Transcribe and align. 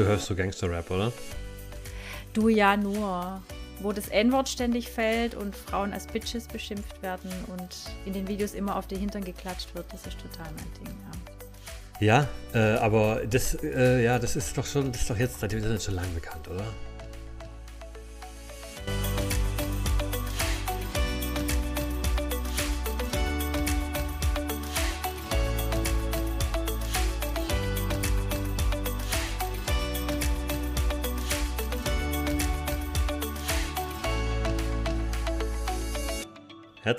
Du 0.00 0.06
hörst 0.06 0.24
so 0.24 0.34
Gangster-Rap, 0.34 0.90
oder? 0.90 1.12
Du 2.32 2.48
ja 2.48 2.74
nur. 2.74 3.42
Wo 3.80 3.92
das 3.92 4.08
N-Wort 4.08 4.48
ständig 4.48 4.88
fällt 4.88 5.34
und 5.34 5.54
Frauen 5.54 5.92
als 5.92 6.06
Bitches 6.06 6.48
beschimpft 6.48 7.02
werden 7.02 7.30
und 7.48 7.76
in 8.06 8.14
den 8.14 8.26
Videos 8.26 8.54
immer 8.54 8.76
auf 8.76 8.86
die 8.86 8.96
Hintern 8.96 9.22
geklatscht 9.22 9.74
wird, 9.74 9.84
das 9.92 10.06
ist 10.06 10.16
total 10.18 10.50
mein 10.56 10.72
Ding, 10.78 10.96
ja. 12.00 12.26
Ja, 12.54 12.74
äh, 12.74 12.78
aber 12.78 13.26
das, 13.26 13.58
äh, 13.62 14.02
ja, 14.02 14.18
das 14.18 14.36
ist 14.36 14.56
doch 14.56 14.64
schon, 14.64 14.90
das 14.90 15.02
ist 15.02 15.10
doch 15.10 15.18
jetzt 15.18 15.38
seit 15.40 15.52
dem 15.52 15.58
Internet 15.58 15.82
schon 15.82 15.96
lange 15.96 16.08
bekannt, 16.08 16.48
oder? 16.48 16.64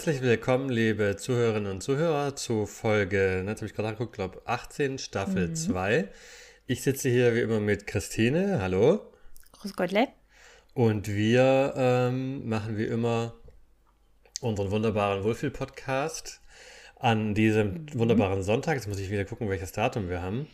Herzlich 0.01 0.23
willkommen, 0.23 0.69
liebe 0.69 1.15
Zuhörerinnen 1.15 1.71
und 1.71 1.83
Zuhörer, 1.83 2.35
zu 2.35 2.65
Folge, 2.65 3.43
jetzt 3.45 3.59
habe 3.59 3.67
ich 3.67 3.75
gerade 3.75 3.89
angeguckt, 3.89 4.13
glaube 4.13 4.41
18, 4.45 4.97
Staffel 4.97 5.49
mhm. 5.49 5.55
2. 5.55 6.09
Ich 6.65 6.81
sitze 6.81 7.07
hier 7.07 7.35
wie 7.35 7.41
immer 7.41 7.59
mit 7.59 7.85
Christine. 7.85 8.63
Hallo. 8.63 9.13
Grüß 9.51 9.75
Gottle. 9.75 10.07
Und 10.73 11.07
wir 11.07 11.75
ähm, 11.77 12.49
machen 12.49 12.79
wie 12.79 12.85
immer 12.85 13.35
unseren 14.39 14.71
wunderbaren 14.71 15.23
Wohlfühl-Podcast 15.23 16.41
an 16.95 17.35
diesem 17.35 17.83
mhm. 17.83 17.93
wunderbaren 17.93 18.41
Sonntag. 18.41 18.77
Jetzt 18.77 18.87
muss 18.87 18.97
ich 18.97 19.11
wieder 19.11 19.25
gucken, 19.25 19.49
welches 19.49 19.71
Datum 19.71 20.09
wir 20.09 20.23
haben. 20.23 20.47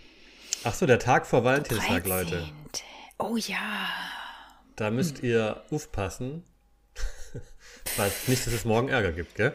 Ach 0.65 0.73
so, 0.73 0.85
der 0.85 0.99
Tag 0.99 1.25
vor 1.25 1.45
Valentinstag, 1.45 2.03
13. 2.03 2.09
Leute. 2.09 2.49
Oh 3.17 3.37
ja. 3.37 3.87
Da 4.75 4.91
müsst 4.91 5.23
ihr 5.23 5.63
aufpassen, 5.71 6.43
weil 7.97 8.11
nicht, 8.27 8.45
dass 8.45 8.53
es 8.53 8.65
morgen 8.65 8.89
Ärger 8.89 9.11
gibt, 9.11 9.35
gell? 9.35 9.53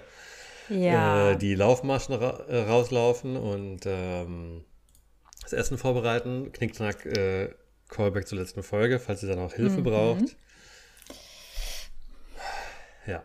Ja. 0.69 1.31
Äh, 1.31 1.37
die 1.37 1.55
Laufmaschen 1.55 2.15
ra 2.15 2.45
äh, 2.49 2.63
rauslaufen 2.63 3.37
und 3.37 3.81
ähm, 3.87 4.65
das 5.43 5.53
Essen 5.53 5.79
vorbereiten. 5.79 6.53
Knickknack, 6.53 7.05
äh, 7.07 7.55
Callback 7.89 8.27
zur 8.27 8.39
letzten 8.39 8.63
Folge, 8.63 8.99
falls 8.99 9.23
ihr 9.23 9.29
dann 9.29 9.41
auch 9.41 9.53
Hilfe 9.53 9.79
mhm. 9.79 9.85
braucht. 9.85 10.37
Ja. 13.07 13.23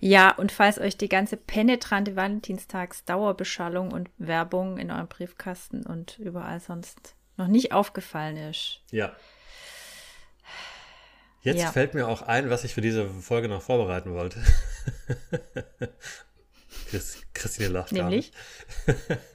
Ja, 0.00 0.34
und 0.36 0.52
falls 0.52 0.78
euch 0.78 0.96
die 0.96 1.08
ganze 1.08 1.36
penetrante 1.36 2.16
Valentinstags-Dauerbeschallung 2.16 3.92
und 3.92 4.10
Werbung 4.18 4.78
in 4.78 4.90
eurem 4.90 5.08
Briefkasten 5.08 5.86
und 5.86 6.18
überall 6.18 6.60
sonst 6.60 7.14
noch 7.36 7.48
nicht 7.48 7.72
aufgefallen 7.72 8.36
ist. 8.36 8.80
Ja. 8.90 9.12
Jetzt 11.42 11.60
ja. 11.60 11.72
fällt 11.72 11.94
mir 11.94 12.06
auch 12.06 12.22
ein, 12.22 12.50
was 12.50 12.64
ich 12.64 12.72
für 12.72 12.80
diese 12.80 13.08
Folge 13.08 13.48
noch 13.48 13.62
vorbereiten 13.62 14.14
wollte. 14.14 14.40
Christine 17.34 17.68
lacht 17.68 17.92
Nämlich? 17.92 18.32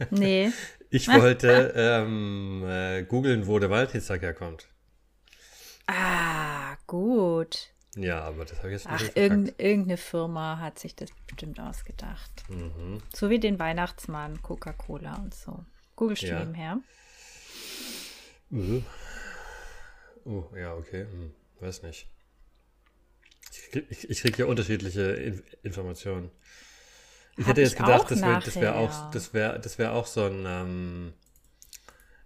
nee. 0.09 0.51
Ich 0.89 1.09
wollte 1.09 1.73
ähm, 1.75 2.63
äh, 2.65 3.03
googeln, 3.03 3.45
wo 3.45 3.59
der 3.59 3.69
Valentinstag 3.69 4.21
herkommt. 4.21 4.69
Ah, 5.85 6.77
gut. 6.87 7.73
Ja, 7.97 8.21
aber 8.21 8.45
das 8.45 8.59
habe 8.59 8.69
ich 8.69 8.73
jetzt 8.75 8.89
nicht 8.89 9.11
Ach, 9.11 9.15
irgend, 9.17 9.59
irgendeine 9.59 9.97
Firma 9.97 10.59
hat 10.59 10.79
sich 10.79 10.95
das 10.95 11.09
bestimmt 11.25 11.59
ausgedacht. 11.59 12.31
Mhm. 12.47 13.01
So 13.13 13.29
wie 13.29 13.39
den 13.39 13.59
Weihnachtsmann, 13.59 14.41
Coca-Cola 14.41 15.15
und 15.15 15.33
so. 15.33 15.65
Googlest 15.97 16.21
ja. 16.21 16.39
du 16.39 16.45
nebenher? 16.45 16.79
Uh. 18.51 18.81
Uh, 20.25 20.43
ja, 20.55 20.73
okay. 20.73 21.01
Hm. 21.01 21.33
Weiß 21.59 21.83
nicht. 21.83 22.07
Ich, 23.51 23.75
ich, 23.89 24.09
ich 24.09 24.21
kriege 24.21 24.35
hier 24.35 24.47
unterschiedliche 24.47 25.01
In 25.01 25.43
Informationen. 25.63 26.31
Ich 27.37 27.43
Hab 27.43 27.51
hätte 27.51 27.61
jetzt 27.61 27.77
gedacht, 27.77 28.09
das 28.09 28.21
wäre 28.21 28.55
wär 28.55 28.75
auch, 28.75 29.11
das 29.11 29.33
wär, 29.33 29.59
das 29.59 29.77
wär 29.77 29.93
auch 29.93 30.07
so 30.07 30.25
ein, 30.25 30.43
ähm, 30.47 31.13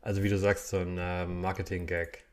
also 0.02 0.24
wie 0.24 0.30
du 0.30 0.38
sagst, 0.38 0.70
so 0.70 0.78
ein 0.78 0.98
äh, 0.98 1.26
Marketing-Gag. 1.26 2.24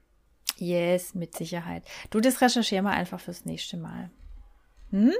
Yes, 0.58 1.14
mit 1.14 1.36
Sicherheit. 1.36 1.82
Du, 2.10 2.20
das 2.20 2.40
recherchier 2.40 2.82
mal 2.82 2.92
einfach 2.92 3.20
fürs 3.20 3.44
nächste 3.44 3.76
Mal. 3.76 4.10
Hm? 4.90 5.12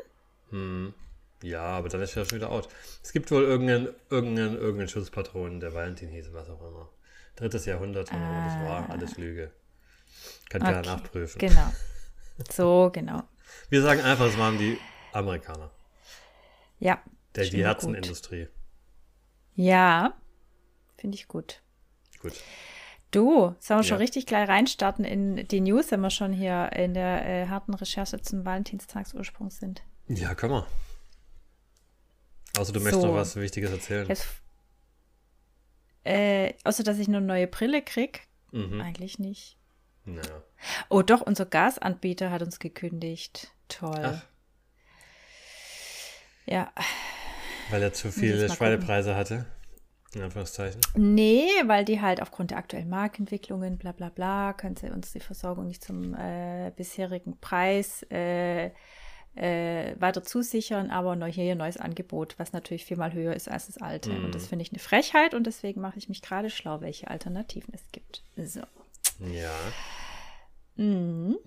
Hm. 0.51 0.95
Ja, 1.43 1.63
aber 1.63 1.89
dann 1.89 2.01
ist 2.01 2.15
ja 2.15 2.25
schon 2.25 2.39
wieder 2.39 2.51
out. 2.51 2.69
Es 3.03 3.13
gibt 3.13 3.31
wohl 3.31 3.43
irgendeinen, 3.43 3.89
irgendeinen, 4.11 4.55
irgendeinen 4.57 4.89
Schutzpatron, 4.89 5.61
der 5.61 5.75
Valentin 5.75 6.09
hieß, 6.09 6.33
was 6.33 6.49
auch 6.49 6.61
immer. 6.61 6.89
Drittes 7.37 7.67
Jahrhundert, 7.67 8.13
ah. 8.13 8.45
das 8.45 8.69
war 8.69 8.91
alles 8.91 9.17
Lüge. 9.17 9.53
Kann 10.49 10.63
okay. 10.63 10.73
keiner 10.73 10.87
nachprüfen. 10.87 11.39
Genau. 11.39 11.73
So, 12.51 12.91
genau. 12.93 13.23
Wir 13.69 13.83
sagen 13.83 14.01
einfach, 14.01 14.27
es 14.27 14.39
waren 14.39 14.59
die 14.59 14.79
Amerikaner. 15.13 15.71
Ja. 16.79 17.03
Der, 17.35 17.45
die 17.45 17.65
Herzenindustrie. 17.65 18.49
Ja, 19.55 20.15
finde 20.97 21.17
ich 21.17 21.29
gut. 21.29 21.63
Gut. 22.21 22.33
Du, 23.11 23.55
sollen 23.59 23.81
wir 23.81 23.83
ja. 23.83 23.83
schon 23.83 23.99
richtig 23.99 24.27
gleich 24.27 24.49
reinstarten 24.49 25.05
in 25.05 25.49
die 25.49 25.61
News, 25.61 25.91
wenn 25.91 26.01
wir 26.01 26.11
schon 26.11 26.33
hier 26.33 26.71
in 26.73 26.95
der 26.95 27.27
äh, 27.27 27.47
harten 27.49 27.75
Recherche 27.75 28.21
zum 28.21 28.45
Valentinstagsursprung 28.45 29.51
sind? 29.51 29.83
Ja, 30.09 30.35
können 30.35 30.55
wir. 30.55 30.67
Außer 32.59 32.73
du 32.73 32.81
so. 32.81 32.85
möchtest 32.85 33.05
noch 33.05 33.15
was 33.15 33.37
Wichtiges 33.37 33.71
erzählen. 33.71 34.09
Jetzt, 34.09 34.27
äh, 36.05 36.55
außer, 36.65 36.83
dass 36.83 36.99
ich 36.99 37.09
eine 37.09 37.21
neue 37.21 37.47
Brille 37.47 37.83
krieg. 37.83 38.29
Mhm. 38.53 38.81
Eigentlich 38.81 39.19
nicht. 39.19 39.58
Naja. 40.15 40.43
Oh, 40.89 41.03
doch, 41.03 41.21
unser 41.21 41.47
Gasanbieter 41.47 42.31
hat 42.31 42.43
uns 42.43 42.59
gekündigt. 42.59 43.49
Toll. 43.69 44.01
Ach. 44.03 44.25
Ja. 46.47 46.73
Weil 47.71 47.83
er 47.83 47.93
zu 47.93 48.11
viele 48.11 48.49
Schweinepreise 48.49 49.15
hatte? 49.15 49.47
In 50.15 50.23
Anführungszeichen. 50.23 50.81
Nee, 50.95 51.49
weil 51.67 51.85
die 51.85 52.01
halt 52.01 52.23
aufgrund 52.23 52.51
der 52.51 52.59
aktuellen 52.59 52.89
Marktentwicklungen, 52.89 53.77
bla 53.77 53.93
bla 53.93 54.09
bla, 54.09 54.55
könnte 54.55 54.91
uns 54.91 55.13
die 55.13 55.21
Versorgung 55.21 55.67
nicht 55.67 55.85
zum 55.85 56.15
äh, 56.15 56.73
bisherigen 56.75 57.39
Preis 57.41 58.07
äh, 58.11 58.71
äh, 59.35 59.95
weiter 60.01 60.23
zusichern, 60.25 60.91
aber 60.91 61.15
neu, 61.15 61.31
hier 61.31 61.53
ein 61.53 61.59
neues 61.59 61.77
Angebot, 61.77 62.39
was 62.39 62.55
natürlich 62.55 62.87
viermal 62.87 63.13
höher 63.13 63.35
ist 63.35 63.51
als 63.51 63.67
das 63.67 63.77
alte. 63.79 64.11
Mm. 64.11 64.25
Und 64.25 64.35
das 64.35 64.47
finde 64.47 64.63
ich 64.63 64.73
eine 64.73 64.79
Frechheit 64.79 65.35
und 65.35 65.47
deswegen 65.47 65.83
mache 65.83 65.99
ich 65.99 66.09
mich 66.09 66.23
gerade 66.23 66.49
schlau, 66.49 66.81
welche 66.81 67.09
Alternativen 67.09 67.75
es 67.75 67.83
gibt. 67.93 68.23
So. 68.37 68.63
Ja. 69.19 69.55
Mhm. 70.77 71.39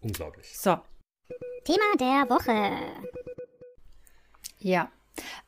Unglaublich. 0.00 0.56
So. 0.56 0.78
Thema 1.64 1.96
der 1.98 2.28
Woche. 2.28 3.04
Ja. 4.58 4.90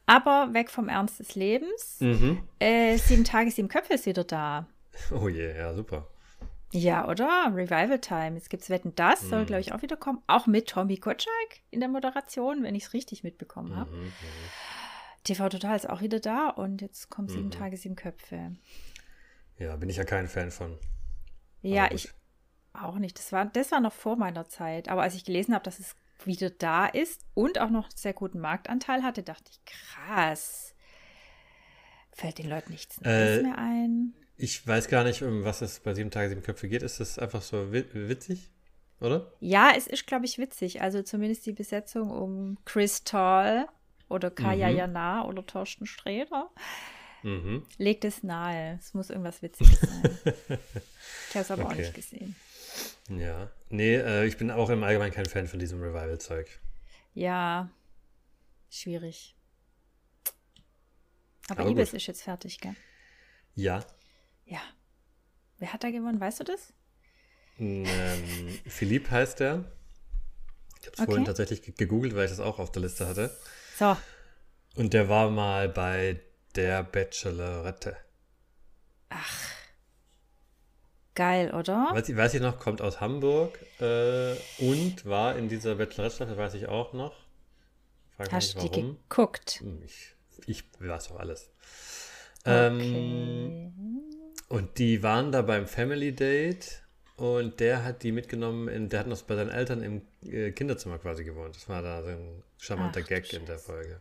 Aber 0.07 0.53
weg 0.53 0.71
vom 0.71 0.89
Ernst 0.89 1.21
des 1.21 1.35
Lebens. 1.35 1.97
Mhm. 2.01 2.43
Äh, 2.59 2.99
sieben 2.99 3.25
Tage, 3.25 3.51
sieben 3.51 3.69
Köpfe 3.69 3.95
ist 3.95 4.07
wieder 4.07 4.25
da. 4.25 4.67
Oh 5.11 5.29
je, 5.29 5.41
yeah, 5.41 5.57
ja, 5.57 5.75
super. 5.75 6.07
Ja, 6.73 7.09
oder? 7.09 7.53
Revival 7.55 7.99
Time. 7.99 8.35
Jetzt 8.35 8.49
gibt 8.49 8.63
es 8.63 8.71
Wetten, 8.71 8.95
das 8.95 9.21
soll, 9.21 9.43
mhm. 9.43 9.47
glaube 9.47 9.61
ich, 9.61 9.73
auch 9.73 9.83
wieder 9.83 9.97
kommen. 9.97 10.23
Auch 10.27 10.47
mit 10.47 10.69
Tommy 10.69 10.97
Kotschak 10.97 11.61
in 11.71 11.81
der 11.81 11.89
Moderation, 11.89 12.63
wenn 12.63 12.75
ich 12.75 12.85
es 12.85 12.93
richtig 12.95 13.23
mitbekommen 13.23 13.77
habe. 13.77 13.91
Mhm, 13.91 14.05
mhm, 14.05 14.13
TV 15.25 15.49
Total 15.51 15.77
ist 15.77 15.89
auch 15.89 16.01
wieder 16.01 16.19
da 16.19 16.49
und 16.49 16.81
jetzt 16.81 17.11
kommen 17.11 17.29
sieben 17.29 17.47
mhm. 17.47 17.51
Tage, 17.53 17.77
sieben 17.77 17.95
Köpfe. 17.95 18.57
Ja, 19.63 19.77
bin 19.77 19.89
ich 19.89 19.97
ja 19.97 20.05
kein 20.05 20.27
Fan 20.27 20.51
von. 20.51 20.77
Ja, 21.63 21.89
ich 21.93 22.09
auch 22.73 22.97
nicht. 22.97 23.17
Das 23.19 23.31
war, 23.31 23.45
das 23.45 23.71
war 23.71 23.81
noch 23.81 23.93
vor 23.93 24.17
meiner 24.17 24.49
Zeit. 24.49 24.89
Aber 24.89 25.03
als 25.03 25.15
ich 25.15 25.25
gelesen 25.25 25.55
habe, 25.55 25.63
dass 25.63 25.79
es 25.79 25.95
wieder 26.25 26.51
da 26.51 26.87
ist 26.87 27.25
und 27.35 27.61
auch 27.61 27.71
noch 27.71 27.85
einen 27.85 27.97
sehr 27.97 28.13
guten 28.13 28.41
Marktanteil 28.41 29.05
hatte, 29.05 29.23
dachte 29.23 29.51
ich, 29.51 29.61
krass. 29.65 30.75
Fällt 32.13 32.39
den 32.39 32.49
Leuten 32.49 32.73
nichts 32.73 33.01
Neues 33.01 33.39
äh, 33.39 33.43
mehr 33.43 33.59
ein? 33.59 34.15
Ich 34.37 34.67
weiß 34.67 34.89
gar 34.89 35.05
nicht, 35.05 35.23
um 35.23 35.45
was 35.45 35.63
es 35.63 35.79
bei 35.79 35.95
sieben 35.95 36.11
Tage, 36.11 36.29
sieben 36.31 36.43
Köpfe 36.43 36.69
geht. 36.69 36.83
Ist 36.83 36.99
das 36.99 37.21
einfach 37.21 37.43
so 37.43 37.73
witzig? 37.73 38.51
Oder? 39.01 39.33
Ja, 39.39 39.73
es 39.77 39.87
ist, 39.87 40.09
glaube 40.09 40.25
ich, 40.25 40.39
witzig. 40.39 40.83
Also 40.83 41.03
zumindest 41.03 41.47
die 41.47 41.53
Besetzung 41.53 42.11
um 42.11 42.59
Chris 42.65 43.05
Tall 43.05 43.69
oder 44.09 44.31
Kaya 44.31 44.71
mhm. 44.71 44.77
Jana 44.77 45.25
oder 45.25 45.47
Thorsten 45.47 45.87
Sträder 45.87 46.51
mhm. 47.23 47.67
legt 47.79 48.05
es 48.05 48.23
nahe. 48.23 48.79
Es 48.79 48.95
muss 48.95 49.11
irgendwas 49.11 49.43
Witziges 49.43 49.81
sein. 49.81 50.19
ich 50.25 51.35
habe 51.35 51.41
es 51.41 51.51
aber 51.51 51.65
okay. 51.65 51.73
auch 51.73 51.77
nicht 51.77 51.95
gesehen. 51.95 52.37
Ja, 53.09 53.51
nee, 53.69 53.97
äh, 53.97 54.27
ich 54.27 54.37
bin 54.37 54.51
auch 54.51 54.71
im 54.71 54.83
Allgemeinen 54.83 55.13
kein 55.13 55.27
Fan 55.27 55.47
von 55.47 55.59
diesem 55.59 55.81
Revival-Zeug. 55.81 56.61
Ja, 57.15 57.71
schwierig. 58.71 59.37
Aber, 61.49 61.63
aber 61.63 61.71
Ibis 61.71 61.93
ist 61.93 62.07
jetzt 62.07 62.23
fertig, 62.23 62.61
gell? 62.61 62.75
Ja. 63.55 63.85
Ja. 64.47 64.61
Wer 65.59 65.73
hat 65.73 65.85
da 65.85 65.91
gewonnen? 65.91 66.21
Weißt 66.21 66.41
du 66.41 66.45
das? 66.45 66.73
Ähm, 67.59 68.59
Philipp 68.67 69.11
heißt 69.11 69.41
der. 69.41 69.65
Ich 70.81 70.87
habe 70.87 70.95
es 70.95 71.01
okay. 71.01 71.05
vorhin 71.07 71.25
tatsächlich 71.25 71.77
gegoogelt, 71.77 72.15
weil 72.15 72.25
ich 72.25 72.31
das 72.31 72.41
auch 72.41 72.59
auf 72.59 72.73
der 72.73 72.83
Liste 72.83 73.07
hatte. 73.07 73.37
So. 73.79 73.97
Und 74.75 74.95
der 74.95 75.09
war 75.09 75.31
mal 75.31 75.69
bei 75.69 76.21
der 76.57 76.83
Bachelorette. 76.83 77.97
Ach. 79.11 79.53
Geil, 81.15 81.53
oder? 81.53 81.91
Weiß 81.93 82.09
ich, 82.09 82.17
weiß 82.17 82.35
ich 82.35 82.41
noch, 82.41 82.59
kommt 82.59 82.81
aus 82.81 83.01
Hamburg 83.01 83.59
äh, 83.81 84.35
und 84.59 85.05
war 85.05 85.37
in 85.37 85.49
dieser 85.49 85.75
Bachelorette-Staffel, 85.75 86.39
weiß 86.39 86.55
ich 86.55 86.69
auch 86.69 86.95
noch. 86.95 87.15
Frag 88.17 88.33
Hast 88.33 88.55
du 88.55 88.69
die 88.69 88.71
geguckt? 88.71 89.61
Hm, 89.61 89.83
Ich, 89.85 90.15
ich 90.47 90.65
weiß 90.81 91.11
auch 91.11 91.21
alles. 91.21 91.51
Okay. 92.45 92.67
Ähm, 92.67 93.73
und 94.49 94.79
die 94.79 95.03
waren 95.03 95.33
da 95.33 95.43
beim 95.43 95.67
Family 95.67 96.15
Date 96.15 96.83
und 97.17 97.61
der 97.61 97.85
hat 97.85 98.03
die 98.03 98.13
mitgenommen, 98.13 98.69
in, 98.69 98.89
der 98.89 99.01
hat 99.01 99.07
noch 99.07 99.21
bei 99.23 99.37
seinen 99.37 99.51
Eltern 99.51 99.83
im 99.83 100.03
äh, 100.23 100.51
Kinderzimmer 100.53 100.99
quasi 100.99 101.25
gewohnt. 101.25 101.55
Das 101.57 101.69
war 101.69 101.83
da 101.83 102.03
so 102.03 102.09
ein 102.09 102.43
charmanter 102.57 103.01
Ach, 103.03 103.09
Gag 103.09 103.33
in 103.35 103.45
der 103.45 103.59
Folge. 103.59 104.01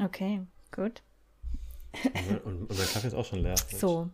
Okay, 0.00 0.40
gut. 0.72 1.02
Und, 2.28 2.44
und 2.44 2.70
unser 2.70 2.84
Kaffee 2.84 3.08
ist 3.08 3.14
auch 3.14 3.26
schon 3.26 3.40
leer. 3.40 3.54
So. 3.56 4.08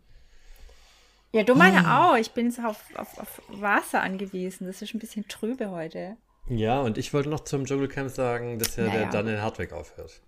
Ja, 1.33 1.43
du 1.43 1.55
meine 1.55 1.99
auch. 1.99 2.17
Ich 2.17 2.33
bin 2.33 2.47
jetzt 2.47 2.59
auf, 2.65 2.83
auf, 2.97 3.19
auf 3.19 3.43
Wasser 3.49 4.03
angewiesen. 4.03 4.67
Das 4.67 4.83
ist 4.83 4.95
ein 4.95 4.99
bisschen 4.99 5.29
trübe 5.29 5.71
heute. 5.71 6.17
Ja, 6.49 6.81
und 6.81 6.97
ich 6.97 7.13
wollte 7.13 7.29
noch 7.29 7.41
zum 7.41 7.67
Dschungelcamp 7.67 8.11
sagen, 8.11 8.59
dass 8.59 8.77
ja 8.77 8.85
der 8.85 8.93
Naja. 8.95 9.11
Daniel 9.11 9.43
Hartwig 9.43 9.73
aufhört. 9.73 10.23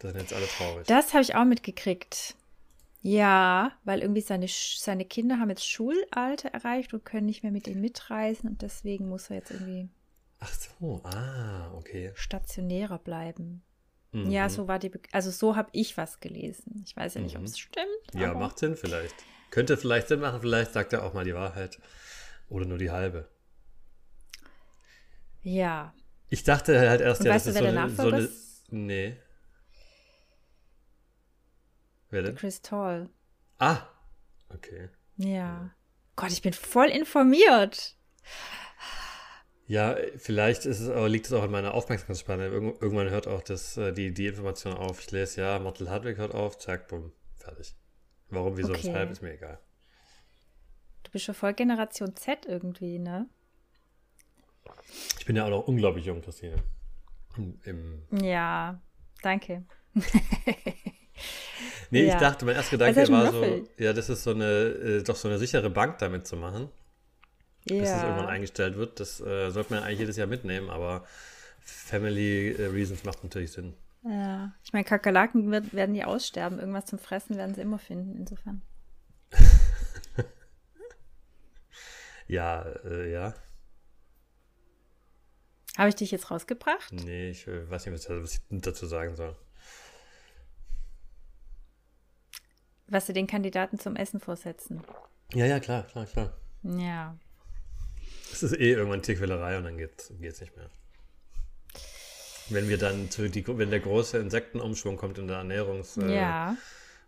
Da 0.00 0.08
sind 0.08 0.20
jetzt 0.20 0.32
alle 0.32 0.46
traurig. 0.46 0.86
Das 0.86 1.12
habe 1.12 1.22
ich 1.22 1.34
auch 1.34 1.44
mitgekriegt. 1.44 2.36
Ja, 3.02 3.72
weil 3.84 4.00
irgendwie 4.00 4.20
seine, 4.20 4.46
seine 4.48 5.06
Kinder 5.06 5.38
haben 5.38 5.48
jetzt 5.48 5.66
Schulalter 5.66 6.50
erreicht 6.50 6.92
und 6.92 7.04
können 7.04 7.26
nicht 7.26 7.42
mehr 7.42 7.52
mit 7.52 7.66
ihm 7.66 7.80
mitreisen 7.80 8.50
und 8.50 8.60
deswegen 8.60 9.08
muss 9.08 9.30
er 9.30 9.36
jetzt 9.36 9.50
irgendwie 9.50 9.88
Ach 10.38 10.52
so, 10.52 11.00
ah, 11.04 11.72
okay. 11.74 12.12
stationärer 12.14 12.98
bleiben. 12.98 13.62
Mhm. 14.12 14.30
Ja, 14.30 14.48
so 14.48 14.66
war 14.68 14.78
die, 14.78 14.88
Be 14.88 15.00
also 15.12 15.30
so 15.30 15.54
habe 15.56 15.68
ich 15.72 15.96
was 15.96 16.18
gelesen. 16.20 16.82
Ich 16.86 16.96
weiß 16.96 17.14
ja 17.14 17.20
nicht, 17.20 17.36
ob 17.36 17.42
Mhm. 17.42 17.46
es 17.46 17.58
stimmt. 17.58 17.86
Ja, 18.14 18.34
macht 18.34 18.58
Sinn 18.58 18.76
vielleicht. 18.76 19.14
Könnte 19.50 19.76
vielleicht 19.76 20.08
Sinn 20.08 20.20
machen, 20.20 20.40
vielleicht 20.40 20.72
sagt 20.72 20.92
er 20.92 21.04
auch 21.04 21.12
mal 21.14 21.24
die 21.24 21.34
Wahrheit. 21.34 21.78
Oder 22.48 22.66
nur 22.66 22.78
die 22.78 22.90
halbe. 22.90 23.28
Ja, 25.42 25.94
Ich 26.28 26.44
dachte 26.44 26.78
halt 26.78 27.00
erst, 27.00 27.20
Und 27.22 27.26
ja, 27.26 27.34
weißt 27.34 27.46
das 27.48 27.54
du, 27.54 27.58
ist 27.60 27.64
wer 27.64 27.70
so 27.70 27.74
der 27.76 27.82
eine, 27.84 27.96
so 27.96 28.16
eine. 28.16 28.30
Nee. 28.70 29.16
Wer 32.10 32.22
denn? 32.22 32.34
Chris 32.36 32.60
Tall. 32.62 33.08
Ah! 33.58 33.82
Okay. 34.48 34.88
Ja. 35.16 35.70
Gott, 36.16 36.30
ich 36.32 36.42
bin 36.42 36.52
voll 36.52 36.88
informiert. 36.88 37.96
Ja, 39.70 39.96
vielleicht 40.16 40.66
ist 40.66 40.80
es, 40.80 40.88
aber 40.88 41.08
liegt 41.08 41.26
es 41.26 41.32
auch 41.32 41.44
in 41.44 41.50
meiner 41.52 41.74
Aufmerksamkeitsspanne. 41.74 42.48
Irgend- 42.48 42.82
Irgendwann 42.82 43.08
hört 43.10 43.28
auch 43.28 43.40
das, 43.42 43.76
äh, 43.76 43.92
die, 43.92 44.12
die 44.12 44.26
Information 44.26 44.72
auf. 44.74 44.98
Ich 45.00 45.12
lese, 45.12 45.42
ja, 45.42 45.60
Mortal 45.60 45.88
Hardwick 45.88 46.18
hört 46.18 46.34
auf, 46.34 46.58
zack, 46.58 46.88
bumm, 46.88 47.12
fertig. 47.36 47.76
Warum, 48.30 48.56
wieso, 48.56 48.70
Okay. 48.72 48.88
weshalb, 48.88 49.10
ist 49.12 49.22
mir 49.22 49.34
egal. 49.34 49.60
Du 51.04 51.12
bist 51.12 51.24
schon 51.24 51.36
voll 51.36 51.54
Generation 51.54 52.16
Z 52.16 52.46
irgendwie, 52.46 52.98
ne? 52.98 53.28
Ich 55.20 55.24
bin 55.26 55.36
ja 55.36 55.44
auch 55.44 55.50
noch 55.50 55.68
unglaublich 55.68 56.04
jung, 56.04 56.20
Christine. 56.20 56.56
Im, 57.62 58.02
Ja, 58.10 58.80
danke. 59.22 59.64
Nee, 61.90 62.06
Ja. 62.06 62.14
ich 62.14 62.20
dachte, 62.20 62.44
mein 62.44 62.56
erster 62.56 62.76
Gedanke 62.76 63.08
war 63.12 63.30
so, 63.32 63.66
ja, 63.78 63.92
das 63.92 64.08
ist 64.08 64.24
so 64.24 64.30
eine, 64.30 64.44
äh, 64.46 65.02
doch 65.04 65.14
so 65.16 65.28
eine 65.28 65.38
sichere 65.38 65.70
Bank 65.70 65.98
damit 65.98 66.26
zu 66.26 66.36
machen, 66.36 66.70
bis 67.66 67.88
es 67.90 68.02
irgendwann 68.02 68.24
Ja. 68.24 68.28
eingestellt 68.28 68.76
wird. 68.76 69.00
Das 69.00 69.20
äh, 69.20 69.50
sollte 69.50 69.74
man 69.74 69.82
eigentlich 69.82 70.00
jedes 70.00 70.16
Jahr 70.16 70.26
mitnehmen, 70.26 70.70
aber 70.70 71.04
Family 71.60 72.52
äh, 72.52 72.66
Reasons 72.66 73.04
macht 73.04 73.22
natürlich 73.22 73.52
Sinn. 73.52 73.74
ja. 74.04 74.52
Ich 74.64 74.72
meine, 74.72 74.84
Kakerlaken 74.84 75.50
wird, 75.50 75.72
werden 75.74 75.94
die 75.94 76.04
aussterben. 76.04 76.58
Irgendwas 76.58 76.86
zum 76.86 76.98
Fressen 76.98 77.36
werden 77.36 77.54
sie 77.54 77.60
immer 77.62 77.78
finden, 77.78 78.16
insofern. 78.16 78.62
Ja, 82.26 82.62
äh, 82.84 83.10
ja. 83.12 83.34
Habe 85.76 85.88
ich 85.88 85.96
dich 85.96 86.10
jetzt 86.12 86.30
rausgebracht? 86.30 86.92
Nee, 86.92 87.30
ich 87.30 87.46
äh, 87.48 87.68
weiß 87.68 87.86
nicht, 87.86 87.94
was 87.94 88.04
ich, 88.04 88.22
was 88.22 88.34
ich 88.34 88.40
dazu 88.62 88.86
sagen 88.86 89.16
soll. 89.16 89.36
Was 92.86 93.06
sie 93.06 93.12
den 93.12 93.26
Kandidaten 93.26 93.78
zum 93.80 93.96
Essen 93.96 94.20
vorsetzen. 94.20 94.82
Ja, 95.34 95.46
ja, 95.46 95.58
klar, 95.60 95.84
klar, 95.84 96.06
klar. 96.06 96.32
Ja. 96.62 97.16
Es 98.32 98.42
ist 98.42 98.52
eh 98.52 98.72
irgendwann 98.72 99.02
Tierquälerei 99.02 99.58
und 99.58 99.64
dann 99.64 99.78
geht's, 99.78 100.12
geht's 100.20 100.40
nicht 100.40 100.56
mehr. 100.56 100.70
Wenn 102.48 102.68
wir 102.68 102.78
dann 102.78 103.10
zu 103.10 103.28
die, 103.28 103.46
wenn 103.46 103.70
der 103.70 103.80
große 103.80 104.18
Insektenumschwung 104.18 104.96
kommt 104.96 105.18
in 105.18 105.28
der 105.28 105.38
Ernährungswelt, 105.38 106.10
äh, 106.10 106.16
ja. 106.16 106.56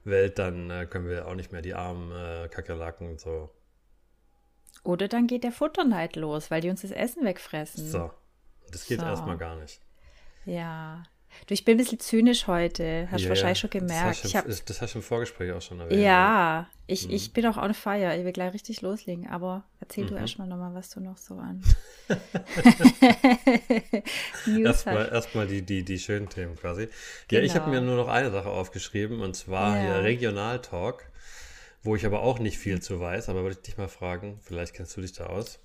Dann 0.04 0.70
äh, 0.70 0.86
können 0.86 1.08
wir 1.08 1.28
auch 1.28 1.34
nicht 1.34 1.52
mehr 1.52 1.62
die 1.62 1.74
armen 1.74 2.10
äh, 2.12 2.48
Kakerlaken 2.48 3.08
und 3.08 3.20
so. 3.20 3.50
Oder 4.84 5.06
dann 5.08 5.26
geht 5.28 5.44
der 5.44 5.52
Futterneid 5.52 6.16
los, 6.16 6.50
weil 6.50 6.60
die 6.60 6.70
uns 6.70 6.82
das 6.82 6.90
Essen 6.90 7.24
wegfressen. 7.24 7.88
So. 7.88 8.10
Das 8.70 8.86
geht 8.86 9.00
So. 9.00 9.06
erstmal 9.06 9.36
gar 9.38 9.56
nicht. 9.56 9.80
Ja. 10.44 11.04
Du, 11.46 11.55
ich 11.55 11.64
bin 11.64 11.75
ein 11.75 11.79
bisschen 11.79 11.99
zynisch 12.00 12.46
heute. 12.46 13.08
Hast 13.11 13.20
du 13.20 13.25
Ja, 13.25 13.29
wahrscheinlich 13.31 13.58
schon 13.58 13.70
Das 13.70 13.81
gemerkt. 13.81 14.06
hast, 14.19 14.25
Ich 14.25 14.32
du, 14.32 14.38
hab, 14.38 14.46
das, 14.46 14.64
das 14.64 14.81
hast 14.81 14.94
du 14.94 14.99
im 14.99 15.02
Vorgespräch 15.02 15.52
auch 15.52 15.62
schon 15.62 15.81
erwähnt. 15.81 16.00
ja, 16.02 16.69
ich, 16.87 17.08
Mhm. 17.08 17.14
ich 17.14 17.32
bin 17.32 17.46
auch 17.46 17.56
on 17.56 17.75
fire. 17.75 18.17
Ich 18.17 18.25
will 18.25 18.32
gleich 18.32 18.52
richtig 18.52 18.81
loslegen. 18.82 19.29
Aber 19.29 19.64
erzähl 19.81 20.06
du 20.06 20.14
Mhm. 20.14 20.20
erstmal 20.20 20.49
nochmal, 20.49 20.75
was 20.75 20.90
du 20.90 21.00
noch 21.00 21.17
so 21.19 21.34
an 21.37 21.62
Erstmal 24.64 25.05
hast. 25.05 25.12
erstmal 25.12 25.46
die, 25.46 25.62
die, 25.62 25.84
die 25.84 25.99
schönen 25.99 26.29
Themen 26.29 26.56
quasi. 26.56 26.88
Ja, 27.31 27.40
ich 27.40 27.55
habe 27.55 27.70
Genau. 27.70 27.81
mir 27.81 27.87
nur 27.87 27.96
noch 27.96 28.08
eine 28.08 28.31
Sache 28.31 28.49
aufgeschrieben 28.50 29.20
und 29.20 29.34
zwar 29.34 29.76
Ja. 29.76 29.82
hier 29.82 30.02
Regionaltalk, 30.02 31.11
wo 31.82 31.96
ich 31.96 32.06
aber 32.06 32.23
auch 32.23 32.38
nicht 32.38 32.58
viel 32.58 32.81
zu 32.81 33.00
weiß, 33.00 33.29
aber 33.29 33.43
wollte 33.43 33.58
ich 33.58 33.62
dich 33.67 33.76
mal 33.79 33.88
fragen, 33.88 34.38
vielleicht 34.43 34.75
kennst 34.75 34.96
du 34.96 35.00
dich 35.00 35.12
da 35.12 35.26
aus. 35.26 35.58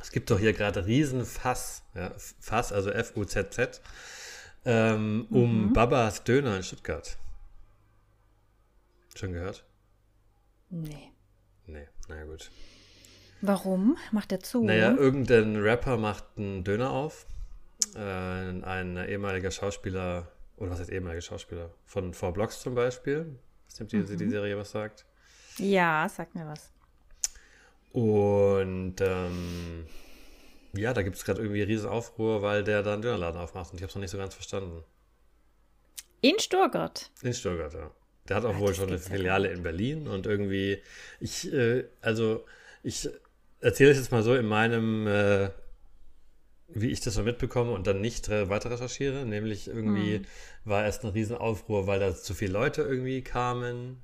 Es 0.00 0.10
gibt 0.10 0.30
doch 0.30 0.38
hier 0.38 0.52
gerade 0.52 0.86
Riesenfass, 0.86 1.82
ja, 1.94 2.12
Fass, 2.40 2.72
also 2.72 2.90
F-U-Z-Z, 2.90 3.80
ähm, 4.66 5.26
Mhm. 5.30 5.36
um 5.36 5.72
Babas 5.72 6.22
Döner 6.24 6.56
in 6.56 6.62
Stuttgart. 6.62 7.16
Schon 9.14 9.32
gehört? 9.32 9.64
Nee. 10.68 11.12
Nee, 11.66 11.88
na 12.08 12.24
gut. 12.24 12.50
Warum? 13.40 13.96
Macht 14.12 14.32
er 14.32 14.40
zu? 14.40 14.64
Naja, 14.64 14.94
irgendein 14.94 15.56
Rapper 15.56 15.96
macht 15.96 16.24
einen 16.36 16.64
Döner 16.64 16.90
auf. 16.90 17.26
Äh, 17.94 18.00
ein 18.00 18.96
ehemaliger 19.08 19.50
Schauspieler, 19.50 20.28
oder 20.56 20.70
was 20.70 20.80
heißt 20.80 20.90
ehemaliger 20.90 21.20
Schauspieler? 21.22 21.70
Von 21.84 22.12
Four 22.14 22.32
Blocks 22.32 22.60
zum 22.60 22.74
Beispiel. 22.74 23.38
Weiß 23.68 23.80
nicht, 23.80 23.94
ob 23.94 24.06
die, 24.08 24.16
die 24.16 24.30
Serie 24.30 24.56
was 24.56 24.70
sagt. 24.70 25.04
ja, 25.58 26.08
sag 26.08 26.34
mir 26.34 26.46
was. 26.46 26.70
Und 27.92 28.96
ähm, 29.00 29.86
ja, 30.76 30.92
da 30.94 31.02
gibt 31.02 31.16
es 31.16 31.24
gerade 31.24 31.40
irgendwie 31.42 31.62
riesen 31.62 31.88
Aufruhr, 31.88 32.42
weil 32.42 32.64
der 32.64 32.82
da 32.82 32.92
einen 32.94 33.02
Dönerladen 33.02 33.40
aufmacht. 33.40 33.70
Und 33.72 33.76
ich 33.78 33.82
habe 33.82 33.88
es 33.90 33.94
noch 33.94 34.00
nicht 34.02 34.10
so 34.10 34.18
ganz 34.18 34.34
verstanden. 34.34 34.84
In 36.20 36.38
Stuttgart. 36.38 37.10
In 37.22 37.34
Stuttgart, 37.34 37.74
ja. 37.74 37.90
Der 38.28 38.36
hat 38.36 38.44
auch 38.44 38.54
Ah, 38.54 38.58
wohl 38.58 38.74
schon 38.74 38.88
eine 38.88 38.98
Filiale 38.98 39.48
in 39.52 39.62
Berlin 39.62 40.08
und 40.08 40.26
irgendwie, 40.26 40.82
ich, 41.20 41.52
äh, 41.52 41.84
also, 42.00 42.44
ich 42.82 43.08
erzähle 43.60 43.90
es 43.90 43.98
jetzt 43.98 44.10
mal 44.10 44.22
so 44.22 44.34
in 44.34 44.46
meinem, 44.46 45.06
äh, 45.06 45.50
wie 46.68 46.90
ich 46.90 47.00
das 47.00 47.14
so 47.14 47.22
mitbekomme 47.22 47.70
und 47.72 47.86
dann 47.86 48.00
nicht 48.00 48.28
re 48.28 48.48
weiter 48.48 48.70
recherchiere. 48.70 49.24
Nämlich 49.24 49.68
irgendwie 49.68 50.16
Hm. 50.16 50.26
war 50.64 50.84
erst 50.84 51.04
ein 51.04 51.10
Riesenaufruhr, 51.10 51.86
weil 51.86 52.00
da 52.00 52.14
zu 52.14 52.34
viele 52.34 52.52
Leute 52.52 52.82
irgendwie 52.82 53.22
kamen 53.22 54.02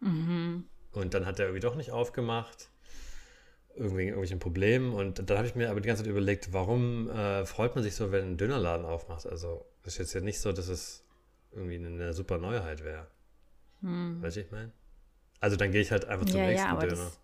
Mhm. 0.00 0.64
und 0.92 1.14
dann 1.14 1.24
hat 1.24 1.38
er 1.38 1.46
irgendwie 1.46 1.60
doch 1.60 1.76
nicht 1.76 1.92
aufgemacht. 1.92 2.68
Irgendwie 3.76 4.02
irgendwelchen 4.04 4.38
Problemen. 4.38 4.92
Und 4.94 5.28
dann 5.28 5.36
habe 5.36 5.46
ich 5.48 5.54
mir 5.54 5.70
aber 5.70 5.80
die 5.80 5.88
ganze 5.88 6.02
Zeit 6.04 6.10
überlegt, 6.10 6.52
warum 6.52 7.08
äh, 7.10 7.44
freut 7.44 7.74
man 7.74 7.82
sich 7.82 7.94
so, 7.96 8.12
wenn 8.12 8.32
ein 8.32 8.36
Dönerladen 8.36 8.86
aufmacht? 8.86 9.26
Also, 9.26 9.66
es 9.82 9.94
ist 9.94 9.98
jetzt 9.98 10.14
ja 10.14 10.20
nicht 10.20 10.40
so, 10.40 10.52
dass 10.52 10.68
es 10.68 11.04
irgendwie 11.50 11.76
eine 11.76 12.12
super 12.12 12.38
Neuheit 12.38 12.84
wäre. 12.84 13.08
Hm. 13.80 14.22
Weißt 14.22 14.36
du, 14.36 14.40
ich 14.40 14.50
meine? 14.50 14.72
Also 15.40 15.56
dann 15.56 15.72
gehe 15.72 15.80
ich 15.82 15.90
halt 15.92 16.04
einfach 16.06 16.26
zum 16.26 16.40
Ja, 16.40 16.44
ja, 16.44 16.50
nächsten 16.50 16.70
aber 16.70 16.80
Döner. 16.82 16.90
das- 16.96 17.20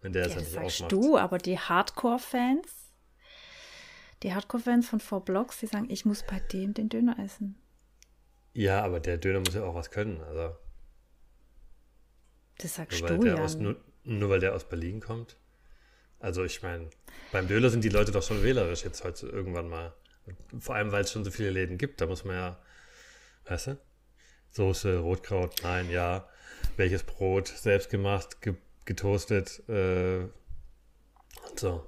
wenn 0.00 0.12
der 0.12 0.26
es 0.26 0.28
Ja, 0.30 0.34
halt 0.36 0.44
das 0.44 0.52
nicht 0.52 0.60
sagst 0.60 0.80
aufmacht. 0.82 0.92
du, 0.92 1.16
aber 1.18 1.38
die 1.38 1.58
Hardcore-Fans, 1.58 2.90
die 4.22 4.34
Hardcore-Fans 4.34 4.88
von 4.88 5.00
Four 5.00 5.24
Blocks, 5.24 5.58
die 5.60 5.66
sagen, 5.66 5.88
ich 5.90 6.04
muss 6.04 6.22
bei 6.24 6.40
dem 6.40 6.74
den 6.74 6.88
Döner 6.88 7.18
essen. 7.18 7.56
Ja, 8.52 8.82
aber 8.84 9.00
der 9.00 9.16
Döner 9.18 9.40
muss 9.40 9.54
ja 9.54 9.64
auch 9.64 9.74
was 9.74 9.90
können. 9.90 10.20
Also 10.20 10.56
Das 12.58 12.74
sagst 12.74 13.00
nur 13.00 13.10
du, 13.10 13.24
Jan. 13.24 13.38
aus, 13.38 13.56
nur, 14.08 14.30
weil 14.30 14.40
der 14.40 14.54
aus 14.54 14.68
Berlin 14.68 15.00
kommt. 15.00 15.36
Also 16.20 16.44
ich 16.44 16.62
meine, 16.62 16.90
beim 17.30 17.46
Döner 17.46 17.70
sind 17.70 17.84
die 17.84 17.88
Leute 17.88 18.10
doch 18.10 18.22
schon 18.22 18.42
wählerisch 18.42 18.84
jetzt 18.84 19.04
heute 19.04 19.26
irgendwann 19.28 19.68
mal. 19.68 19.92
Vor 20.58 20.74
allem, 20.74 20.92
weil 20.92 21.04
es 21.04 21.12
schon 21.12 21.24
so 21.24 21.30
viele 21.30 21.50
Läden 21.50 21.78
gibt. 21.78 22.00
Da 22.00 22.06
muss 22.06 22.24
man 22.24 22.36
ja, 22.36 22.58
weißt 23.46 23.68
du? 23.68 23.78
Soße, 24.50 24.98
Rotkraut, 24.98 25.62
nein, 25.62 25.90
ja. 25.90 26.28
Welches 26.76 27.04
Brot, 27.04 27.48
selbst 27.48 27.90
gemacht, 27.90 28.40
ge 28.40 28.54
getoastet. 28.84 29.62
Äh, 29.68 30.20
und 31.50 31.60
so. 31.60 31.86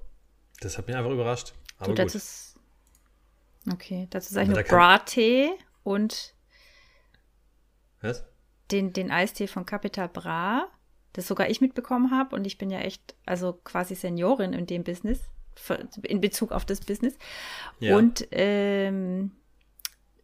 Das 0.61 0.77
hat 0.77 0.87
mich 0.87 0.95
einfach 0.95 1.11
überrascht. 1.11 1.55
Aber 1.79 1.95
du, 1.95 2.03
gut. 2.03 2.15
ist, 2.15 2.57
okay, 3.73 4.07
dazu 4.11 4.35
sage 4.35 4.51
ich 4.51 4.55
nur 4.55 4.63
Brattee 4.63 5.51
und 5.83 6.35
Was? 8.03 8.25
den, 8.71 8.93
den 8.93 9.11
Eistee 9.11 9.47
von 9.47 9.65
Capital 9.65 10.11
Bra, 10.11 10.69
das 11.13 11.27
sogar 11.27 11.49
ich 11.51 11.61
mitbekommen 11.61 12.11
habe. 12.11 12.37
Und 12.37 12.47
ich 12.47 12.59
bin 12.59 12.71
ja 12.71 12.81
echt, 12.81 13.15
also 13.27 13.53
quasi 13.65 13.95
Seniorin 13.95 14.53
in 14.53 14.67
dem 14.67 14.85
Business, 14.85 15.21
in 16.03 16.21
Bezug 16.21 16.53
auf 16.53 16.65
das 16.65 16.81
Business. 16.81 17.15
Ja. 17.79 17.97
Und, 17.97 18.27
ähm, 18.31 19.33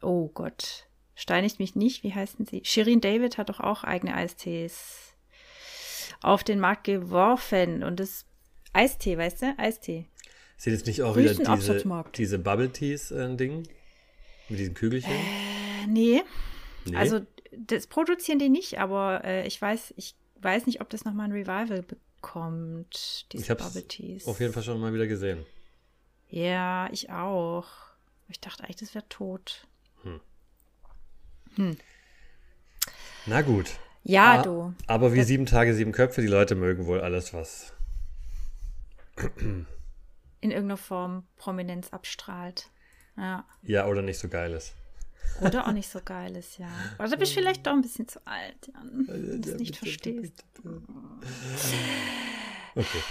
oh 0.03 0.29
Gott, 0.29 0.87
steinigt 1.15 1.59
mich 1.59 1.75
nicht, 1.75 2.03
wie 2.03 2.15
heißen 2.15 2.47
sie? 2.47 2.63
Shirin 2.65 3.01
David 3.01 3.39
hat 3.39 3.49
doch 3.49 3.61
auch 3.61 3.85
eigene 3.85 4.15
Eistees 4.15 5.15
auf 6.23 6.45
den 6.45 6.61
Markt 6.61 6.85
geworfen. 6.85 7.83
Und 7.83 8.01
das 8.01 8.27
Eistee, 8.73 9.19
weißt 9.19 9.43
du? 9.43 9.55
Eistee. 9.59 10.07
Sind 10.57 10.73
jetzt 10.73 10.87
nicht 10.87 11.03
auch 11.03 11.17
wieder 11.17 11.35
diese, 11.35 12.05
diese 12.15 12.39
Bubble 12.39 12.73
Teas 12.73 13.11
äh, 13.11 13.37
Ding? 13.37 13.69
Mit 14.49 14.59
diesen 14.59 14.75
Kügelchen? 14.75 15.13
Äh, 15.13 15.87
nee, 15.89 16.23
nee. 16.85 16.97
Also 16.97 17.21
das 17.53 17.87
produzieren 17.87 18.39
die 18.39 18.49
nicht, 18.49 18.79
aber 18.79 19.25
äh, 19.25 19.47
ich 19.47 19.61
weiß, 19.61 19.95
ich 19.97 20.15
weiß 20.41 20.67
nicht, 20.67 20.81
ob 20.81 20.91
das 20.91 21.05
nochmal 21.05 21.27
ein 21.27 21.33
Revival 21.33 21.83
bekommt, 21.83 23.27
diese 23.33 23.53
ich 23.53 23.59
Bubble 23.59 23.87
Teas. 23.87 24.27
auf 24.27 24.41
jeden 24.41 24.53
Fall 24.53 24.63
schon 24.63 24.81
mal 24.81 24.93
wieder 24.95 25.07
gesehen. 25.07 25.45
Ja, 26.29 26.89
ich 26.93 27.11
auch. 27.11 27.67
Ich 28.29 28.41
dachte 28.41 28.65
eigentlich, 28.65 28.77
das 28.77 28.95
wäre 28.95 29.09
tot. 29.09 29.67
Na 33.27 33.43
gut. 33.43 33.71
Ja, 34.05 34.39
Ah, 34.41 34.43
du. 34.43 34.75
Aber 34.87 35.13
wie 35.15 35.23
sieben 35.23 35.47
Tage, 35.47 35.75
sieben 35.75 35.93
Köpfe, 35.93 36.21
die 36.21 36.27
Leute 36.29 36.55
mögen 36.55 36.87
wohl 36.87 37.01
alles, 37.01 37.33
was. 37.35 37.73
In 40.41 40.51
irgendeiner 40.51 40.77
Form 40.77 41.25
Prominenz 41.37 41.89
abstrahlt. 41.93 42.69
Ja. 43.17 43.45
Ja, 43.63 43.87
oder 43.87 44.03
nicht 44.03 44.19
so 44.19 44.29
geil 44.29 44.53
ist. 44.53 44.75
Oder 45.41 45.67
auch 45.67 45.73
nicht 45.73 45.89
so 45.89 46.01
geil 46.05 46.35
ist, 46.37 46.59
ja. 46.59 46.69
Oder 46.99 47.11
du 47.11 47.17
bist 47.19 47.35
vielleicht 47.35 47.67
doch 47.67 47.73
ein 47.73 47.83
bisschen 47.83 48.09
zu 48.09 48.21
alt, 48.27 48.69
Jan. 48.73 49.05
Wenn 49.07 49.43
du 49.43 49.51
es 49.51 49.57
nicht 49.59 49.77
verstehst. 49.77 50.45
Okay. 52.75 53.03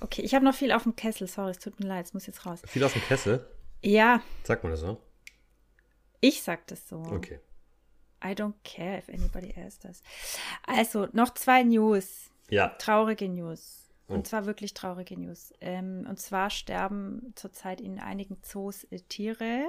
Okay, 0.00 0.22
ich 0.22 0.34
habe 0.34 0.44
noch 0.44 0.54
viel 0.54 0.72
auf 0.72 0.82
dem 0.82 0.96
Kessel. 0.96 1.26
Sorry, 1.26 1.52
es 1.52 1.58
tut 1.58 1.80
mir 1.80 1.86
leid, 1.86 2.06
es 2.06 2.14
muss 2.14 2.26
jetzt 2.26 2.44
raus. 2.46 2.60
Viel 2.66 2.84
auf 2.84 2.92
dem 2.92 3.02
Kessel? 3.02 3.46
Ja, 3.82 4.22
Sagt 4.44 4.62
man 4.64 4.72
das 4.72 4.80
so? 4.80 5.00
ich 6.20 6.42
sag 6.42 6.66
das 6.68 6.88
so. 6.88 6.96
Okay. 6.98 7.38
I 8.24 8.28
don't 8.28 8.54
care 8.64 8.98
if 8.98 9.08
anybody 9.10 9.52
else 9.54 9.78
does. 9.80 10.02
Also, 10.66 11.08
noch 11.12 11.34
zwei 11.34 11.62
News. 11.62 12.30
Ja. 12.48 12.68
Traurige 12.78 13.28
News. 13.28 13.90
Oh. 14.08 14.14
Und 14.14 14.26
zwar 14.26 14.46
wirklich 14.46 14.72
traurige 14.74 15.18
News. 15.18 15.52
Ähm, 15.60 16.06
und 16.08 16.18
zwar 16.18 16.48
sterben 16.50 17.32
zurzeit 17.36 17.80
in 17.80 17.98
einigen 17.98 18.38
Zoos 18.42 18.84
äh, 18.84 19.00
Tiere. 19.00 19.64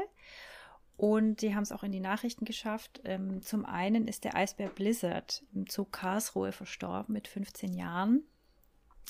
Und 0.98 1.42
die 1.42 1.54
haben 1.54 1.64
es 1.64 1.72
auch 1.72 1.84
in 1.84 1.92
die 1.92 2.00
Nachrichten 2.00 2.46
geschafft. 2.46 3.02
Ähm, 3.04 3.42
zum 3.42 3.66
einen 3.66 4.08
ist 4.08 4.24
der 4.24 4.36
Eisbär 4.36 4.70
Blizzard 4.70 5.44
im 5.54 5.66
Zoo 5.68 5.86
Karlsruhe 5.86 6.52
verstorben 6.52 7.14
mit 7.14 7.28
15 7.28 7.74
Jahren. 7.74 8.24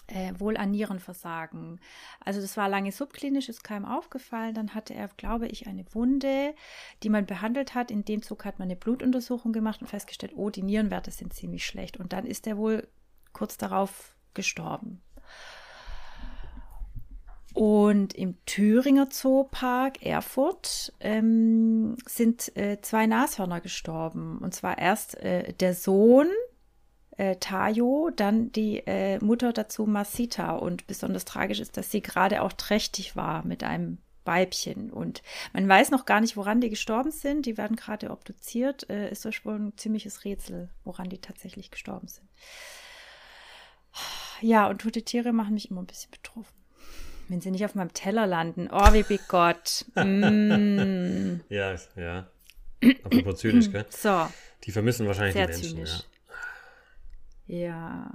Äh, 0.07 0.33
wohl 0.37 0.57
an 0.57 0.71
Nierenversagen. 0.71 1.79
Also 2.19 2.41
das 2.41 2.57
war 2.57 2.69
lange 2.69 2.91
subklinisch, 2.91 3.49
ist 3.49 3.63
keinem 3.63 3.85
aufgefallen. 3.85 4.53
Dann 4.53 4.75
hatte 4.75 4.93
er, 4.93 5.07
glaube 5.07 5.47
ich, 5.47 5.67
eine 5.67 5.85
Wunde, 5.93 6.53
die 7.01 7.09
man 7.09 7.25
behandelt 7.25 7.73
hat. 7.73 7.89
In 7.89 8.03
dem 8.05 8.21
Zug 8.21 8.45
hat 8.45 8.59
man 8.59 8.67
eine 8.67 8.75
Blutuntersuchung 8.75 9.51
gemacht 9.51 9.81
und 9.81 9.87
festgestellt, 9.87 10.33
oh, 10.35 10.49
die 10.49 10.63
Nierenwerte 10.63 11.11
sind 11.11 11.33
ziemlich 11.33 11.65
schlecht. 11.65 11.97
Und 11.97 12.13
dann 12.13 12.25
ist 12.25 12.45
er 12.45 12.57
wohl 12.57 12.87
kurz 13.33 13.57
darauf 13.57 14.15
gestorben. 14.33 15.01
Und 17.55 18.13
im 18.15 18.35
Thüringer 18.45 19.09
Zoopark 19.09 20.05
Erfurt 20.05 20.91
ähm, 20.99 21.95
sind 22.05 22.53
äh, 22.57 22.81
zwei 22.81 23.07
Nashörner 23.07 23.61
gestorben. 23.61 24.39
Und 24.39 24.53
zwar 24.53 24.77
erst 24.77 25.15
äh, 25.23 25.53
der 25.53 25.73
Sohn 25.73 26.27
äh, 27.15 27.37
Tayo, 27.37 28.11
dann 28.13 28.51
die 28.51 28.79
äh, 28.85 29.23
Mutter 29.23 29.53
dazu 29.53 29.85
Masita. 29.85 30.57
Und 30.57 30.85
besonders 30.85 31.23
tragisch 31.23 31.61
ist, 31.61 31.77
dass 31.77 31.91
sie 31.91 32.01
gerade 32.01 32.41
auch 32.41 32.51
trächtig 32.51 33.15
war 33.15 33.47
mit 33.47 33.63
einem 33.63 33.99
Weibchen. 34.25 34.91
Und 34.91 35.21
man 35.53 35.65
weiß 35.65 35.91
noch 35.91 36.05
gar 36.05 36.19
nicht, 36.19 36.35
woran 36.35 36.59
die 36.59 36.69
gestorben 36.69 37.11
sind. 37.11 37.45
Die 37.45 37.57
werden 37.57 37.77
gerade 37.77 38.11
obduziert. 38.11 38.89
Äh, 38.89 39.09
ist 39.09 39.23
das 39.23 39.45
wohl 39.45 39.55
ein 39.55 39.77
ziemliches 39.77 40.25
Rätsel, 40.25 40.67
woran 40.83 41.07
die 41.07 41.19
tatsächlich 41.19 41.71
gestorben 41.71 42.09
sind. 42.09 42.27
Ja, 44.41 44.67
und 44.67 44.81
tote 44.81 45.03
Tiere 45.03 45.31
machen 45.31 45.53
mich 45.53 45.71
immer 45.71 45.81
ein 45.81 45.87
bisschen 45.87 46.11
betroffen. 46.11 46.64
Wenn 47.27 47.41
sie 47.41 47.51
nicht 47.51 47.65
auf 47.65 47.75
meinem 47.75 47.93
Teller 47.93 48.27
landen. 48.27 48.69
Oh, 48.71 48.93
wie 48.93 49.03
bigott. 49.03 49.85
Mm. 49.95 51.41
Ja, 51.49 51.75
ja. 51.95 52.27
Apropos 53.03 53.39
zynisch, 53.39 53.71
gell? 53.71 53.85
So, 53.89 54.27
Die 54.63 54.71
vermissen 54.71 55.07
wahrscheinlich 55.07 55.33
sehr 55.33 55.47
die 55.47 55.53
Menschen. 55.53 55.69
zynisch. 55.75 56.03
Ja. 57.47 58.11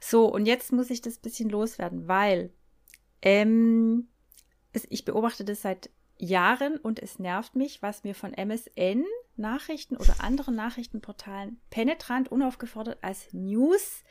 So, 0.00 0.26
und 0.26 0.46
jetzt 0.46 0.72
muss 0.72 0.90
ich 0.90 1.00
das 1.02 1.18
bisschen 1.18 1.50
loswerden, 1.50 2.08
weil 2.08 2.50
ähm, 3.22 4.08
es, 4.72 4.86
ich 4.90 5.04
beobachte 5.04 5.44
das 5.44 5.62
seit 5.62 5.90
Jahren 6.16 6.78
und 6.78 7.00
es 7.00 7.18
nervt 7.18 7.54
mich, 7.54 7.82
was 7.82 8.04
mir 8.04 8.14
von 8.14 8.32
MSN 8.32 9.04
Nachrichten 9.36 9.96
oder 9.96 10.16
anderen 10.20 10.56
Nachrichtenportalen 10.56 11.60
penetrant, 11.70 12.30
unaufgefordert 12.32 12.98
als 13.02 13.32
News 13.32 14.02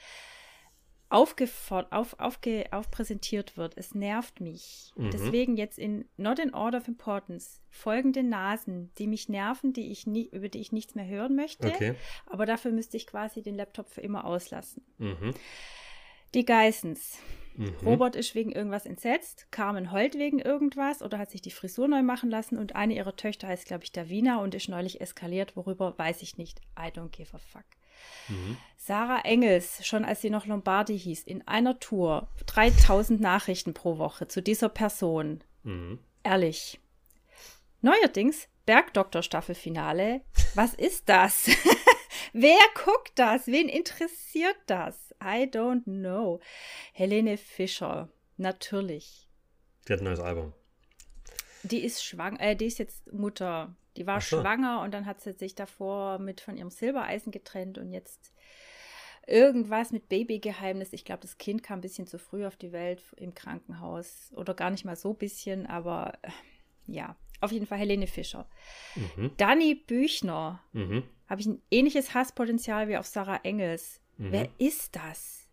aufgefordert, 1.09 1.91
auf, 1.91 2.19
aufge, 2.19 2.65
aufpräsentiert 2.71 3.55
wird. 3.57 3.77
Es 3.77 3.95
nervt 3.95 4.41
mich. 4.41 4.91
Mhm. 4.95 5.11
Deswegen 5.11 5.57
jetzt 5.57 5.79
in 5.79 6.05
Not 6.17 6.39
in 6.39 6.53
Order 6.53 6.79
of 6.79 6.87
Importance 6.87 7.61
folgende 7.69 8.23
Nasen, 8.23 8.91
die 8.97 9.07
mich 9.07 9.29
nerven, 9.29 9.73
die 9.73 9.91
ich 9.91 10.07
nie, 10.07 10.27
über 10.27 10.49
die 10.49 10.59
ich 10.59 10.71
nichts 10.71 10.95
mehr 10.95 11.07
hören 11.07 11.35
möchte. 11.35 11.67
Okay. 11.67 11.95
Aber 12.25 12.45
dafür 12.45 12.71
müsste 12.71 12.97
ich 12.97 13.07
quasi 13.07 13.41
den 13.41 13.55
Laptop 13.55 13.89
für 13.89 14.01
immer 14.01 14.25
auslassen. 14.25 14.83
Mhm. 14.97 15.33
Die 16.33 16.45
Geissens. 16.45 17.19
Mhm. 17.55 17.75
Robert 17.83 18.15
ist 18.15 18.35
wegen 18.35 18.51
irgendwas 18.51 18.85
entsetzt, 18.85 19.47
Carmen 19.49 19.91
heult 19.91 20.15
wegen 20.15 20.39
irgendwas 20.39 21.01
oder 21.01 21.17
hat 21.17 21.31
sich 21.31 21.41
die 21.41 21.51
Frisur 21.51 21.87
neu 21.87 22.03
machen 22.03 22.29
lassen 22.29 22.57
und 22.57 22.75
eine 22.75 22.95
ihrer 22.95 23.15
Töchter 23.15 23.47
heißt, 23.47 23.65
glaube 23.65 23.83
ich, 23.83 23.91
Davina 23.91 24.37
und 24.41 24.53
ist 24.53 24.69
neulich 24.69 25.01
eskaliert, 25.01 25.55
worüber 25.55 25.97
weiß 25.97 26.21
ich 26.21 26.37
nicht. 26.37 26.59
I 26.77 26.89
don't 26.89 27.09
give 27.09 27.35
a 27.35 27.39
fuck. 27.39 27.65
Mhm. 28.27 28.57
Sarah 28.77 29.21
Engels, 29.21 29.85
schon 29.85 30.05
als 30.05 30.21
sie 30.21 30.29
noch 30.29 30.45
Lombardi 30.45 30.97
hieß, 30.97 31.23
in 31.23 31.45
einer 31.47 31.79
Tour 31.79 32.29
3000 32.45 33.19
Nachrichten 33.19 33.73
pro 33.73 33.97
Woche 33.97 34.27
zu 34.27 34.41
dieser 34.41 34.69
Person. 34.69 35.43
Mhm. 35.63 35.99
Ehrlich. 36.23 36.79
Neuerdings 37.81 38.47
Bergdoktor 38.65 39.23
Staffelfinale. 39.23 40.21
Was 40.55 40.73
ist 40.73 41.09
das? 41.09 41.49
Wer 42.33 42.59
guckt 42.83 43.13
das? 43.15 43.47
Wen 43.47 43.69
interessiert 43.69 44.57
das? 44.67 45.13
I 45.23 45.43
don't 45.43 45.83
know. 45.83 46.39
Helene 46.93 47.37
Fischer. 47.37 48.09
Natürlich. 48.35 49.27
Die 49.87 49.93
hat 49.93 50.01
ein 50.01 50.05
neues 50.05 50.19
Album. 50.19 50.53
Die 51.67 51.83
ist 51.83 52.03
schwanger, 52.03 52.39
äh, 52.39 52.55
die 52.55 52.65
ist 52.65 52.79
jetzt 52.79 53.12
Mutter. 53.12 53.75
Die 53.97 54.05
war 54.05 54.21
so. 54.21 54.39
schwanger 54.39 54.81
und 54.81 54.93
dann 54.93 55.05
hat 55.05 55.21
sie 55.21 55.33
sich 55.33 55.55
davor 55.55 56.19
mit 56.19 56.41
von 56.41 56.55
ihrem 56.57 56.69
Silbereisen 56.69 57.31
getrennt 57.31 57.77
und 57.77 57.91
jetzt 57.91 58.31
irgendwas 59.25 59.91
mit 59.91 60.07
Babygeheimnis. 60.07 60.93
Ich 60.93 61.03
glaube, 61.03 61.21
das 61.21 61.38
Kind 61.38 61.63
kam 61.63 61.79
ein 61.79 61.81
bisschen 61.81 62.07
zu 62.07 62.17
früh 62.19 62.45
auf 62.45 62.55
die 62.55 62.71
Welt 62.71 63.03
im 63.17 63.33
Krankenhaus 63.33 64.31
oder 64.36 64.53
gar 64.53 64.69
nicht 64.69 64.86
mal 64.86 64.95
so 64.95 65.13
bisschen, 65.13 65.65
aber 65.65 66.13
äh, 66.21 66.29
ja, 66.88 67.15
auf 67.41 67.51
jeden 67.51 67.65
Fall 67.65 67.77
Helene 67.79 68.07
Fischer. 68.07 68.47
Mhm. 68.95 69.31
Dani 69.38 69.75
Büchner 69.75 70.63
Mhm. 70.74 71.03
habe 71.27 71.41
ich 71.41 71.47
ein 71.47 71.62
ähnliches 71.71 72.13
Hasspotenzial 72.13 72.88
wie 72.88 72.97
auf 72.97 73.05
Sarah 73.07 73.41
Engels. 73.43 74.00
Mhm. 74.17 74.31
Wer 74.31 74.50
ist 74.59 74.95
das? 74.95 75.47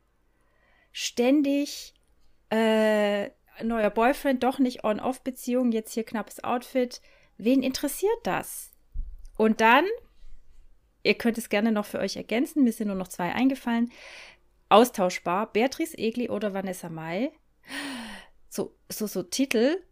Ständig 0.93 1.95
äh, 2.51 3.31
neuer 3.63 3.91
Boyfriend, 3.91 4.43
doch 4.43 4.59
nicht 4.59 4.85
On-Off-Beziehung, 4.85 5.73
jetzt 5.73 5.93
hier 5.93 6.05
knappes 6.05 6.43
Outfit. 6.43 7.01
Wen 7.37 7.63
interessiert 7.63 8.19
das? 8.25 8.71
Und 9.37 9.61
dann, 9.61 9.85
ihr 11.03 11.15
könnt 11.15 11.39
es 11.39 11.49
gerne 11.49 11.73
noch 11.73 11.87
für 11.87 11.99
euch 11.99 12.17
ergänzen, 12.17 12.65
mir 12.65 12.73
sind 12.73 12.89
nur 12.89 12.97
noch 12.97 13.09
zwei 13.09 13.33
eingefallen. 13.33 13.93
Austauschbar, 14.69 15.53
Beatrice 15.53 15.97
Egli 15.97 16.31
oder 16.31 16.55
Vanessa 16.55 16.89
Mai. 16.89 17.33
So, 18.49 18.75
so, 18.89 19.07
so 19.07 19.23
Titel. 19.23 19.83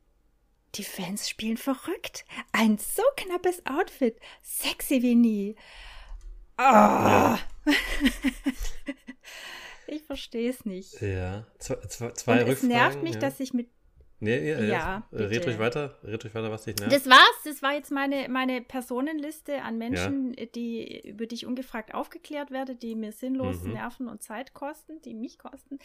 Die 0.76 0.84
Fans 0.84 1.28
spielen 1.28 1.58
verrückt. 1.58 2.24
Ein 2.52 2.78
so 2.78 3.02
knappes 3.16 3.66
Outfit. 3.66 4.18
Sexy 4.42 5.02
wie 5.02 5.14
nie. 5.14 5.56
Ah. 6.56 7.38
ich 9.92 10.02
verstehe 10.02 10.50
es 10.50 10.64
nicht. 10.64 11.00
Ja. 11.00 11.46
Zwei, 11.58 11.76
zwei, 11.86 12.10
zwei 12.12 12.44
Und 12.44 12.50
es 12.50 12.62
nervt 12.62 12.96
Rückfragen, 12.96 13.02
mich, 13.02 13.14
ja. 13.14 13.20
dass 13.20 13.40
ich 13.40 13.54
mit. 13.54 13.68
Nee, 14.20 14.50
ja, 14.50 14.60
Ja, 14.60 14.66
ja. 14.66 15.08
Red 15.12 15.46
ruhig 15.46 15.58
weiter. 15.58 15.98
Red 16.04 16.24
ruhig 16.24 16.34
weiter, 16.34 16.50
was 16.50 16.64
dich 16.64 16.76
nervt. 16.76 16.92
Das 16.92 17.06
war's. 17.06 17.42
Das 17.44 17.60
war 17.60 17.74
jetzt 17.74 17.90
meine, 17.90 18.28
meine 18.28 18.62
Personenliste 18.62 19.62
an 19.62 19.78
Menschen, 19.78 20.36
die, 20.54 21.08
über 21.08 21.26
die 21.26 21.34
ich 21.34 21.46
ungefragt 21.46 21.92
aufgeklärt 21.92 22.50
werde, 22.52 22.76
die 22.76 22.94
mir 22.94 23.12
sinnlos 23.12 23.62
Mhm. 23.62 23.72
Nerven 23.72 24.08
und 24.08 24.22
Zeit 24.22 24.54
kosten, 24.54 25.02
die 25.02 25.14
mich 25.14 25.38
kosten. 25.38 25.78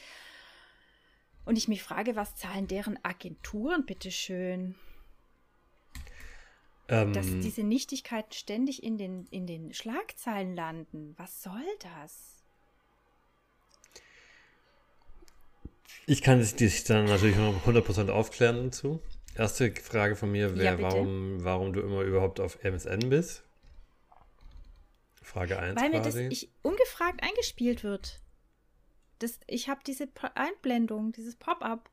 Und 1.45 1.57
ich 1.57 1.67
mich 1.67 1.81
frage, 1.81 2.15
was 2.15 2.35
zahlen 2.35 2.67
deren 2.67 2.99
Agenturen, 3.03 3.85
bitteschön? 3.85 4.75
Ähm, 6.89 7.13
dass 7.13 7.27
diese 7.27 7.63
Nichtigkeiten 7.63 8.31
ständig 8.31 8.83
in 8.83 8.97
den, 8.97 9.25
in 9.31 9.45
den 9.45 9.73
Schlagzeilen 9.73 10.55
landen. 10.55 11.15
Was 11.17 11.43
soll 11.43 11.65
das? 11.79 12.36
Ich 16.05 16.21
kann 16.21 16.39
dich 16.39 16.83
dann 16.83 17.05
natürlich 17.05 17.37
noch 17.37 17.65
100% 17.65 18.09
aufklären 18.09 18.65
dazu. 18.65 19.01
Erste 19.35 19.71
Frage 19.71 20.15
von 20.15 20.31
mir 20.31 20.47
Ja, 20.49 20.55
wäre, 20.55 20.77
bitte. 20.77 20.89
warum, 20.89 21.43
warum 21.43 21.73
du 21.73 21.81
immer 21.81 22.01
überhaupt 22.01 22.39
auf 22.39 22.63
MSN 22.63 23.09
bist. 23.09 23.43
Frage 25.21 25.59
1 25.59 25.79
Weil 25.79 25.89
mir 25.89 25.97
das 26.01 26.15
quasi. 26.15 26.27
ich, 26.31 26.49
ungefragt 26.63 27.21
eingespielt 27.21 27.83
wird. 27.83 28.21
Das, 29.19 29.39
ich 29.47 29.67
habe 29.67 29.81
diese 29.85 30.07
Einblendung, 30.35 31.11
dieses 31.11 31.35
Pop-up. 31.35 31.89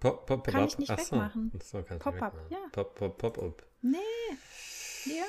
Pop, 0.00 0.26
pop, 0.26 0.42
pop, 0.42 0.52
kann 0.52 0.66
ich 0.66 0.78
nicht 0.78 0.90
Ach 0.90 0.98
wegmachen. 0.98 1.52
Ach 1.56 1.62
so, 1.62 1.82
Pop-up, 1.98 2.34
ja. 2.50 2.58
Pop, 2.72 2.96
pop, 2.96 3.18
pop, 3.18 3.38
up. 3.38 3.62
Nee. 3.82 3.98
Ja. 5.06 5.24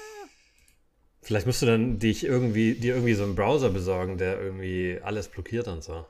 Vielleicht 1.21 1.45
musst 1.45 1.61
du 1.61 1.65
dann 1.67 1.99
dich 1.99 2.23
irgendwie, 2.25 2.73
dir 2.73 2.95
irgendwie 2.95 3.13
so 3.13 3.23
einen 3.23 3.35
Browser 3.35 3.69
besorgen, 3.69 4.17
der 4.17 4.41
irgendwie 4.41 4.99
alles 5.01 5.29
blockiert 5.29 5.67
und 5.67 5.83
so. 5.83 6.05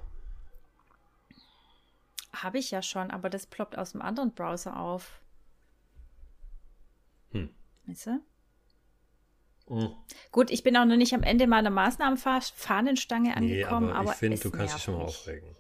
Habe 2.44 2.58
ich 2.60 2.72
ja 2.72 2.82
schon, 2.82 3.10
aber 3.10 3.30
das 3.30 3.48
ploppt 3.48 3.78
aus 3.78 3.94
dem 3.94 4.02
anderen 4.02 4.34
Browser 4.34 4.78
auf. 4.78 5.22
Hm. 7.32 7.50
Weißt 7.88 8.08
du? 8.08 8.20
Mhm. 9.70 9.96
Gut, 10.32 10.52
ich 10.52 10.62
bin 10.62 10.76
auch 10.76 10.86
noch 10.86 10.98
nicht 10.98 11.14
am 11.14 11.24
Ende 11.24 11.48
meiner 11.48 11.70
Maßnahmenfahnenstange 11.70 13.30
Nee, 13.30 13.36
angekommen, 13.64 13.90
aber, 13.90 14.00
aber, 14.00 14.12
ich 14.12 14.18
finde, 14.18 14.38
du 14.38 14.52
kannst 14.52 14.76
dich 14.76 14.84
schon 14.84 14.98
mal 14.98 15.04
aufregen. 15.04 15.56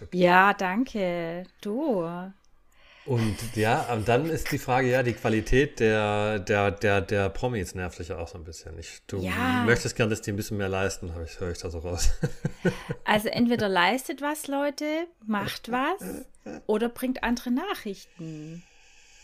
Okay. 0.00 0.18
Ja, 0.18 0.54
danke. 0.54 1.44
Du. 1.60 2.02
Und 3.04 3.56
ja, 3.56 3.92
und 3.92 4.06
dann 4.06 4.26
ist 4.26 4.52
die 4.52 4.58
Frage, 4.58 4.88
ja, 4.88 5.02
die 5.02 5.12
Qualität 5.14 5.80
der, 5.80 6.38
der, 6.38 6.70
der, 6.70 7.00
der 7.00 7.28
Promis 7.30 7.74
nervt 7.74 7.98
dich 7.98 8.08
ja 8.08 8.18
auch 8.18 8.28
so 8.28 8.38
ein 8.38 8.44
bisschen. 8.44 8.78
Ich, 8.78 9.02
du 9.08 9.18
Ja. 9.18 9.64
möchtest 9.66 9.96
gern, 9.96 10.08
dass 10.08 10.22
die 10.22 10.30
ein 10.30 10.36
bisschen 10.36 10.56
mehr 10.56 10.68
leisten, 10.68 11.12
habe 11.12 11.24
ich, 11.24 11.40
höre 11.40 11.50
ich 11.50 11.58
da 11.58 11.68
so 11.70 11.78
raus. 11.80 12.10
Also 13.04 13.28
entweder 13.28 13.68
leistet 13.68 14.22
was, 14.22 14.46
Leute, 14.46 15.06
macht 15.26 15.70
was 15.72 16.26
oder 16.66 16.88
bringt 16.88 17.24
andere 17.24 17.50
Nachrichten. 17.50 18.62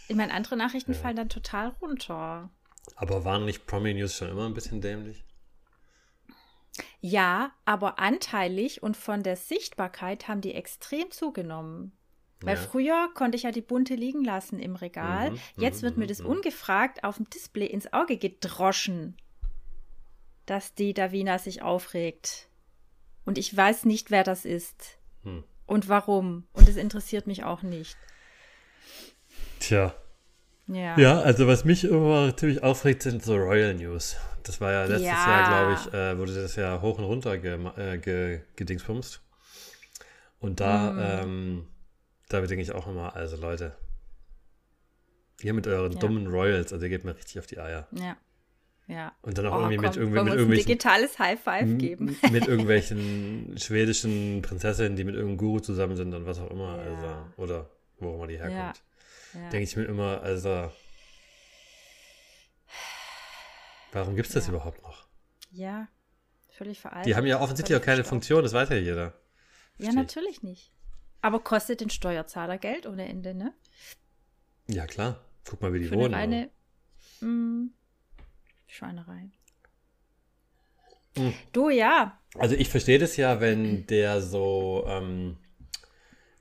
Ich 0.08 0.16
meine, 0.16 0.32
andere 0.34 0.56
Nachrichten 0.56 0.94
fallen 0.94 1.16
dann 1.16 1.28
total 1.28 1.68
runter. 1.80 2.50
Aber 2.96 3.24
waren 3.24 3.44
nicht 3.44 3.66
Promi-News 3.66 4.16
schon 4.16 4.28
immer 4.28 4.46
ein 4.46 4.54
bisschen 4.54 4.80
dämlich? 4.80 5.24
Ja, 7.00 7.52
aber 7.64 7.98
anteilig 7.98 8.82
und 8.82 8.96
von 8.96 9.22
der 9.22 9.36
Sichtbarkeit 9.36 10.26
haben 10.26 10.40
die 10.40 10.54
extrem 10.54 11.10
zugenommen. 11.10 11.92
Weil 12.42 12.56
Ja. 12.56 12.62
früher 12.62 13.08
konnte 13.14 13.36
ich 13.36 13.42
ja 13.42 13.50
die 13.50 13.60
bunte 13.62 13.94
liegen 13.94 14.24
lassen 14.24 14.58
im 14.60 14.76
Regal. 14.76 15.32
Mhm, 15.32 15.38
Jetzt 15.56 15.78
mhm, 15.82 15.86
wird 15.86 15.96
mir 15.96 16.04
mhm, 16.04 16.08
das 16.08 16.20
mhm. 16.20 16.26
ungefragt 16.26 17.02
auf 17.04 17.16
dem 17.16 17.28
Display 17.30 17.66
ins 17.66 17.92
Auge 17.92 18.16
gedroschen, 18.16 19.16
dass 20.46 20.74
die 20.74 20.94
Davina 20.94 21.38
sich 21.38 21.62
aufregt. 21.62 22.48
Und 23.24 23.38
ich 23.38 23.54
weiß 23.54 23.84
nicht, 23.86 24.10
wer 24.10 24.22
das 24.24 24.44
ist 24.44 24.98
Hm. 25.24 25.42
und 25.66 25.88
warum. 25.88 26.46
Und 26.52 26.68
es 26.68 26.76
interessiert 26.76 27.26
mich 27.26 27.42
auch 27.44 27.62
nicht. 27.62 27.96
Tja. 29.60 29.94
Ja. 30.68 30.98
Ja, 30.98 31.20
also 31.20 31.46
was 31.46 31.64
mich 31.64 31.84
immer 31.84 32.36
ziemlich 32.36 32.62
aufregt, 32.62 33.02
sind 33.02 33.22
so 33.24 33.34
Royal 33.36 33.74
News. 33.74 34.16
Das 34.44 34.60
war 34.60 34.72
ja 34.72 34.84
letztes 34.84 35.02
Ja. 35.06 35.26
Jahr, 35.26 35.48
glaube 35.48 35.72
ich, 35.74 35.94
äh, 35.94 36.18
wurde 36.18 36.34
das 36.34 36.56
ja 36.56 36.80
hoch 36.80 36.98
und 36.98 37.04
runter 37.04 37.38
ge 37.38 37.58
äh, 37.76 37.98
ge 37.98 38.40
gedingsbumst. 38.56 39.20
Und 40.40 40.60
da, 40.60 40.92
Mm. 40.92 40.98
ähm, 41.00 41.66
da 42.28 42.40
denke 42.40 42.62
ich 42.62 42.72
auch 42.72 42.86
immer, 42.86 43.14
also 43.16 43.36
Leute, 43.36 43.76
ihr 45.40 45.54
mit 45.54 45.66
euren 45.66 45.92
Ja. 45.92 45.98
dummen 45.98 46.26
Royals, 46.26 46.72
also 46.72 46.84
ihr 46.84 46.90
geht 46.90 47.04
mir 47.04 47.16
richtig 47.16 47.38
auf 47.38 47.46
die 47.46 47.58
Eier. 47.58 47.88
Ja. 47.92 48.16
Ja. 48.86 49.12
Und 49.20 49.36
dann 49.36 49.46
auch 49.46 49.52
Oh, 49.52 49.58
irgendwie 49.60 49.76
komm, 49.76 49.84
mit, 49.86 49.96
irgendwie, 49.96 50.20
mit 50.22 50.32
irgendwelchen 50.32 50.66
digitales 50.66 51.18
High 51.18 51.38
Five 51.38 51.78
geben. 51.78 52.16
M- 52.22 52.32
mit 52.32 52.46
irgendwelchen 52.48 53.54
schwedischen 53.58 54.40
Prinzessinnen, 54.40 54.96
die 54.96 55.04
mit 55.04 55.14
irgendeinem 55.14 55.36
Guru 55.36 55.60
zusammen 55.60 55.94
sind 55.96 56.14
und 56.14 56.24
was 56.24 56.38
auch 56.40 56.50
immer. 56.50 56.76
Ja. 56.78 56.82
Also, 56.94 57.42
oder 57.42 57.70
wo 57.98 58.10
auch 58.10 58.14
immer 58.14 58.26
die 58.28 58.38
herkommt. 58.38 58.82
Ja. 59.34 59.40
Denke 59.50 59.60
ich 59.64 59.76
mir 59.76 59.84
immer, 59.84 60.22
also. 60.22 60.72
Warum 63.92 64.16
gibt 64.16 64.28
es 64.28 64.34
das 64.34 64.46
Ja. 64.46 64.54
überhaupt 64.54 64.82
noch? 64.82 65.06
ja. 65.50 65.88
Völlig 66.50 66.80
veraltet. 66.80 67.06
Die 67.06 67.14
haben 67.14 67.24
ja 67.26 67.40
offensichtlich 67.40 67.76
auch 67.78 67.80
keine 67.82 67.98
verstaubt. 67.98 68.08
Funktion, 68.08 68.42
das 68.42 68.52
weiß 68.52 68.70
ja 68.70 68.76
jeder. 68.76 69.04
Ja, 69.04 69.12
Versteh 69.76 69.90
ich. 69.90 69.94
natürlich 69.94 70.42
nicht. 70.42 70.72
Aber 71.20 71.40
kostet 71.40 71.80
den 71.80 71.90
Steuerzahler 71.90 72.58
Geld 72.58 72.86
ohne 72.86 73.08
Ende, 73.08 73.34
ne? 73.34 73.52
Ja, 74.68 74.86
klar. 74.86 75.20
Guck 75.48 75.60
mal, 75.62 75.72
wie 75.72 75.80
die 75.80 75.86
Für 75.86 75.96
wohnen. 75.96 76.14
eine 76.14 76.50
reine 77.20 77.30
mm, 77.32 77.70
Schweinerei. 78.66 79.30
Mm. 81.16 81.30
Du, 81.52 81.70
ja. 81.70 82.20
Also 82.38 82.54
ich 82.54 82.68
verstehe 82.68 82.98
das 82.98 83.16
ja, 83.16 83.40
wenn 83.40 83.86
der 83.86 84.20
so, 84.20 84.84
ähm, 84.86 85.38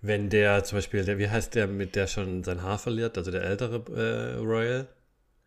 wenn 0.02 0.30
der 0.30 0.64
zum 0.64 0.78
Beispiel, 0.78 1.04
der, 1.06 1.18
wie 1.18 1.30
heißt 1.30 1.56
der, 1.56 1.68
mit 1.68 1.96
der 1.96 2.08
schon 2.08 2.44
sein 2.44 2.62
Haar 2.62 2.78
verliert, 2.78 3.18
also 3.18 3.32
der 3.32 3.44
ältere 3.44 3.84
äh, 3.96 4.38
Royal? 4.38 4.88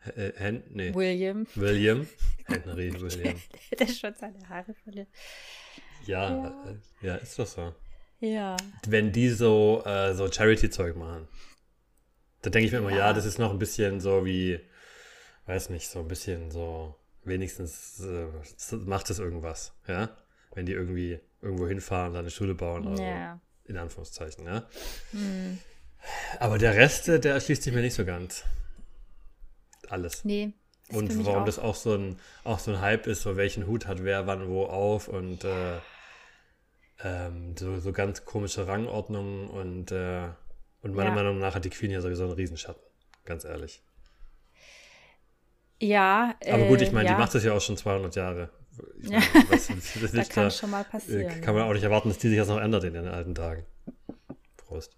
H 0.02 0.12
Hen 0.38 0.62
nee, 0.70 0.94
William, 0.94 1.46
William. 1.54 2.06
Henry 2.46 2.90
William. 2.98 3.38
der 3.78 3.86
schon 3.86 4.14
seine 4.14 4.48
Haare 4.48 4.72
verliert. 4.72 5.08
Ja, 6.06 6.30
Ja. 6.30 6.64
äh, 6.70 7.06
ja, 7.06 7.14
ist 7.16 7.38
doch 7.38 7.46
so. 7.46 7.74
Ja. 8.20 8.56
Wenn 8.86 9.12
die 9.12 9.30
so, 9.30 9.82
äh, 9.84 10.14
so 10.14 10.30
Charity-Zeug 10.30 10.96
machen, 10.96 11.26
da 12.42 12.50
denke 12.50 12.66
ich 12.66 12.72
mir 12.72 12.78
immer, 12.78 12.90
ja. 12.90 12.98
Ja. 12.98 13.12
das 13.12 13.24
ist 13.24 13.38
noch 13.38 13.50
ein 13.50 13.58
bisschen 13.58 14.00
so 14.00 14.24
wie, 14.24 14.60
weiß 15.46 15.70
nicht, 15.70 15.88
so 15.88 16.00
ein 16.00 16.08
bisschen 16.08 16.50
so, 16.50 16.94
wenigstens 17.24 18.00
äh, 18.00 18.26
macht 18.76 19.10
es 19.10 19.18
irgendwas, 19.18 19.72
ja? 19.86 20.10
Wenn 20.54 20.66
die 20.66 20.72
irgendwie 20.72 21.20
irgendwo 21.42 21.66
hinfahren, 21.66 22.12
dann 22.12 22.22
eine 22.22 22.30
Schule 22.30 22.54
bauen 22.54 22.86
oder 22.86 22.96
so. 22.96 23.02
Ja. 23.02 23.40
In 23.64 23.76
Anführungszeichen, 23.76 24.46
ja. 24.46 24.68
Hm. 25.12 25.58
Aber 26.38 26.58
der 26.58 26.74
Rest, 26.74 27.08
äh, 27.08 27.20
der 27.20 27.34
erschließt 27.34 27.62
sich 27.62 27.72
mir 27.72 27.82
nicht 27.82 27.94
so 27.94 28.04
ganz. 28.04 28.44
Alles. 29.88 30.24
Nee. 30.24 30.52
und 30.92 31.24
warum 31.24 31.42
auch. 31.42 31.46
das 31.46 31.58
auch 31.58 31.74
so 31.74 31.94
ein, 31.94 32.18
auch 32.44 32.58
so 32.58 32.72
ein 32.72 32.80
Hype 32.80 33.06
ist, 33.06 33.22
so 33.22 33.36
welchen 33.36 33.66
Hut 33.66 33.86
hat 33.86 34.04
wer 34.04 34.26
wann 34.26 34.48
wo 34.48 34.64
auf 34.64 35.08
und 35.08 35.44
äh, 35.44 35.78
ähm, 37.04 37.56
so, 37.56 37.78
so 37.80 37.92
ganz 37.92 38.24
komische 38.24 38.66
Rangordnungen 38.66 39.48
und, 39.48 39.90
äh, 39.92 40.28
und 40.82 40.94
meiner 40.94 41.10
Ja. 41.10 41.14
Meinung 41.14 41.38
nach 41.38 41.54
hat 41.54 41.64
die 41.64 41.70
Queen 41.70 41.90
ja 41.90 42.00
sowieso 42.00 42.24
einen 42.24 42.32
Riesenschatten. 42.32 42.82
Ganz 43.24 43.44
ehrlich. 43.44 43.82
Ja. 45.80 46.34
Aber 46.46 46.66
gut, 46.66 46.80
äh, 46.80 46.84
ich 46.84 46.92
meine, 46.92 47.08
ja. 47.08 47.14
die 47.14 47.20
macht 47.20 47.34
das 47.34 47.44
ja 47.44 47.52
auch 47.54 47.60
schon 47.60 47.76
200 47.76 48.14
Jahre. 48.16 48.50
Ich 49.02 49.08
Ja. 49.10 49.20
meine, 49.34 49.50
was, 49.50 49.66
das 49.68 49.92
Da 50.12 50.18
nicht 50.18 50.30
kann 50.30 50.44
da, 50.44 50.50
schon 50.50 50.70
mal 50.70 50.82
äh, 50.82 50.84
passieren. 50.84 51.40
kann 51.40 51.54
man 51.54 51.64
auch 51.64 51.72
nicht 51.72 51.82
erwarten, 51.82 52.08
dass 52.08 52.18
die 52.18 52.28
sich 52.28 52.36
jetzt 52.36 52.48
noch 52.48 52.60
ändert 52.60 52.84
in 52.84 52.94
den 52.94 53.08
alten 53.08 53.34
Tagen. 53.34 53.64
Prost. 54.56 54.96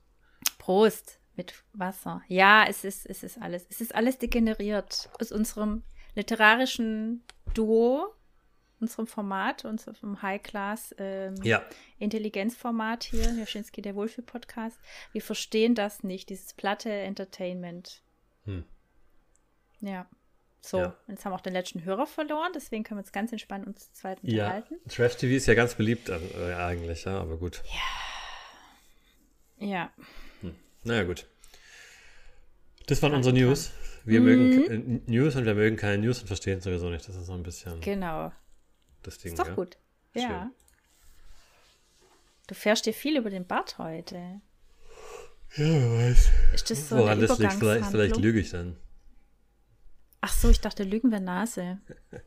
Prost 0.58 1.20
mit 1.36 1.54
Wasser. 1.72 2.22
Ja, 2.28 2.64
es 2.68 2.84
ist, 2.84 3.06
es 3.06 3.22
ist 3.22 3.40
alles. 3.40 3.66
Es 3.70 3.80
ist 3.80 3.94
alles 3.94 4.18
degeneriert 4.18 5.08
aus 5.18 5.32
unserem 5.32 5.82
literarischen 6.14 7.24
Duo, 7.54 8.12
unserem 8.82 9.06
Format, 9.06 9.64
unserem 9.64 10.20
High-Class 10.20 10.94
ähm, 10.98 11.36
Ja, 11.42 11.62
Intelligenzformat 11.98 13.04
hier, 13.04 13.32
Jaschinski, 13.32 13.80
der 13.80 13.94
Wohlfühl-Podcast. 13.94 14.78
Wir 15.12 15.22
verstehen 15.22 15.74
das 15.74 16.02
nicht, 16.02 16.28
dieses 16.28 16.52
platte 16.52 16.90
Entertainment. 16.90 18.02
Hm. 18.44 18.64
Ja. 19.80 20.06
So, 20.60 20.78
Ja. 20.78 20.96
jetzt 21.08 21.24
haben 21.24 21.32
wir 21.32 21.36
auch 21.36 21.40
den 21.40 21.54
letzten 21.54 21.82
Hörer 21.84 22.06
verloren, 22.06 22.52
deswegen 22.54 22.84
können 22.84 22.98
wir 22.98 23.02
uns 23.02 23.12
ganz 23.12 23.32
entspannt 23.32 23.66
uns 23.66 23.86
zu 23.88 23.92
zweit 23.94 24.18
ja. 24.22 24.44
unterhalten. 24.44 24.76
Trash-TV 24.88 25.34
ist 25.34 25.46
ja 25.46 25.54
ganz 25.54 25.74
beliebt 25.74 26.08
äh, 26.08 26.54
eigentlich, 26.54 27.04
ja, 27.04 27.18
aber 27.20 27.36
gut. 27.38 27.62
Ja. 29.58 29.90
Naja, 30.84 31.04
gut. 31.04 31.26
Das 32.88 33.00
waren 33.02 33.14
unsere. 33.14 33.34
News. 33.34 33.70
Wir 34.04 34.20
Mhm. 34.20 34.26
mögen 34.26 35.02
äh, 35.06 35.10
News 35.10 35.36
und 35.36 35.44
wir 35.46 35.54
mögen 35.54 35.76
keine 35.76 35.98
News 35.98 36.20
und 36.20 36.26
verstehen 36.26 36.58
es 36.58 36.64
sowieso 36.64 36.90
nicht. 36.90 37.08
Das 37.08 37.14
ist 37.14 37.26
so 37.26 37.32
ein 37.34 37.44
bisschen 37.44 37.80
Genau. 37.80 38.32
Das 39.02 39.18
Ding. 39.18 39.32
Ist 39.32 39.38
doch 39.38 39.46
gell? 39.46 39.54
gut. 39.54 39.76
Ja. 40.14 40.28
Schön. 40.28 40.50
Du 42.46 42.54
fährst 42.54 42.86
dir 42.86 42.94
viel 42.94 43.16
über 43.16 43.30
den 43.30 43.46
Bart 43.46 43.78
heute. 43.78 44.16
Ja, 45.56 45.64
wer 45.64 46.10
weiß. 46.10 46.30
Ist 46.54 46.70
das 46.70 46.88
so 46.88 46.98
Woran 46.98 47.20
das 47.20 47.38
liegt, 47.38 47.54
vielleicht, 47.54 48.16
lüge 48.16 48.40
ich 48.40 48.50
dann. 48.50 48.76
Ach 50.20 50.32
so, 50.32 50.50
ich 50.50 50.60
dachte, 50.60 50.84
Lügen 50.84 51.10
wäre 51.10 51.20
Nase. 51.20 51.78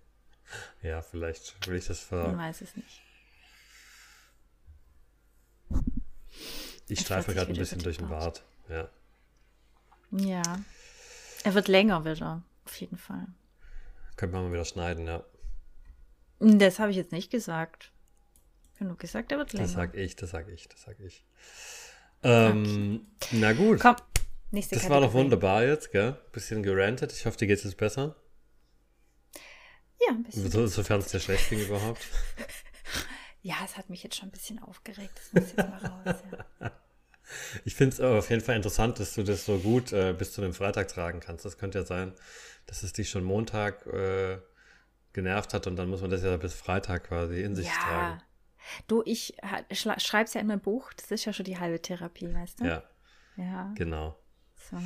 Ja, 0.83 1.01
vielleicht 1.01 1.67
will 1.67 1.77
ich 1.77 1.87
das 1.87 2.01
Ich 2.01 2.05
ver. 2.05 2.37
weiß 2.37 2.61
es 2.61 2.75
nicht. 2.75 3.01
Ich 6.87 6.99
streife 6.99 7.33
gerade 7.33 7.51
ein 7.51 7.57
bisschen 7.57 7.81
durch 7.81 7.97
den 7.97 8.05
den 8.05 8.09
Bart. 8.09 8.43
Ja. 8.69 8.89
Ja. 10.11 10.43
Er 11.43 11.53
wird 11.55 11.67
länger 11.67 12.05
wieder, 12.05 12.43
auf 12.63 12.75
jeden 12.79 12.97
Fall. 12.97 13.25
Könnte 14.17 14.35
man 14.35 14.45
mal 14.45 14.53
wieder 14.53 14.65
schneiden, 14.65 15.07
ja. 15.07 15.23
Das 16.39 16.79
habe 16.79 16.91
ich 16.91 16.97
jetzt 16.97 17.11
nicht 17.11 17.31
gesagt. 17.31 17.91
Nur 18.79 18.97
gesagt, 18.97 19.31
er 19.31 19.37
wird 19.37 19.53
länger. 19.53 19.65
Das 19.65 19.73
sag 19.73 19.95
ich, 19.95 20.15
das 20.15 20.31
sag 20.31 20.49
ich, 20.49 20.67
das 20.67 20.81
sag 20.81 20.99
ich. 20.99 21.25
Ähm, 22.23 23.07
Na 23.31 23.53
gut. 23.53 23.79
Komm, 23.79 23.95
nächste 24.51 24.75
Das 24.75 24.83
war 24.89 24.99
doch 24.99 25.07
Kategorie. 25.07 25.23
wunderbar 25.23 25.63
jetzt, 25.63 25.91
gell? 25.91 26.19
Bisschen 26.33 26.61
gerantet. 26.61 27.13
Ich 27.13 27.25
hoffe, 27.25 27.37
dir 27.37 27.47
geht 27.47 27.59
es 27.59 27.63
jetzt 27.63 27.77
besser. 27.77 28.15
Ja, 30.01 30.09
ein 30.13 30.23
bisschen. 30.23 30.51
So, 30.51 30.67
sofern 30.67 30.99
es 30.99 31.07
dir 31.07 31.19
schlecht 31.19 31.49
ging 31.49 31.59
überhaupt. 31.59 32.01
Ja, 33.41 33.57
es 33.63 33.77
hat 33.77 33.91
mich 33.91 34.01
jetzt 34.01 34.15
schon 34.15 34.29
ein 34.29 34.31
bisschen 34.31 34.57
aufgeregt. 34.57 35.11
Das 35.15 35.33
muss 35.43 35.53
jetzt 35.55 35.69
mal 35.69 35.85
raus. 36.07 36.23
Ja. 36.59 36.71
Ich 37.63 37.73
finde 37.75 37.93
es 37.95 38.01
auf 38.01 38.29
jeden 38.31 38.41
Fall 38.43 38.55
interessant, 38.55 38.99
dass 38.99 39.13
du 39.15 39.23
das 39.23 39.45
so 39.45 39.57
gut 39.59 39.91
äh, 39.93 40.13
bis 40.13 40.33
zu 40.33 40.41
dem 40.41 40.53
Freitag 40.53 40.87
tragen 40.87 41.19
kannst. 41.19 41.45
Das 41.45 41.57
könnte 41.59 41.77
ja 41.79 41.85
sein, 41.85 42.13
dass 42.67 42.81
es 42.83 42.93
dich 42.93 43.09
schon 43.09 43.23
Montag 43.23 43.85
äh, 43.87 44.37
genervt 45.15 45.53
hat 45.55 45.65
und 45.65 45.75
dann 45.77 45.89
muss 45.89 46.01
man 46.01 46.11
das 46.11 46.21
ja 46.23 46.37
bis 46.37 46.53
Freitag 46.53 47.05
quasi 47.05 47.41
in 47.41 47.55
sich 47.55 47.65
ja. 47.67 47.73
tragen. 47.73 48.21
Du, 48.87 49.01
ich 49.05 49.35
schreibe 49.71 50.25
es 50.25 50.33
ja 50.33 50.41
in 50.41 50.47
meinem 50.47 50.59
Buch. 50.59 50.93
Das 50.93 51.09
ist 51.11 51.25
ja 51.25 51.33
schon 51.33 51.45
die 51.45 51.57
halbe 51.57 51.81
Therapie, 51.81 52.31
weißt 52.31 52.59
du? 52.59 52.65
Ja, 52.65 52.83
Ja. 53.37 53.73
genau. 53.75 54.17
So. 54.69 54.77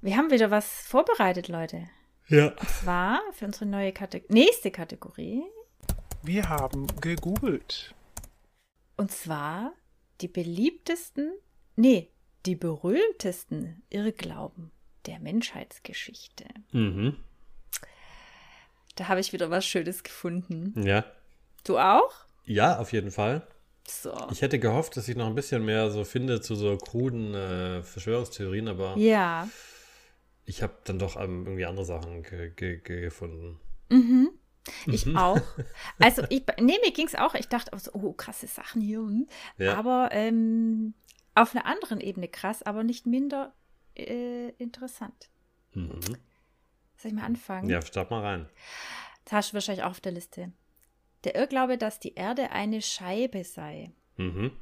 Wir 0.00 0.16
haben 0.16 0.30
wieder 0.30 0.50
was 0.50 0.66
vorbereitet, 0.82 1.48
Leute. 1.48 1.88
Ja. 2.28 2.48
Und 2.48 2.68
zwar 2.68 3.20
für 3.32 3.46
unsere 3.46 3.66
neue 3.66 3.92
Kate 3.92 4.22
nächste 4.28 4.70
Kategorie. 4.70 5.42
Wir 6.22 6.48
haben 6.48 6.86
gegoogelt. 7.00 7.94
Und 8.96 9.10
zwar 9.10 9.72
die 10.20 10.28
beliebtesten, 10.28 11.32
nee, 11.76 12.10
die 12.46 12.56
berühmtesten 12.56 13.82
Irrglauben 13.88 14.70
der 15.06 15.18
Menschheitsgeschichte. 15.20 16.44
Mhm. 16.72 17.16
Da 18.96 19.08
habe 19.08 19.20
ich 19.20 19.32
wieder 19.32 19.50
was 19.50 19.64
Schönes 19.66 20.02
gefunden. 20.02 20.74
Ja. 20.86 21.04
Du 21.64 21.78
auch? 21.78 22.12
Ja, 22.44 22.78
auf 22.78 22.92
jeden 22.92 23.10
Fall. 23.10 23.46
So. 23.88 24.12
Ich 24.30 24.42
hätte 24.42 24.58
gehofft, 24.58 24.96
dass 24.96 25.08
ich 25.08 25.16
noch 25.16 25.26
ein 25.26 25.34
bisschen 25.34 25.64
mehr 25.64 25.90
so 25.90 26.04
finde 26.04 26.40
zu 26.40 26.54
so 26.54 26.76
kruden 26.76 27.34
äh, 27.34 27.82
Verschwörungstheorien, 27.82 28.68
aber 28.68 28.96
Ja. 28.96 29.48
ich 30.44 30.62
habe 30.62 30.74
dann 30.84 30.98
doch 30.98 31.16
ähm, 31.16 31.44
irgendwie 31.46 31.64
andere 31.66 31.84
Sachen 31.84 32.22
ge 32.22 32.50
ge 32.50 32.78
ge 32.78 33.00
gefunden. 33.00 33.58
Mhm. 33.88 34.30
Ich 34.86 35.16
auch. 35.16 35.40
Also, 35.98 36.22
ich, 36.28 36.44
nee, 36.60 36.78
mir 36.84 36.92
ging 36.92 37.06
es 37.06 37.14
auch. 37.14 37.34
Ich 37.34 37.48
dachte, 37.48 37.72
auch 37.72 37.78
so, 37.78 37.90
oh, 37.94 38.12
krasse 38.12 38.46
Sachen 38.46 38.80
hier. 38.80 38.98
hm. 38.98 39.26
Ja. 39.58 39.74
Aber 39.76 40.10
ähm, 40.12 40.94
auf 41.34 41.54
einer 41.54 41.66
anderen 41.66 42.00
Ebene 42.00 42.28
krass, 42.28 42.62
aber 42.62 42.84
nicht 42.84 43.06
minder 43.06 43.52
äh, 43.96 44.50
interessant. 44.58 45.30
Mhm. 45.72 46.00
Soll 47.00 47.12
ich 47.12 47.16
mal 47.16 47.24
anfangen? 47.24 47.68
Ja, 47.70 47.80
start 47.82 48.10
mal 48.10 48.22
rein. 48.22 48.48
Das 49.24 49.32
hast 49.32 49.50
du 49.50 49.54
wahrscheinlich 49.54 49.84
auch 49.84 49.90
auf 49.90 50.00
der 50.00 50.12
Liste. 50.12 50.52
Der 51.24 51.34
Irrglaube, 51.34 51.78
dass 51.78 51.98
die 52.00 52.14
Erde 52.14 52.50
eine 52.50 52.82
Scheibe 52.82 53.44
sei. 53.44 53.92
Mhm. 54.16 54.52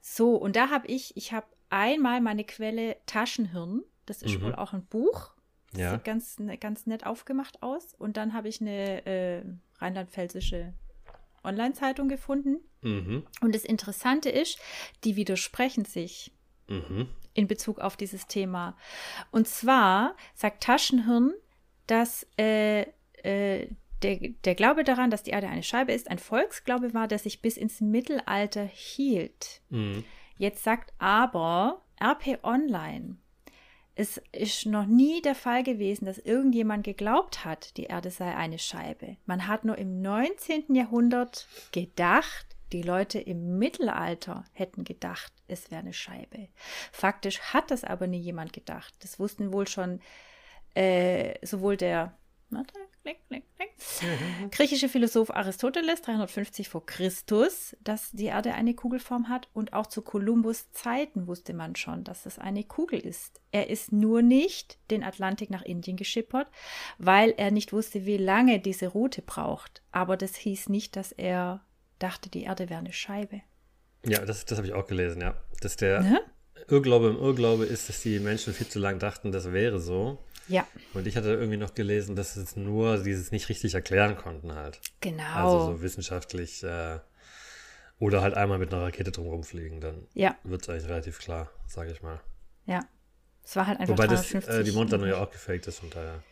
So, 0.00 0.36
und 0.36 0.56
da 0.56 0.70
habe 0.70 0.86
ich, 0.88 1.16
ich 1.16 1.32
habe 1.32 1.46
einmal 1.70 2.20
meine 2.20 2.44
Quelle 2.44 2.96
Taschenhirn. 3.06 3.82
Das 4.06 4.22
ist 4.22 4.38
Mhm. 4.38 4.42
wohl 4.44 4.54
auch 4.54 4.72
ein 4.72 4.84
Buch. 4.86 5.32
Das 5.72 5.80
Ja. 5.80 5.90
sieht 5.92 6.04
ganz, 6.04 6.38
ne- 6.38 6.58
ganz 6.58 6.86
nett 6.86 7.06
aufgemacht 7.06 7.62
aus. 7.62 7.94
Und 7.94 8.16
dann 8.16 8.32
habe 8.34 8.48
ich 8.48 8.60
eine 8.60 9.06
äh, 9.06 9.42
rheinland-pfälzische 9.78 10.74
Online-Zeitung 11.44 12.08
gefunden. 12.08 12.58
Mhm. 12.82 13.26
Und 13.40 13.54
das 13.54 13.64
Interessante 13.64 14.28
ist, 14.30 14.58
die 15.04 15.16
widersprechen 15.16 15.84
sich 15.84 16.32
Mhm. 16.68 17.08
in 17.34 17.46
Bezug 17.46 17.78
auf 17.80 17.96
dieses 17.96 18.26
Thema. 18.26 18.76
Und 19.30 19.48
zwar 19.48 20.16
sagt 20.34 20.62
Taschenhirn, 20.62 21.32
dass 21.86 22.26
äh, 22.38 22.82
äh, 23.22 23.68
der, 24.02 24.16
der 24.44 24.54
Glaube 24.54 24.84
daran, 24.84 25.10
dass 25.10 25.22
die 25.22 25.30
Erde 25.30 25.48
eine 25.48 25.62
Scheibe 25.62 25.92
ist, 25.92 26.10
ein 26.10 26.18
Volksglaube 26.18 26.94
war, 26.94 27.08
der 27.08 27.18
sich 27.18 27.40
bis 27.40 27.56
ins 27.56 27.80
Mittelalter 27.80 28.64
hielt. 28.64 29.60
Mhm. 29.70 30.04
Jetzt 30.38 30.64
sagt 30.64 30.92
aber 30.98 31.82
RP 32.02 32.42
Online, 32.42 33.16
es 33.94 34.20
ist 34.32 34.66
noch 34.66 34.86
nie 34.86 35.20
der 35.20 35.34
Fall 35.34 35.62
gewesen, 35.62 36.06
dass 36.06 36.18
irgendjemand 36.18 36.84
geglaubt 36.84 37.44
hat, 37.44 37.76
die 37.76 37.84
Erde 37.84 38.10
sei 38.10 38.34
eine 38.34 38.58
Scheibe. 38.58 39.16
Man 39.26 39.46
hat 39.46 39.64
nur 39.64 39.76
im 39.76 40.00
19. 40.00 40.74
Jahrhundert 40.74 41.46
gedacht, 41.72 42.46
die 42.72 42.82
Leute 42.82 43.20
im 43.20 43.58
Mittelalter 43.58 44.44
hätten 44.52 44.84
gedacht, 44.84 45.30
es 45.46 45.70
wäre 45.70 45.82
eine 45.82 45.92
Scheibe. 45.92 46.48
Faktisch 46.90 47.38
hat 47.40 47.70
das 47.70 47.84
aber 47.84 48.06
nie 48.06 48.18
jemand 48.18 48.54
gedacht. 48.54 48.94
Das 49.00 49.18
wussten 49.18 49.52
wohl 49.52 49.68
schon 49.68 50.00
äh, 50.74 51.34
sowohl 51.44 51.76
der 51.76 52.16
warte, 52.52 52.74
klick, 53.02 53.18
klick, 53.28 53.44
klick, 53.56 53.70
griechische 54.50 54.88
Philosoph 54.88 55.30
Aristoteles 55.30 56.02
350 56.02 56.68
vor 56.68 56.86
Christus, 56.86 57.76
dass 57.82 58.10
die 58.12 58.26
Erde 58.26 58.54
eine 58.54 58.74
Kugelform 58.74 59.28
hat 59.28 59.48
und 59.52 59.72
auch 59.72 59.86
zu 59.86 60.02
Kolumbus 60.02 60.70
Zeiten 60.72 61.26
wusste 61.26 61.54
man 61.54 61.76
schon, 61.76 62.04
dass 62.04 62.26
es 62.26 62.38
eine 62.38 62.64
Kugel 62.64 63.00
ist. 63.00 63.40
Er 63.50 63.70
ist 63.70 63.92
nur 63.92 64.22
nicht 64.22 64.78
den 64.90 65.02
Atlantik 65.02 65.50
nach 65.50 65.62
Indien 65.62 65.96
geschippert, 65.96 66.48
weil 66.98 67.34
er 67.36 67.50
nicht 67.50 67.72
wusste, 67.72 68.06
wie 68.06 68.18
lange 68.18 68.60
diese 68.60 68.88
Route 68.88 69.22
braucht. 69.22 69.82
Aber 69.90 70.16
das 70.16 70.36
hieß 70.36 70.68
nicht, 70.68 70.96
dass 70.96 71.12
er 71.12 71.64
dachte, 71.98 72.28
die 72.28 72.42
Erde 72.42 72.68
wäre 72.68 72.80
eine 72.80 72.92
Scheibe. 72.92 73.40
Ja, 74.04 74.24
das, 74.24 74.44
das 74.44 74.58
habe 74.58 74.66
ich 74.66 74.74
auch 74.74 74.86
gelesen, 74.86 75.22
ja. 75.22 75.36
Dass 75.60 75.76
der 75.76 76.02
Ne? 76.02 76.20
Irrglaube 76.68 77.08
im 77.08 77.16
Irrglaube 77.16 77.64
ist, 77.64 77.88
dass 77.88 78.02
die 78.02 78.18
Menschen 78.18 78.52
viel 78.52 78.68
zu 78.68 78.78
lang 78.78 78.98
dachten, 78.98 79.32
das 79.32 79.52
wäre 79.52 79.80
so. 79.80 80.18
Ja, 80.48 80.66
Und 80.94 81.06
ich 81.06 81.16
hatte 81.16 81.28
irgendwie 81.30 81.56
noch 81.56 81.74
gelesen, 81.74 82.16
dass 82.16 82.36
es 82.36 82.56
nur 82.56 82.98
dieses 83.02 83.30
nicht 83.30 83.48
richtig 83.48 83.74
erklären 83.74 84.16
konnten 84.16 84.54
halt. 84.54 84.80
genau. 85.00 85.22
Also 85.24 85.72
so 85.74 85.82
wissenschaftlich 85.82 86.62
äh, 86.64 86.98
oder 87.98 88.22
halt 88.22 88.34
einmal 88.34 88.58
mit 88.58 88.72
einer 88.74 88.82
Rakete 88.82 89.12
drumherum 89.12 89.44
fliegen, 89.44 89.80
dann 89.80 90.06
ja, 90.14 90.36
wird 90.42 90.62
es 90.62 90.68
eigentlich 90.68 90.88
relativ 90.88 91.18
klar, 91.20 91.50
sage 91.66 91.92
ich 91.92 92.02
mal. 92.02 92.20
ja. 92.66 92.80
Es 93.44 93.56
war 93.56 93.66
halt 93.66 93.80
einfach 93.80 93.94
Wobei 93.94 94.06
das 94.06 94.28
350. 94.30 94.54
äh, 94.54 94.62
die 94.62 94.70
Mondlandung 94.70 95.08
ja 95.08 95.16
auch 95.16 95.28
gefaked 95.30 95.66
ist, 95.66 95.80
von 95.80 95.90
daher 95.90 96.22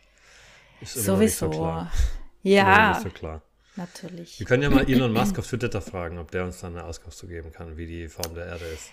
ist 0.79 0.95
noch 1.05 1.17
nicht 1.19 1.35
Sowieso. 1.35 1.51
so 1.51 1.59
klar. 1.59 1.91
Ja, 2.43 2.89
nicht 2.93 3.01
so 3.03 3.09
klar. 3.09 3.41
natürlich. 3.75 4.39
Wir 4.39 4.47
können 4.47 4.63
ja 4.63 4.69
mal 4.69 4.89
Elon 4.89 5.11
Musk 5.13 5.37
auf 5.37 5.45
Twitter 5.45 5.81
fragen, 5.81 6.17
ob 6.19 6.31
der 6.31 6.45
uns 6.45 6.61
dann 6.61 6.75
eine 6.77 6.85
Auskunft 6.85 7.17
zu 7.17 7.27
geben 7.27 7.51
kann, 7.51 7.75
wie 7.77 7.85
die 7.85 8.07
Form 8.07 8.33
der 8.33 8.45
Erde 8.45 8.63
ist. 8.65 8.89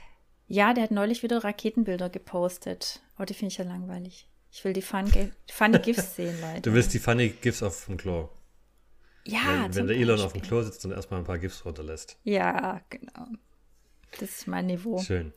Ja, 0.48 0.74
der 0.74 0.82
hat 0.84 0.90
neulich 0.90 1.22
wieder 1.22 1.42
Raketenbilder 1.44 2.10
gepostet. 2.10 3.00
Oh, 3.20 3.24
die 3.24 3.34
finde 3.34 3.52
ich 3.52 3.58
ja 3.58 3.64
langweilig. 3.64 4.28
Ich 4.50 4.64
will 4.64 4.72
die 4.72 4.82
Fun 4.82 5.10
Funny 5.50 5.78
GIFs 5.78 6.14
sehen, 6.16 6.40
Leute. 6.40 6.62
Du 6.62 6.72
willst 6.72 6.94
die 6.94 6.98
funny 6.98 7.28
GIFs 7.30 7.62
auf 7.62 7.86
dem 7.86 7.96
Klo. 7.96 8.28
ja, 9.24 9.64
wenn 9.64 9.74
wenn 9.74 9.86
der 9.88 9.96
Elon 9.96 10.20
auf 10.20 10.32
dem. 10.32 10.42
Klo 10.42 10.62
sitzt 10.62 10.84
und 10.84 10.92
erstmal 10.92 11.20
ein 11.20 11.26
paar 11.26 11.38
GIFs 11.38 11.64
runterlässt. 11.64 12.16
Ja, 12.24 12.80
genau. 12.88 13.26
Das 14.18 14.30
ist 14.30 14.46
mein 14.46 14.66
Niveau. 14.66 14.98
Schön. 14.98 15.32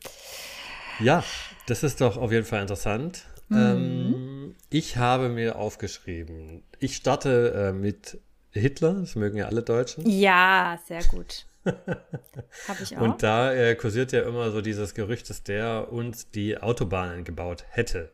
Ja, 1.00 1.24
das 1.67 1.84
ist 1.84 2.00
doch 2.02 2.17
auf 2.17 2.32
jeden 2.32 2.45
Fall 2.45 2.62
interessant. 2.62 3.26
Mhm. 3.50 3.58
Ähm, 3.58 4.56
ich 4.69 4.97
habe 4.97 5.30
mir 5.30 5.58
aufgeschrieben, 5.58 6.63
ich 6.80 6.95
starte 6.95 7.54
äh, 7.54 7.74
mit 7.74 8.19
Hitler, 8.52 8.93
das 8.93 9.15
mögen 9.15 9.38
ja 9.38 9.47
alle 9.47 9.62
Deutschen. 9.62 10.10
Ja, 10.10 10.80
sehr 10.88 11.04
gut. 11.04 11.45
Habe 11.65 12.84
ich 12.84 12.97
auch. 12.97 13.02
Und 13.02 13.24
da 13.24 13.54
äh, 13.54 13.76
kursiert 13.76 14.12
ja 14.13 14.24
immer 14.24 14.52
so 14.52 14.62
dieses 14.62 14.93
Gerücht, 14.93 15.30
dass 15.30 15.43
der 15.43 15.91
uns 15.91 16.32
die 16.32 16.58
Autobahnen 16.58 17.24
gebaut 17.24 17.65
hätte. 17.69 18.12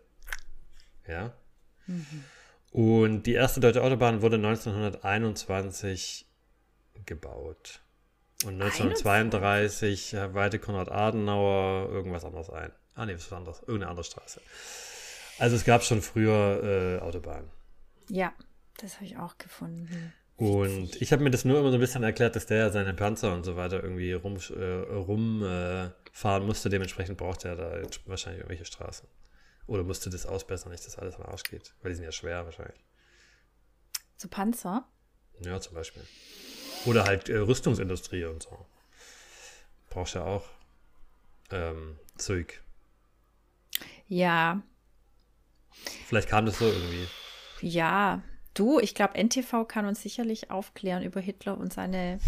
Ja. 1.08 1.34
Und 2.72 3.24
die 3.24 3.34
erste 3.34 3.60
deutsche 3.60 3.84
Autobahn 3.84 4.22
wurde 4.22 4.36
1921 4.36 6.26
gebaut. 7.06 7.82
Und 8.46 8.62
1932 8.62 10.14
äh, 10.14 10.34
weihte 10.34 10.60
Konrad 10.60 10.92
Adenauer 10.92 11.90
irgendwas 11.90 12.24
anderes 12.24 12.50
ein. 12.50 12.72
Ah, 12.94 13.06
nee, 13.06 13.16
was 13.16 13.32
anderes. 13.34 13.60
Irgendeine 13.62 13.90
andere 13.90 14.04
Straße. 14.04 14.42
Also 15.40 15.56
es 15.56 15.66
gab 15.66 15.84
schon 15.84 16.02
früher 16.02 17.00
äh, 17.00 17.04
Autobahnen. 17.04 17.50
ja, 18.10 18.34
das 18.80 18.96
habe 18.96 19.06
ich 19.06 19.18
auch 19.18 19.38
gefunden. 19.38 20.14
Und 20.36 21.02
ich 21.02 21.12
habe 21.12 21.24
mir 21.24 21.32
das 21.32 21.46
nur 21.46 21.60
immer 21.60 21.70
so 21.70 21.78
ein 21.78 21.80
bisschen 21.80 22.04
erklärt, 22.04 22.36
dass 22.36 22.46
der 22.46 22.58
ja 22.58 22.70
seine 22.70 22.94
Panzer 22.94 23.34
und 23.34 23.44
so 23.44 23.56
weiter 23.56 23.82
irgendwie 23.82 24.14
rum, 24.14 24.38
äh, 24.56 24.64
rumfahren 24.94 26.44
äh, 26.44 26.46
musste. 26.46 26.70
Dementsprechend 26.70 27.18
braucht 27.18 27.44
er 27.44 27.56
da 27.56 27.82
wahrscheinlich 28.06 28.42
irgendwelche 28.42 28.66
Straßen. 28.66 29.08
Oder 29.68 29.84
musste 29.84 30.10
das 30.10 30.26
ausbessern, 30.26 30.72
nicht, 30.72 30.86
dass 30.86 30.98
alles 30.98 31.16
am 31.16 31.24
Arsch 31.24 31.44
geht. 31.44 31.74
Weil 31.82 31.92
die 31.92 31.96
sind 31.96 32.06
ja 32.06 32.12
schwer 32.12 32.46
wahrscheinlich. 32.46 32.84
Zu 34.16 34.28
Panzer? 34.30 34.88
Ja, 35.42 35.60
zum 35.60 35.76
Beispiel. 35.76 36.04
Oder 36.86 37.04
halt 37.04 37.30
äh, 37.30 37.38
Rüstungsindustrie 37.38 38.26
und 38.26 38.44
so. 38.44 38.66
Brauchst 39.90 40.16
ja 40.16 40.24
auch 40.24 40.46
ähm, 41.52 42.00
Zeug. 42.18 42.62
Ja, 44.08 44.62
Vielleicht 46.08 46.30
kam 46.30 46.46
das 46.46 46.60
so 46.60 46.66
irgendwie. 46.66 47.08
ja. 47.62 48.22
Du, 48.54 48.80
ich 48.80 48.96
glaube, 48.96 49.24
NTV 49.24 49.68
kann 49.68 49.86
uns 49.86 50.02
sicherlich 50.02 50.50
aufklären 50.50 51.04
über 51.04 51.20
Hitler 51.20 51.60
und 51.60 51.72
seine 51.72 52.20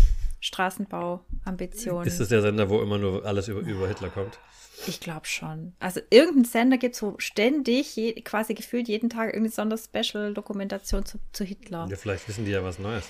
Straßenbauambitionen. 0.42 2.06
Ist 2.08 2.20
das 2.20 2.28
der 2.28 2.44
Sender, 2.44 2.70
wo 2.70 2.84
immer 2.84 3.00
nur 3.00 3.26
alles 3.26 3.48
über, 3.48 3.62
über 3.62 3.88
Hitler 3.88 4.10
kommt? 4.10 4.38
Ich 4.88 5.00
glaube 5.00 5.26
schon. 5.26 5.74
Also 5.80 6.00
irgendein 6.10 6.46
Sender 6.46 6.78
gibt 6.78 6.96
es, 6.96 7.02
wo 7.02 7.16
ständig, 7.18 7.96
je, 7.96 8.14
quasi 8.22 8.54
gefühlt 8.54 8.88
jeden 8.88 9.10
Tag 9.10 9.34
irgendeine 9.34 9.52
Sonder-Special-Dokumentation 9.52 11.06
zu, 11.06 11.20
zu 11.34 11.44
Hitler. 11.44 11.88
Ja, 11.90 11.98
vielleicht 11.98 12.28
wissen 12.28 12.46
die 12.46 12.52
ja 12.52 12.64
was 12.64 12.80
Neues. 12.80 13.06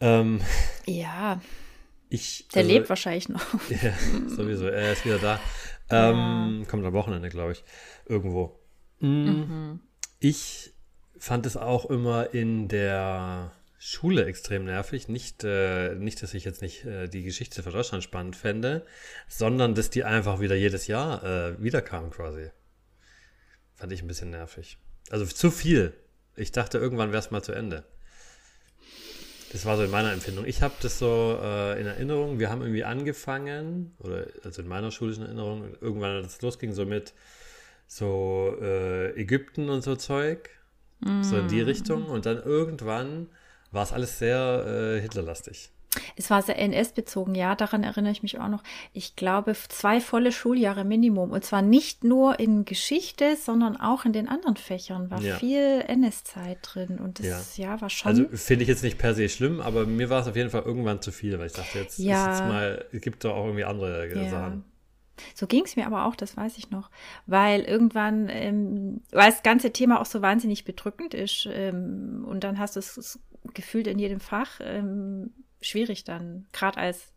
Ähm, 0.00 0.40
Ja, 0.86 1.40
ich, 2.08 2.48
der 2.54 2.62
also- 2.62 2.72
lebt 2.74 2.88
wahrscheinlich 2.88 3.28
noch. 3.28 3.44
Ja, 3.70 3.92
sowieso. 4.28 4.66
Er 4.66 4.92
ist 4.92 5.04
wieder 5.04 5.18
da. 5.18 5.40
Ähm, 5.90 6.66
Kommt 6.68 6.84
am 6.84 6.92
Wochenende, 6.92 7.28
glaube 7.28 7.52
ich. 7.52 7.64
Irgendwo. 8.06 8.58
Mm, 9.00 9.78
Ich 10.20 10.72
fand 11.18 11.46
es 11.46 11.56
auch 11.56 11.86
immer 11.86 12.32
in 12.34 12.68
der 12.68 13.52
Schule 13.84 14.26
extrem 14.26 14.64
nervig. 14.64 15.08
Nicht, 15.08 15.42
äh, 15.42 15.96
nicht 15.96 16.22
dass 16.22 16.34
ich 16.34 16.44
jetzt 16.44 16.62
nicht 16.62 16.84
äh, 16.84 17.08
die 17.08 17.24
Geschichte 17.24 17.64
von 17.64 17.72
Deutschland 17.72 18.04
spannend 18.04 18.36
fände, 18.36 18.86
sondern 19.26 19.74
dass 19.74 19.90
die 19.90 20.04
einfach 20.04 20.38
wieder 20.38 20.54
jedes 20.54 20.86
Jahr 20.86 21.24
äh, 21.24 21.60
wiederkamen 21.60 22.10
quasi. 22.12 22.50
Fand 23.74 23.90
ich 23.92 24.00
ein 24.00 24.06
bisschen 24.06 24.30
nervig. 24.30 24.78
Also 25.10 25.26
zu 25.26 25.50
viel. 25.50 25.92
Ich 26.36 26.52
dachte, 26.52 26.78
irgendwann 26.78 27.10
wäre 27.10 27.18
es 27.18 27.32
mal 27.32 27.42
zu 27.42 27.50
Ende. 27.50 27.82
Das 29.50 29.66
war 29.66 29.76
so 29.76 29.82
in 29.82 29.90
meiner 29.90 30.12
Empfindung. 30.12 30.46
Ich 30.46 30.62
habe 30.62 30.74
das 30.80 31.00
so 31.00 31.40
äh, 31.42 31.80
in 31.80 31.86
Erinnerung. 31.86 32.38
Wir 32.38 32.50
haben 32.50 32.62
irgendwie 32.62 32.84
angefangen, 32.84 33.96
oder 33.98 34.28
also 34.44 34.62
in 34.62 34.68
meiner 34.68 34.92
schulischen 34.92 35.24
Erinnerung, 35.24 35.74
irgendwann, 35.80 36.22
als 36.22 36.34
es 36.36 36.42
losging, 36.42 36.72
so 36.72 36.86
mit 36.86 37.14
so 37.88 38.56
äh, 38.62 39.10
Ägypten 39.20 39.68
und 39.70 39.82
so 39.82 39.96
Zeug. 39.96 40.50
So 41.22 41.36
in 41.36 41.48
die 41.48 41.60
Richtung. 41.60 42.06
Und 42.06 42.26
dann 42.26 42.40
irgendwann 42.40 43.28
war 43.72 43.82
es 43.82 43.92
alles 43.92 44.18
sehr 44.18 44.64
äh, 44.96 45.00
Hitlerlastig. 45.00 45.70
Es 46.16 46.30
war 46.30 46.40
sehr 46.40 46.58
NS-bezogen, 46.58 47.34
ja, 47.34 47.54
daran 47.54 47.84
erinnere 47.84 48.12
ich 48.12 48.22
mich 48.22 48.38
auch 48.40 48.48
noch. 48.48 48.62
Ich 48.94 49.14
glaube, 49.14 49.52
zwei 49.68 50.00
volle 50.00 50.32
Schuljahre 50.32 50.84
Minimum. 50.84 51.30
Und 51.32 51.44
zwar 51.44 51.60
nicht 51.60 52.02
nur 52.02 52.40
in 52.40 52.64
Geschichte, 52.64 53.36
sondern 53.36 53.76
auch 53.76 54.06
in 54.06 54.14
den 54.14 54.26
anderen 54.26 54.56
Fächern 54.56 55.10
war 55.10 55.20
Ja. 55.20 55.36
viel 55.36 55.82
NS-Zeit 55.86 56.58
drin. 56.62 56.98
Und 56.98 57.18
das 57.18 57.58
Ja. 57.58 57.74
ja. 57.74 57.80
war 57.82 57.90
schon. 57.90 58.08
Also 58.08 58.24
finde 58.32 58.62
ich 58.62 58.68
jetzt 58.68 58.82
nicht 58.82 58.96
per 58.96 59.14
se 59.14 59.28
schlimm, 59.28 59.60
aber 59.60 59.84
mir 59.84 60.08
war 60.08 60.22
es 60.22 60.28
auf 60.28 60.36
jeden 60.36 60.48
Fall 60.48 60.62
irgendwann 60.62 61.02
zu 61.02 61.12
viel, 61.12 61.38
weil 61.38 61.48
ich 61.48 61.52
dachte, 61.52 61.78
jetzt 61.80 61.98
Ja. 61.98 62.32
ist 62.32 62.38
jetzt 62.40 62.48
mal, 62.48 62.86
es 62.90 63.00
gibt 63.02 63.22
doch 63.24 63.34
auch 63.34 63.44
irgendwie 63.44 63.64
andere 63.64 64.06
äh, 64.08 64.24
Ja. 64.24 64.30
Sachen. 64.30 64.64
So 65.34 65.46
ging 65.46 65.64
es 65.64 65.76
mir 65.76 65.86
aber 65.86 66.06
auch, 66.06 66.16
das 66.16 66.36
weiß 66.36 66.58
ich 66.58 66.70
noch. 66.70 66.90
Weil 67.26 67.62
irgendwann, 67.62 68.28
ähm, 68.28 69.02
weil 69.10 69.30
das 69.30 69.42
ganze 69.42 69.72
Thema 69.72 70.00
auch 70.00 70.06
so 70.06 70.22
wahnsinnig 70.22 70.64
bedrückend 70.64 71.14
ist 71.14 71.48
ähm, 71.50 72.24
und 72.26 72.44
dann 72.44 72.58
hast 72.58 72.76
du 72.76 72.80
es 72.80 73.20
gefühlt 73.54 73.86
in 73.86 73.98
jedem 73.98 74.20
Fach 74.20 74.60
ähm, 74.62 75.32
schwierig 75.60 76.04
dann, 76.04 76.46
gerade 76.52 76.78
als, 76.78 77.12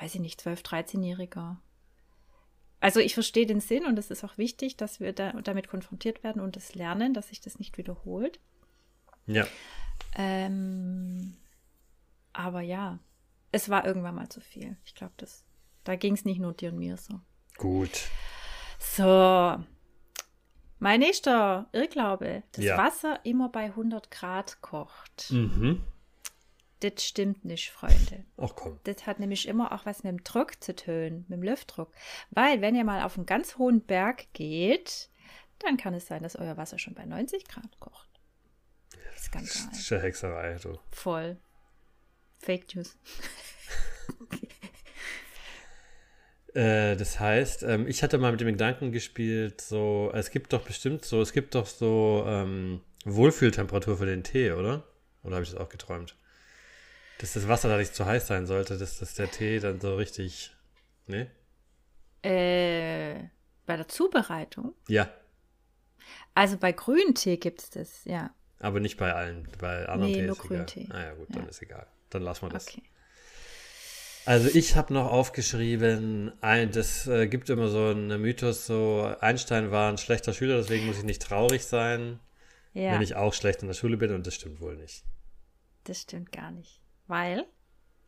weiß 0.00 0.14
ich 0.14 0.20
nicht, 0.20 0.40
12-, 0.40 0.64
13-Jähriger. 0.64 1.56
Also 2.80 3.00
ich 3.00 3.14
verstehe 3.14 3.46
den 3.46 3.60
Sinn 3.60 3.86
und 3.86 3.98
es 3.98 4.10
ist 4.10 4.22
auch 4.22 4.38
wichtig, 4.38 4.76
dass 4.76 5.00
wir 5.00 5.12
da, 5.12 5.32
damit 5.32 5.68
konfrontiert 5.68 6.22
werden 6.22 6.40
und 6.40 6.56
das 6.56 6.74
lernen, 6.74 7.14
dass 7.14 7.28
sich 7.28 7.40
das 7.40 7.58
nicht 7.58 7.78
wiederholt. 7.78 8.38
Ja. 9.26 9.46
Ähm, 10.14 11.36
aber 12.32 12.60
ja, 12.60 12.98
es 13.50 13.68
war 13.68 13.86
irgendwann 13.86 14.14
mal 14.14 14.28
zu 14.28 14.40
viel. 14.40 14.76
Ich 14.84 14.94
glaube, 14.94 15.14
das, 15.16 15.44
da 15.88 15.96
ging 15.96 16.14
es 16.14 16.24
nicht 16.24 16.40
nur 16.40 16.52
dir 16.52 16.70
und 16.72 16.78
mir 16.78 16.96
so. 16.96 17.20
Gut. 17.56 18.08
So. 18.78 19.56
Mein 20.78 21.00
nächster 21.00 21.68
Irrglaube, 21.72 22.42
dass 22.52 22.64
Ja. 22.64 22.76
Wasser 22.76 23.20
immer 23.24 23.48
bei 23.48 23.64
100 23.64 24.10
Grad 24.10 24.60
kocht. 24.60 25.30
Mhm. 25.30 25.82
Das 26.80 27.02
stimmt 27.02 27.44
nicht, 27.46 27.70
Freunde. 27.70 28.26
Ach 28.36 28.50
komm. 28.54 28.78
Das 28.84 29.06
hat 29.06 29.18
nämlich 29.18 29.48
immer 29.48 29.72
auch 29.72 29.86
was 29.86 30.02
mit 30.04 30.10
dem 30.10 30.22
Druck 30.24 30.62
zu 30.62 30.76
tun, 30.76 31.24
mit 31.28 31.38
dem 31.38 31.42
Luftdruck. 31.42 31.90
Weil, 32.30 32.60
wenn 32.60 32.76
ihr 32.76 32.84
mal 32.84 33.02
auf 33.02 33.16
einen 33.16 33.24
ganz 33.24 33.56
hohen 33.56 33.80
Berg 33.80 34.26
geht, 34.34 35.08
dann 35.60 35.78
kann 35.78 35.94
es 35.94 36.06
sein, 36.06 36.22
dass 36.22 36.36
euer 36.36 36.58
Wasser 36.58 36.78
schon 36.78 36.92
bei 36.94 37.06
90 37.06 37.48
Grad 37.48 37.80
kocht. 37.80 38.10
Skandal. 39.16 39.48
Das 39.70 39.78
ist 39.78 39.88
ja 39.88 39.98
Hexerei, 39.98 40.56
du. 40.62 40.78
Voll. 40.90 41.38
Fake 42.38 42.74
News. 42.76 42.98
Äh, 46.56 46.96
das 46.96 47.20
heißt, 47.20 47.64
ähm, 47.64 47.86
ich 47.86 48.02
hatte 48.02 48.18
mal 48.18 48.32
mit 48.32 48.40
dem 48.40 48.48
Gedanken 48.48 48.90
gespielt, 48.92 49.60
so, 49.60 50.10
es 50.14 50.30
gibt 50.30 50.52
doch 50.52 50.62
bestimmt 50.62 51.04
so, 51.04 51.20
es 51.20 51.32
gibt 51.32 51.54
doch 51.54 51.66
so 51.66 52.24
ähm, 52.26 52.80
Wohlfühltemperatur 53.04 53.98
für 53.98 54.06
den 54.06 54.24
Tee, 54.24 54.52
oder? 54.52 54.84
Oder 55.22 55.36
habe 55.36 55.44
ich 55.44 55.50
das 55.50 55.60
auch 55.60 55.68
geträumt? 55.68 56.16
Dass 57.18 57.32
das 57.34 57.46
Wasser 57.48 57.68
da 57.68 57.76
nicht 57.76 57.94
zu 57.94 58.06
heiß 58.06 58.26
sein 58.26 58.46
sollte, 58.46 58.78
dass, 58.78 58.98
dass 58.98 59.14
der 59.14 59.30
Tee 59.30 59.58
dann 59.60 59.80
so 59.80 59.96
richtig. 59.96 60.52
Ne? 61.06 61.30
Äh, 62.22 63.28
bei 63.66 63.76
der 63.76 63.88
Zubereitung. 63.88 64.74
Ja, 64.88 65.08
Also 66.34 66.56
bei 66.56 66.72
Grüntee 66.72 67.36
gibt 67.36 67.60
es 67.62 67.70
das, 67.70 68.04
ja. 68.04 68.30
aber 68.60 68.80
nicht 68.80 68.96
bei 68.96 69.12
allen. 69.12 69.48
Bei 69.58 69.86
anderen 69.88 70.12
Nee, 70.12 70.18
Tees 70.18 70.26
nur. 70.26 70.36
Grüntee. 70.36 70.88
Ah 70.90 71.00
ja, 71.02 71.14
gut, 71.14 71.28
dann 71.34 71.44
Ja. 71.44 71.48
ist 71.48 71.62
egal. 71.62 71.86
Dann 72.10 72.22
lassen 72.22 72.42
wir 72.46 72.48
das. 72.50 72.68
Okay. 72.68 72.82
Also 74.26 74.48
ich 74.52 74.74
habe 74.76 74.92
noch 74.92 75.10
aufgeschrieben, 75.10 76.32
ein, 76.40 76.72
das 76.72 77.06
äh, 77.06 77.28
gibt 77.28 77.48
immer 77.48 77.68
so 77.68 77.86
einen 77.86 78.20
Mythos, 78.20 78.66
so 78.66 79.14
Einstein 79.20 79.70
war 79.70 79.88
ein 79.90 79.98
schlechter 79.98 80.32
Schüler, 80.32 80.56
deswegen 80.56 80.86
muss 80.86 80.98
ich 80.98 81.04
nicht 81.04 81.22
traurig 81.22 81.64
sein, 81.64 82.18
Ja, 82.74 82.92
wenn 82.92 83.02
ich 83.02 83.14
auch 83.14 83.32
schlecht 83.32 83.62
in 83.62 83.68
der 83.68 83.74
Schule 83.74 83.96
bin 83.96 84.12
und 84.12 84.26
das 84.26 84.34
stimmt 84.34 84.60
wohl 84.60 84.76
nicht. 84.76 85.04
das 85.84 86.02
stimmt 86.02 86.32
gar 86.32 86.50
nicht. 86.50 86.80
Weil? 87.06 87.44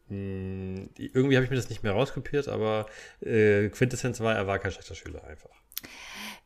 Hm, 0.09 0.91
irgendwie 0.97 1.37
habe 1.37 1.45
ich 1.45 1.51
mir 1.51 1.57
das 1.57 1.69
nicht 1.69 1.85
mehr 1.85 1.93
rauskopiert, 1.93 2.49
aber 2.49 2.87
äh, 3.21 3.69
Quintessenz 3.69 4.19
war, 4.19 4.35
er 4.35 4.47
war 4.49 4.59
kein 4.59 4.73
schlechter 4.73 4.97
Schüler 4.97 5.23
einfach. 5.25 5.51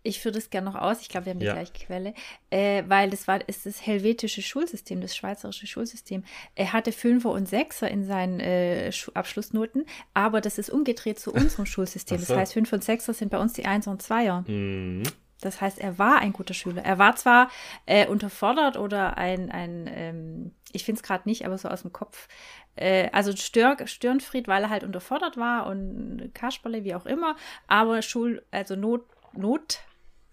Ich 0.05 0.21
führe 0.21 0.35
das 0.35 0.51
gerne 0.51 0.69
noch 0.71 0.75
aus. 0.75 1.01
Ich 1.01 1.09
glaube, 1.09 1.27
wir 1.27 1.31
haben 1.31 1.39
die 1.39 1.47
Ja. 1.47 1.53
gleiche 1.53 1.73
Quelle. 1.73 2.15
Äh, 2.51 2.83
weil 2.89 3.11
das 3.11 3.29
war 3.29 3.47
ist 3.49 3.67
das 3.67 3.87
helvetische 3.87 4.43
Schulsystem, 4.43 5.01
das 5.01 5.15
schweizerische 5.17 5.67
Schulsystem. 5.67 6.25
Er 6.55 6.73
hatte 6.73 6.91
Fünfer 6.93 7.31
und 7.31 7.49
Sechser 7.49 7.89
in 7.91 8.05
seinen 8.05 8.41
äh, 8.41 8.91
Abschlussnoten, 9.15 9.87
aber 10.15 10.41
das 10.41 10.59
ist 10.59 10.71
umgedreht 10.71 11.21
zu 11.21 11.33
unserem 11.33 11.67
Schulsystem. 11.67 12.19
So. 12.23 12.27
Das 12.35 12.37
heißt, 12.37 12.53
Fünfer 12.55 12.77
und 12.77 12.85
Sechser 12.85 13.15
sind 13.15 13.31
bei 13.31 13.39
uns 13.39 13.53
die 13.53 13.65
Einser 13.67 13.91
und 13.93 14.03
Zweier. 14.03 14.45
Mhm. 14.49 15.03
Das 15.41 15.61
heißt, 15.61 15.79
er 15.81 15.99
war 15.99 16.19
ein 16.21 16.33
guter 16.33 16.55
Schüler. 16.55 16.83
Er 16.85 16.99
war 16.99 17.17
zwar 17.17 17.51
äh, 17.87 18.07
unterfordert 18.07 18.77
oder 18.77 19.19
ein, 19.19 19.51
ein 19.51 19.91
ähm, 19.93 20.53
ich 20.73 20.85
finde 20.85 21.01
es 21.01 21.03
gerade 21.03 21.29
nicht, 21.29 21.45
aber 21.45 21.59
so 21.59 21.69
aus 21.69 21.83
dem 21.83 21.93
Kopf, 21.93 22.29
äh, 22.77 23.09
also 23.13 23.35
Stör, 23.37 23.77
Störenfried, 23.87 24.47
weil 24.49 24.63
er 24.63 24.71
halt 24.71 24.85
unterfordert 24.85 25.37
war 25.37 25.67
und 25.67 26.31
Kasperle, 26.33 26.85
wie 26.85 26.95
auch 26.95 27.07
immer, 27.07 27.37
aber 27.67 28.03
Schul, 28.03 28.45
also 28.53 28.77
Not, 28.77 29.05
Not, 29.33 29.81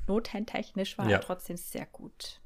nothändtechnisch 0.10 0.98
war 0.98 1.06
Ja. 1.08 1.17
er 1.17 1.22
trotzdem 1.22 1.56
sehr 1.56 1.86
gut. 1.86 2.41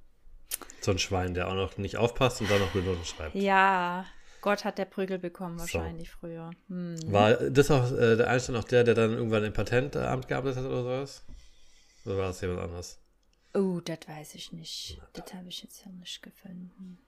So 0.81 0.91
ein 0.91 0.99
Schwein, 0.99 1.33
der 1.33 1.47
auch 1.47 1.55
noch 1.55 1.77
nicht 1.77 1.97
aufpasst 1.97 2.41
und 2.41 2.51
dann 2.51 2.59
noch 2.59 2.73
Noten 2.75 3.03
schreibt. 3.05 3.33
Ja, 3.35 4.05
Gott 4.41 4.65
hat 4.65 4.77
der 4.77 4.85
Prügel 4.85 5.17
bekommen 5.17 5.57
So. 5.57 5.61
wahrscheinlich 5.79 6.11
früher. 6.11 6.51
Hm. 6.67 6.97
War 7.11 7.33
das 7.35 7.71
auch 7.71 7.91
äh, 7.91 8.17
der 8.17 8.29
Einstein 8.29 8.55
auch 8.57 8.65
der, 8.65 8.83
der 8.83 8.93
dann 8.93 9.13
irgendwann 9.13 9.43
im 9.45 9.53
Patentamt 9.53 10.27
gearbeitet 10.27 10.57
hat 10.59 10.65
oder 10.65 10.83
sowas? 10.83 11.25
Oder 12.05 12.17
war 12.17 12.27
das 12.27 12.41
jemand 12.41 12.59
anderes? 12.59 12.99
Oh, 13.55 13.79
das 13.79 13.99
weiß 14.07 14.35
ich 14.35 14.51
nicht. 14.51 14.99
Das 15.13 15.33
habe 15.33 15.47
ich 15.47 15.63
jetzt 15.63 15.81
hier 15.81 15.91
nicht 15.93 16.21
gefunden. 16.21 16.99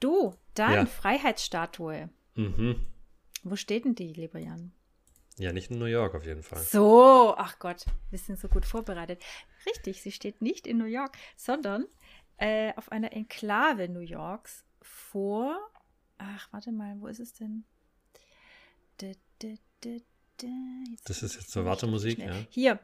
Du, 0.00 0.34
dann 0.54 0.72
Ja. 0.72 0.86
Freiheitsstatue. 0.86 2.08
Mhm. 2.34 2.84
Wo 3.42 3.56
steht 3.56 3.84
denn 3.84 3.94
die, 3.94 4.12
lieber 4.12 4.38
Jan? 4.38 4.72
Ja, 5.38 5.52
nicht 5.52 5.70
in 5.70 5.78
New 5.78 5.84
York 5.84 6.14
auf 6.14 6.24
jeden 6.24 6.42
Fall. 6.42 6.60
So, 6.62 7.34
ach 7.36 7.58
Gott, 7.60 7.84
wir 8.10 8.18
sind 8.18 8.40
so 8.40 8.48
gut 8.48 8.66
vorbereitet. 8.66 9.22
Richtig, 9.66 10.02
sie 10.02 10.10
steht 10.10 10.42
nicht 10.42 10.66
in 10.66 10.78
New 10.78 10.84
York, 10.84 11.16
sondern 11.36 11.86
äh, 12.38 12.72
auf 12.74 12.90
einer 12.90 13.12
Enklave 13.12 13.88
New 13.88 14.00
Yorks 14.00 14.64
vor. 14.82 15.56
Ach, 16.18 16.48
warte 16.50 16.72
mal, 16.72 17.00
wo 17.00 17.06
ist 17.06 17.20
es 17.20 17.32
denn? 17.34 17.64
Da, 18.98 19.12
da, 19.38 19.48
da. 19.80 19.98
Jetzt 20.90 21.08
Das 21.08 21.22
ist 21.22 21.34
jetzt 21.34 21.50
so 21.50 21.64
Wartemusik, 21.64 22.18
ja? 22.18 22.32
Hier, 22.50 22.78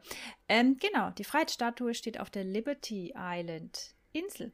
ähm, 0.49 0.77
genau, 0.77 1.11
die 1.11 1.23
Freiheitsstatue 1.23 1.93
steht 1.93 2.19
auf 2.19 2.29
der 2.29 2.43
Liberty 2.43 3.13
Island 3.15 3.95
Insel. 4.11 4.51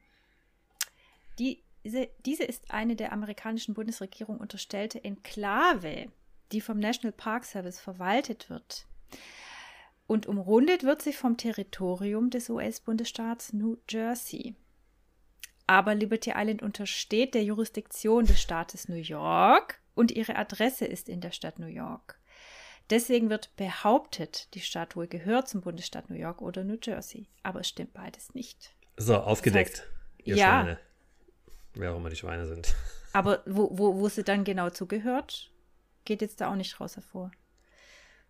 Die, 1.39 1.63
diese, 1.83 2.09
diese 2.25 2.43
ist 2.43 2.71
eine 2.71 2.95
der 2.95 3.11
amerikanischen 3.11 3.73
Bundesregierung 3.73 4.37
unterstellte 4.37 5.03
Enklave, 5.03 6.11
die 6.51 6.61
vom 6.61 6.79
National 6.79 7.11
Park 7.11 7.45
Service 7.45 7.79
verwaltet 7.79 8.49
wird. 8.49 8.87
Und 10.07 10.27
umrundet 10.27 10.83
wird 10.83 11.01
sie 11.01 11.13
vom 11.13 11.37
Territorium 11.37 12.29
des 12.29 12.49
US-Bundesstaats 12.49 13.53
New 13.53 13.77
Jersey. 13.89 14.55
Aber 15.67 15.95
Liberty 15.95 16.33
Island 16.35 16.61
untersteht 16.61 17.33
der 17.33 17.43
Jurisdiktion 17.43 18.25
des 18.25 18.41
Staates 18.41 18.89
New 18.89 18.95
York 18.95 19.79
und 19.95 20.11
ihre 20.11 20.35
Adresse 20.35 20.85
ist 20.85 21.07
in 21.07 21.21
der 21.21 21.31
Stadt 21.31 21.59
New 21.59 21.67
York. 21.67 22.19
Deswegen 22.89 23.29
wird 23.29 23.55
behauptet, 23.55 24.53
die 24.53 24.59
Statue 24.59 25.07
gehört 25.07 25.47
zum 25.47 25.61
Bundesstaat 25.61 26.09
New 26.09 26.17
York 26.17 26.41
oder 26.41 26.65
New 26.65 26.77
Jersey. 26.81 27.29
Aber 27.41 27.61
es 27.61 27.69
stimmt 27.69 27.93
beides 27.93 28.33
nicht. 28.33 28.75
So, 28.97 29.15
aufgedeckt. 29.15 29.87
ihr 30.23 30.35
ja. 30.35 30.61
Schweine. 30.61 30.79
Wer 31.73 31.93
auch 31.93 31.97
immer 31.97 32.09
die 32.09 32.17
Schweine 32.17 32.47
sind. 32.47 32.75
Aber 33.13 33.43
wo, 33.45 33.69
wo, 33.71 33.95
wo 33.95 34.09
sie 34.09 34.23
dann 34.23 34.43
genau 34.43 34.69
zugehört, 34.71 35.50
geht 36.05 36.21
jetzt 36.21 36.41
da 36.41 36.51
auch 36.51 36.55
nicht 36.55 36.79
raus 36.79 36.95
hervor. 36.95 37.31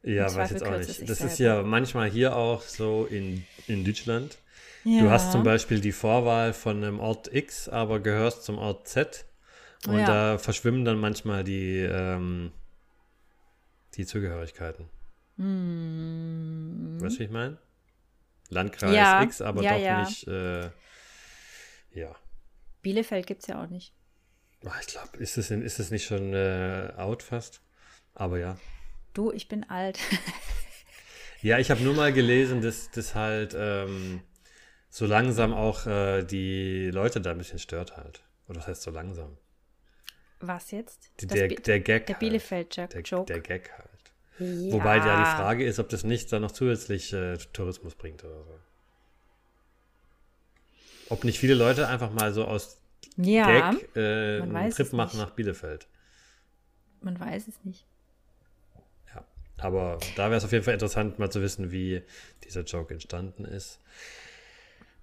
Ja, 0.04 0.26
weiß 0.26 0.34
Zweifel 0.34 0.54
jetzt 0.56 0.64
auch 0.64 0.78
nicht. 0.78 1.10
Das 1.10 1.22
ist 1.22 1.38
ja 1.40 1.62
manchmal 1.62 2.10
hier 2.10 2.36
auch 2.36 2.62
so 2.62 3.06
in, 3.06 3.46
in 3.68 3.86
Deutschland. 3.86 4.38
Ja. 4.84 5.02
Du 5.04 5.10
hast 5.12 5.32
zum 5.32 5.44
Beispiel 5.44 5.80
die 5.80 5.92
Vorwahl 5.92 6.54
von 6.54 6.78
einem 6.78 7.00
Ort 7.00 7.32
X, 7.34 7.70
aber 7.70 8.00
gehörst 8.00 8.44
zum 8.44 8.58
Ort 8.58 8.88
Z. 8.88 9.26
Und 9.88 10.00
Ja. 10.00 10.06
da 10.06 10.38
verschwimmen 10.38 10.86
dann 10.86 11.00
manchmal 11.00 11.44
die, 11.44 11.78
ähm, 11.80 12.52
die 13.96 14.06
Zugehörigkeiten. 14.06 14.90
Hm. 15.38 16.98
Weißt 17.00 17.16
du, 17.16 17.20
wie 17.20 17.24
ich 17.26 17.30
meine? 17.32 17.58
Landkreis 18.50 18.96
Ja, 18.96 19.22
X, 19.24 19.42
aber 19.42 19.62
doch 19.62 20.00
nicht. 20.04 20.28
Äh, 20.28 20.70
Ja. 21.94 22.16
Bielefeld 22.82 23.28
gibt 23.28 23.42
es 23.42 23.48
ja 23.48 23.62
auch 23.64 23.68
nicht. 23.70 23.94
Ach, 24.66 24.80
ich 24.80 24.88
glaube, 24.88 25.18
ist 25.18 25.38
es 25.38 25.50
ist 25.52 25.80
es 25.80 25.92
nicht 25.92 26.06
schon 26.06 26.34
äh, 26.34 26.94
out 26.98 27.24
fast? 27.24 27.62
Aber 28.14 28.38
ja. 28.38 28.58
Du, 29.14 29.32
ich 29.32 29.48
bin 29.48 29.70
alt. 29.70 30.00
Ja, 31.42 31.58
ich 31.58 31.72
habe 31.72 31.82
nur 31.82 31.96
mal 31.96 32.14
gelesen, 32.14 32.62
dass 32.62 32.92
das 32.92 33.16
halt 33.16 33.56
ähm, 33.58 34.22
so 34.90 35.08
langsam 35.08 35.54
auch 35.54 35.88
äh, 35.88 36.24
die 36.24 36.92
Leute 36.92 37.20
da 37.20 37.32
ein 37.32 37.40
bisschen 37.40 37.58
stört 37.58 37.98
halt. 37.98 38.24
Oder 38.48 38.60
was 38.60 38.68
heißt 38.68 38.84
so 38.84 38.92
langsam? 38.92 39.38
Was 40.40 40.72
jetzt? 40.72 41.10
Die, 41.20 41.28
der, 41.28 41.48
der 41.48 41.80
Gag. 41.80 42.06
der 42.06 42.16
halt. 42.16 42.20
Bielefeld-Joke. 42.20 42.90
Der, 42.90 43.02
Joke. 43.02 43.26
der 43.26 43.40
Gag 43.42 43.72
halt. 43.72 43.90
Ja. 44.38 44.74
Wobei 44.74 44.98
ja 44.98 45.20
die 45.20 45.42
Frage 45.42 45.66
ist, 45.66 45.80
ob 45.80 45.90
das 45.90 46.04
nicht 46.04 46.32
dann 46.32 46.44
noch 46.44 46.52
zusätzlich 46.52 47.12
äh, 47.14 47.38
Tourismus 47.54 47.96
bringt 47.96 48.24
oder 48.24 48.44
so. 48.44 48.60
Ob 51.10 51.24
nicht 51.24 51.40
viele 51.40 51.56
Leute 51.56 51.88
einfach 51.88 52.12
mal 52.12 52.34
so 52.34 52.46
aus 52.46 52.81
Ja, 53.18 53.72
Gag 53.72 53.90
äh, 53.96 54.40
man 54.40 54.50
einen 54.50 54.54
weiß 54.54 54.76
Trip 54.76 54.88
es 54.88 54.94
machen 54.94 55.18
nicht. 55.18 55.26
nach 55.28 55.36
Bielefeld. 55.36 55.88
man 57.02 57.20
weiß 57.20 57.48
es 57.48 57.64
nicht. 57.64 57.86
Ja. 59.14 59.24
Aber 59.60 59.98
da 60.16 60.26
wäre 60.26 60.38
es 60.38 60.46
auf 60.46 60.52
jeden 60.52 60.64
Fall 60.64 60.74
interessant, 60.74 61.20
mal 61.20 61.30
zu 61.32 61.42
wissen, 61.42 61.72
wie 61.72 62.02
dieser 62.44 62.62
Joke 62.64 62.94
entstanden 62.94 63.46
ist. 63.46 63.80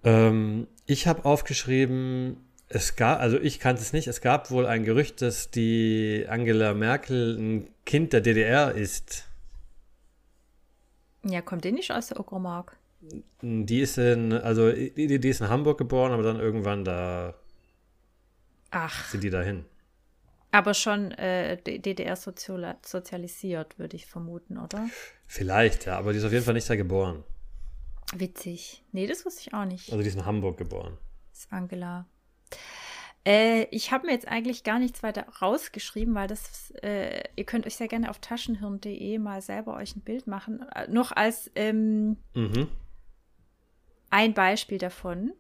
Ähm, 0.05 0.69
ich 0.87 1.07
habe 1.07 1.25
aufgeschrieben, 1.25 2.37
es 2.69 2.97
gab, 2.97 3.21
also 3.21 3.39
ich 3.39 3.61
kannte 3.61 3.83
es 3.83 3.93
nicht, 3.93 4.09
es 4.09 4.21
gab 4.21 4.51
wohl 4.51 4.67
ein 4.67 4.85
Gerücht, 4.85 5.23
dass 5.23 5.51
die 5.51 6.27
Angela 6.29 6.75
Merkel 6.75 7.37
ein 7.39 7.71
Kind 7.85 8.13
der 8.13 8.21
DDR 8.21 8.73
ist. 8.75 9.25
Ja, 11.25 11.43
kommt 11.43 11.65
ihr 11.65 11.73
nicht 11.73 11.91
aus 11.91 12.09
der 12.09 12.21
Uckermark? 12.21 12.77
Die 13.43 13.81
ist 13.81 13.99
in, 13.99 14.33
also 14.33 14.71
die, 14.73 15.19
die 15.21 15.29
ist 15.29 15.41
in 15.41 15.49
Hamburg 15.49 15.79
geboren, 15.79 16.13
aber 16.13 16.23
dann 16.23 16.39
irgendwann 16.41 16.85
da 16.85 17.35
Ach, 18.71 19.09
sind 19.09 19.23
die 19.25 19.31
dahin. 19.31 19.65
aber 20.51 20.75
schon 20.75 21.13
äh, 21.13 21.57
D- 21.63 21.79
DDR 21.79 22.17
-soziala- 22.17 22.77
sozialisiert, 22.87 23.79
würde 23.79 23.97
ich 23.97 24.07
vermuten, 24.07 24.59
oder? 24.59 24.89
Vielleicht, 25.27 25.87
ja, 25.87 25.99
aber 25.99 26.13
die 26.13 26.19
ist 26.19 26.25
auf 26.25 26.33
jeden 26.33 26.45
Fall 26.45 26.55
nicht 26.55 26.69
da 26.69 26.77
geboren. 26.77 27.25
Witzig. 28.15 28.83
Nee, 28.93 29.07
das 29.07 29.25
wusste 29.27 29.43
ich 29.43 29.55
auch 29.55 29.65
nicht. 29.67 29.91
Also 29.91 30.03
die 30.03 30.09
ist 30.09 30.15
in 30.17 30.25
Hamburg 30.25 30.57
geboren. 30.59 30.97
Das 31.31 31.41
ist 31.41 31.53
Angela. 31.53 32.07
Äh, 33.27 33.65
ich 33.71 33.93
habe 33.93 34.07
mir 34.07 34.13
jetzt 34.13 34.27
eigentlich 34.29 34.65
gar 34.65 34.79
nichts 34.79 35.03
weiter 35.03 35.27
rausgeschrieben, 35.43 36.15
weil 36.15 36.29
das, 36.29 36.71
äh, 36.83 37.25
ihr 37.37 37.45
könnt 37.45 37.67
euch 37.67 37.77
sehr 37.77 37.89
gerne 37.89 38.09
auf 38.09 38.19
taschenhirn.de 38.21 39.19
mal 39.19 39.43
selber 39.43 39.77
euch 39.77 39.95
ein 39.97 40.01
Bild 40.01 40.27
machen. 40.27 40.63
Äh, 40.75 40.89
noch 40.89 41.13
als 41.13 41.51
ähm, 41.55 42.17
Mhm. 42.35 42.69
ein 44.11 44.33
Beispiel 44.35 44.79
davon. 44.79 45.33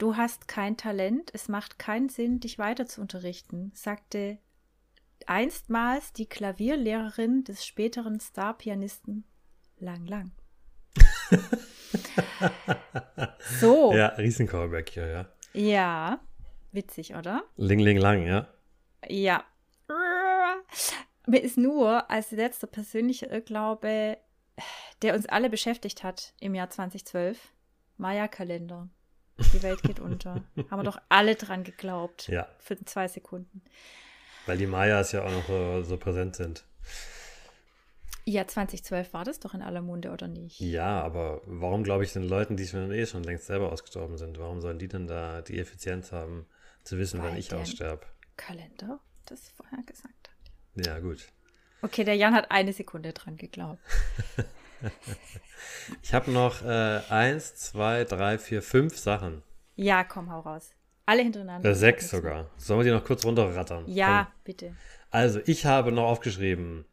Du 0.00 0.16
hast 0.16 0.48
kein 0.48 0.78
Talent, 0.78 1.30
es 1.34 1.48
macht 1.48 1.78
keinen 1.78 2.08
Sinn, 2.08 2.40
dich 2.40 2.58
weiter 2.58 2.86
zu 2.86 3.02
unterrichten, 3.02 3.70
sagte 3.74 4.38
einstmals 5.26 6.14
die 6.14 6.24
Klavierlehrerin 6.24 7.44
des 7.44 7.66
späteren 7.66 8.18
Starpianisten 8.18 9.24
Lang 9.78 10.06
Lang. 10.06 10.32
so, 13.60 13.92
Ja, 13.92 14.06
Riesen-Callback 14.06 14.88
hier, 14.88 15.06
ja. 15.06 15.26
ja, 15.52 16.20
witzig, 16.72 17.14
oder? 17.14 17.44
Ling 17.58 17.80
Ling 17.80 17.98
Lang, 17.98 18.26
ja. 18.26 18.48
Ja. 19.06 19.44
Mir 21.26 21.42
ist 21.42 21.58
nur 21.58 22.10
als 22.10 22.30
letzter 22.30 22.68
persönlicher 22.68 23.30
Irrglaube, 23.30 24.16
der 25.02 25.14
uns 25.14 25.26
alle 25.26 25.50
beschäftigt 25.50 26.02
hat 26.02 26.32
im 26.40 26.54
Jahr 26.54 26.70
2012, 26.70 27.52
Maya-Kalender. 27.98 28.88
Die 29.52 29.62
Welt 29.62 29.82
geht 29.82 30.00
unter. 30.00 30.34
Haben 30.70 30.80
wir 30.80 30.84
doch 30.84 31.00
alle 31.08 31.34
dran 31.34 31.64
geglaubt. 31.64 32.28
Ja. 32.28 32.48
Für 32.58 32.76
zwei 32.84 33.08
Sekunden. 33.08 33.62
Weil 34.46 34.58
die 34.58 34.66
Mayas 34.66 35.12
ja 35.12 35.24
auch 35.24 35.30
noch 35.30 35.46
so, 35.46 35.82
so 35.82 35.96
präsent 35.96 36.36
sind. 36.36 36.64
Ja, 38.26 38.46
2012 38.46 39.12
war 39.12 39.24
das 39.24 39.40
doch 39.40 39.54
in 39.54 39.62
aller 39.62 39.80
Munde, 39.82 40.10
oder 40.10 40.28
nicht? 40.28 40.60
Ja, 40.60 41.00
aber 41.02 41.40
warum 41.46 41.82
glaube 41.84 42.04
ich 42.04 42.12
den 42.12 42.22
Leuten, 42.22 42.56
die 42.56 42.66
schon 42.66 42.92
eh 42.92 43.06
schon 43.06 43.24
längst 43.24 43.46
selber 43.46 43.72
ausgestorben 43.72 44.18
sind, 44.18 44.38
warum 44.38 44.60
sollen 44.60 44.78
die 44.78 44.88
denn 44.88 45.06
da 45.06 45.40
die 45.42 45.58
Effizienz 45.58 46.12
haben, 46.12 46.46
zu 46.84 46.98
wissen, 46.98 47.20
wann 47.22 47.32
Weil 47.32 47.38
ich 47.38 47.48
der- 47.48 47.58
aussterbe? 47.60 48.06
Kalender 48.36 49.00
das 49.26 49.48
vorher 49.50 49.82
gesagt 49.84 50.30
hat. 50.76 50.86
Ja, 50.86 50.98
gut. 51.00 51.28
Okay, 51.82 52.04
der 52.04 52.14
Jan 52.16 52.34
hat 52.34 52.50
eine 52.50 52.72
Sekunde 52.72 53.12
dran 53.12 53.36
geglaubt. 53.36 53.80
Ich 56.02 56.14
habe 56.14 56.30
noch 56.30 56.62
äh, 56.64 57.00
eins, 57.08 57.54
zwei, 57.56 58.04
drei, 58.04 58.38
vier, 58.38 58.62
fünf 58.62 58.96
Sachen. 58.96 59.42
Ja, 59.76 60.04
komm, 60.04 60.30
hau 60.32 60.40
raus. 60.40 60.70
Alle 61.06 61.22
hintereinander. 61.22 61.68
Äh, 61.68 61.74
sechs 61.74 62.08
sogar. 62.10 62.48
Sollen 62.56 62.80
wir 62.80 62.84
die 62.84 62.90
noch 62.90 63.04
kurz 63.04 63.24
runterrattern? 63.24 63.84
Ja, 63.86 64.24
Komm. 64.24 64.42
bitte. 64.44 64.76
Also, 65.10 65.40
ich 65.46 65.66
habe 65.66 65.90
noch 65.92 66.04
aufgeschrieben, 66.04 66.84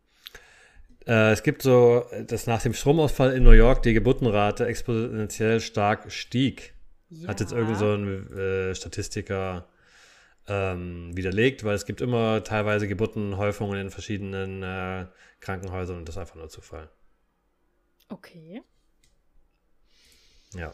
äh, 1.06 1.32
es 1.32 1.44
gibt 1.44 1.62
so, 1.62 2.06
dass 2.26 2.48
nach 2.48 2.62
dem 2.62 2.74
Stromausfall 2.74 3.34
in 3.34 3.44
New 3.44 3.52
York 3.52 3.84
die 3.84 3.94
Geburtenrate 3.94 4.66
exponentiell 4.66 5.60
stark 5.60 6.12
stieg. 6.12 6.74
Hat 7.28 7.40
jetzt 7.40 7.52
Ja. 7.52 7.60
irgend 7.60 7.78
so 7.78 7.94
ein 7.94 8.34
äh, 8.38 8.76
Statistiker 8.76 9.68
ähm, 10.48 11.16
widerlegt, 11.16 11.64
weil 11.64 11.76
es 11.76 11.86
gibt 11.86 12.02
immer 12.02 12.44
teilweise 12.44 12.88
Geburtenhäufungen 12.88 13.80
in 13.80 13.90
verschiedenen 13.92 14.64
äh, 14.64 15.06
Krankenhäusern 15.40 15.98
und 15.98 16.08
das 16.08 16.16
ist 16.16 16.20
einfach 16.20 16.36
nur 16.36 16.50
Zufall. 16.50 16.90
Okay. 18.10 18.62
Ja. 20.54 20.74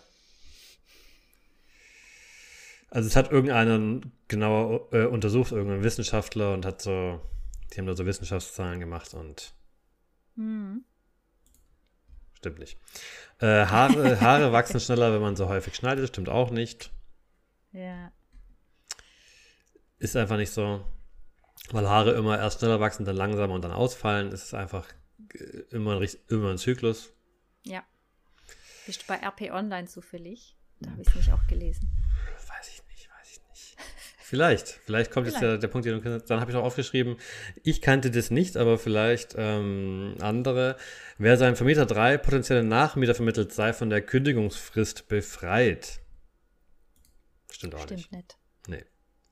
Also 2.89 3.08
es 3.08 3.15
hat 3.15 3.32
irgendeiner 3.32 4.02
genauer 4.28 4.88
äh, 4.93 5.06
untersucht, 5.06 5.52
irgendein 5.52 5.84
Wissenschaftler 5.84 6.54
und 6.54 6.65
hat 6.65 6.82
so, 6.82 7.19
die 7.74 7.80
haben 7.80 7.88
da 7.88 7.96
so 7.96 8.06
Wissenschaftszahlen 8.06 8.80
gemacht 8.80 9.13
und 9.15 9.54
Hm. 10.36 10.84
stimmt 12.36 12.60
nicht. 12.60 12.78
Äh, 13.39 13.65
Haare, 13.65 14.19
Haare 14.22 14.52
wachsen 14.52 14.80
schneller, 14.80 15.12
wenn 15.13 15.22
man 15.22 15.36
so 15.36 15.48
häufig 15.48 15.76
schneidet, 15.76 16.08
stimmt 16.10 16.30
auch 16.30 16.52
nicht. 16.52 16.91
Ja. 17.72 18.12
Ist 19.98 20.15
einfach 20.15 20.38
nicht 20.38 20.52
so. 20.52 20.86
Weil 21.72 21.89
Haare 21.89 22.12
immer 22.12 22.38
erst 22.38 22.60
schneller 22.60 22.80
wachsen, 22.80 23.06
dann 23.06 23.15
langsamer 23.15 23.54
und 23.54 23.63
dann 23.63 23.72
ausfallen. 23.72 24.32
Es 24.32 24.43
ist 24.43 24.54
einfach 24.54 24.88
äh, 25.34 25.63
immer 25.72 26.00
ein, 26.00 26.10
immer 26.30 26.52
ein 26.52 26.58
Zyklus. 26.58 27.12
Ja. 27.65 27.84
Bist 28.86 29.04
du 29.04 29.08
bei 29.08 29.15
RP 29.15 29.54
Online 29.54 29.88
zufällig? 29.88 30.56
Da 30.80 30.91
habe 30.91 31.02
ich 31.02 31.08
es 31.08 31.15
nicht 31.15 31.32
auch 31.32 31.47
gelesen. 31.47 31.89
Weiß 32.47 32.67
ich 32.69 32.84
nicht, 32.89 33.10
weiß 33.10 33.32
ich 33.32 33.41
nicht. 33.49 33.78
Vielleicht, 34.19 34.67
vielleicht 34.67 35.12
kommt 35.12 35.28
jetzt 35.28 35.36
der, 35.36 35.41
Vielleicht. 35.41 35.63
der 35.63 35.67
Punkt, 35.69 35.86
den 35.86 35.93
du 35.93 36.02
kennst. 36.02 36.30
Dann 36.30 36.39
habe 36.39 36.52
ich 36.52 36.56
noch 36.56 36.63
aufgeschrieben, 36.63 37.17
ich 37.63 37.82
kannte 37.82 38.12
das 38.12 38.32
nicht, 38.32 38.58
aber 38.58 38.78
vielleicht 38.78 39.36
ähm, 39.38 40.15
andere. 40.19 40.76
Wer 41.17 41.38
seinem 41.38 41.56
Vermieter 41.56 41.86
drei 41.86 42.17
potenzielle 42.17 42.63
Nachmieter 42.63 43.15
vermittelt, 43.15 43.54
sei 43.54 43.73
von 43.73 43.89
der 43.89 44.02
Kündigungsfrist 44.02 45.08
befreit. 45.08 46.02
Stimmt 47.52 47.76
auch 47.76 47.89
nicht. 47.89 48.06
Stimmt 48.06 48.12
nicht. 48.12 48.38
Nee. 48.67 48.84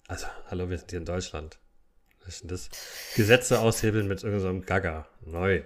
Also, 0.07 0.27
hallo, 0.47 0.69
wir 0.69 0.77
sind 0.77 0.91
hier 0.91 0.99
in 0.99 1.05
Deutschland. 1.05 1.59
Was 2.19 2.35
ist 2.35 2.41
denn 2.41 2.49
das? 2.49 2.69
Gesetze 3.15 3.59
aushebeln 3.59 4.07
mit 4.07 4.23
irgendeinem 4.23 4.61
Gaga. 4.65 5.07
Neu. 5.21 5.63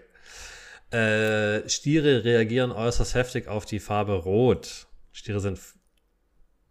Äh, 0.91 1.67
Stiere 1.69 2.24
reagieren 2.24 2.71
äußerst 2.71 3.15
heftig 3.15 3.48
auf 3.48 3.65
die 3.65 3.80
Farbe 3.80 4.14
Rot. 4.14 4.88
Stiere 5.12 5.39
sind 5.39 5.60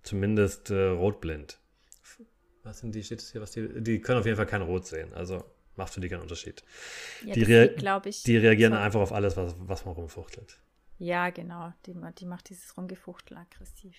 zumindest 0.02 0.70
äh, 0.70 0.86
rotblind. 0.88 1.58
Was 2.62 2.78
sind 2.78 2.94
die? 2.94 3.02
Steht 3.02 3.20
hier? 3.20 3.40
Was 3.40 3.50
die, 3.50 3.82
die 3.82 4.00
können 4.00 4.18
auf 4.20 4.24
jeden 4.24 4.36
Fall 4.36 4.46
kein 4.46 4.62
Rot 4.62 4.86
sehen. 4.86 5.12
Also 5.12 5.44
macht 5.76 5.92
für 5.92 6.00
die 6.00 6.08
keinen 6.08 6.22
Unterschied. 6.22 6.62
Ja, 7.24 7.34
Die 7.34 7.42
rea- 7.42 7.98
ich. 8.06 8.22
Die 8.22 8.36
reagieren 8.36 8.72
so- 8.72 8.78
einfach 8.78 9.00
auf 9.00 9.12
alles, 9.12 9.36
was, 9.36 9.54
was 9.58 9.84
man 9.84 9.94
rumfuchtelt. 9.94 10.58
Ja, 10.98 11.28
genau. 11.30 11.72
Die, 11.86 11.94
die 12.18 12.24
macht 12.26 12.48
dieses 12.48 12.76
Rumgefuchtel 12.76 13.36
aggressiv. 13.36 13.96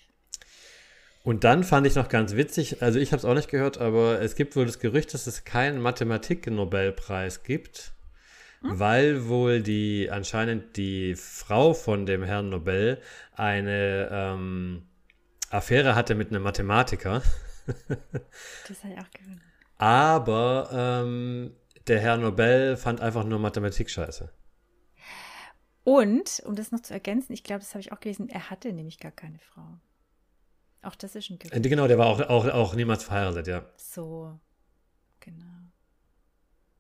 Und 1.24 1.44
dann 1.44 1.64
fand 1.64 1.86
ich 1.88 1.96
noch 1.96 2.08
ganz 2.08 2.36
witzig, 2.36 2.82
also 2.84 3.00
ich 3.00 3.12
habe 3.12 3.18
es 3.18 3.26
auch 3.26 3.34
nicht 3.34 3.50
gehört, 3.50 3.80
aber 3.80 4.22
es 4.22 4.36
gibt 4.36 4.56
wohl 4.56 4.66
das 4.68 4.78
Gerücht, 4.80 5.12
dass 5.14 5.26
es 5.26 5.44
keinen 5.44 5.82
Mathematik-Nobelpreis 5.82 7.42
gibt, 7.44 7.94
weil 8.62 9.28
wohl 9.28 9.62
die 9.62 10.10
anscheinend 10.12 10.76
die 10.78 11.16
Frau 11.16 11.74
von 11.74 12.06
dem 12.06 12.24
Herrn 12.24 12.50
Nobel 12.50 13.02
eine 13.34 14.10
ähm, 14.12 14.88
Affäre 15.50 15.96
hatte 15.96 16.16
mit 16.16 16.30
einem 16.30 16.44
Mathematiker, 16.44 17.22
Das 18.68 18.84
habe 18.84 18.94
ich 18.94 19.00
auch 19.00 19.12
gewundert. 19.12 19.44
aber 19.78 20.70
ähm, 20.72 21.56
der 21.88 22.00
Herr 22.00 22.18
Nobel 22.18 22.78
fand 22.78 23.02
einfach 23.02 23.24
nur 23.24 23.40
Mathematik 23.40 23.90
scheiße. 23.90 24.32
Und, 25.84 26.42
um 26.46 26.56
das 26.56 26.72
noch 26.72 26.82
zu 26.82 26.94
ergänzen, 26.94 27.34
ich 27.34 27.44
glaube, 27.44 27.60
das 27.60 27.70
habe 27.76 27.82
ich 27.82 27.92
auch 27.92 28.00
gelesen, 28.00 28.28
er 28.30 28.50
hatte 28.50 28.74
nämlich 28.74 29.00
gar 29.00 29.12
keine 29.12 29.38
Frau. 29.40 29.80
Auch 30.82 30.96
das 30.96 31.16
ist 31.16 31.30
ein 31.30 31.36
Äh, 31.36 31.48
Gerücht. 31.50 31.64
Genau, 31.70 31.88
der 31.88 31.98
war 31.98 32.08
auch, 32.08 32.20
auch, 32.22 32.48
auch 32.48 32.74
niemals 32.76 33.04
verheiratet, 33.04 33.48
ja. 33.48 33.66
So, 33.78 34.40
genau. 35.20 35.46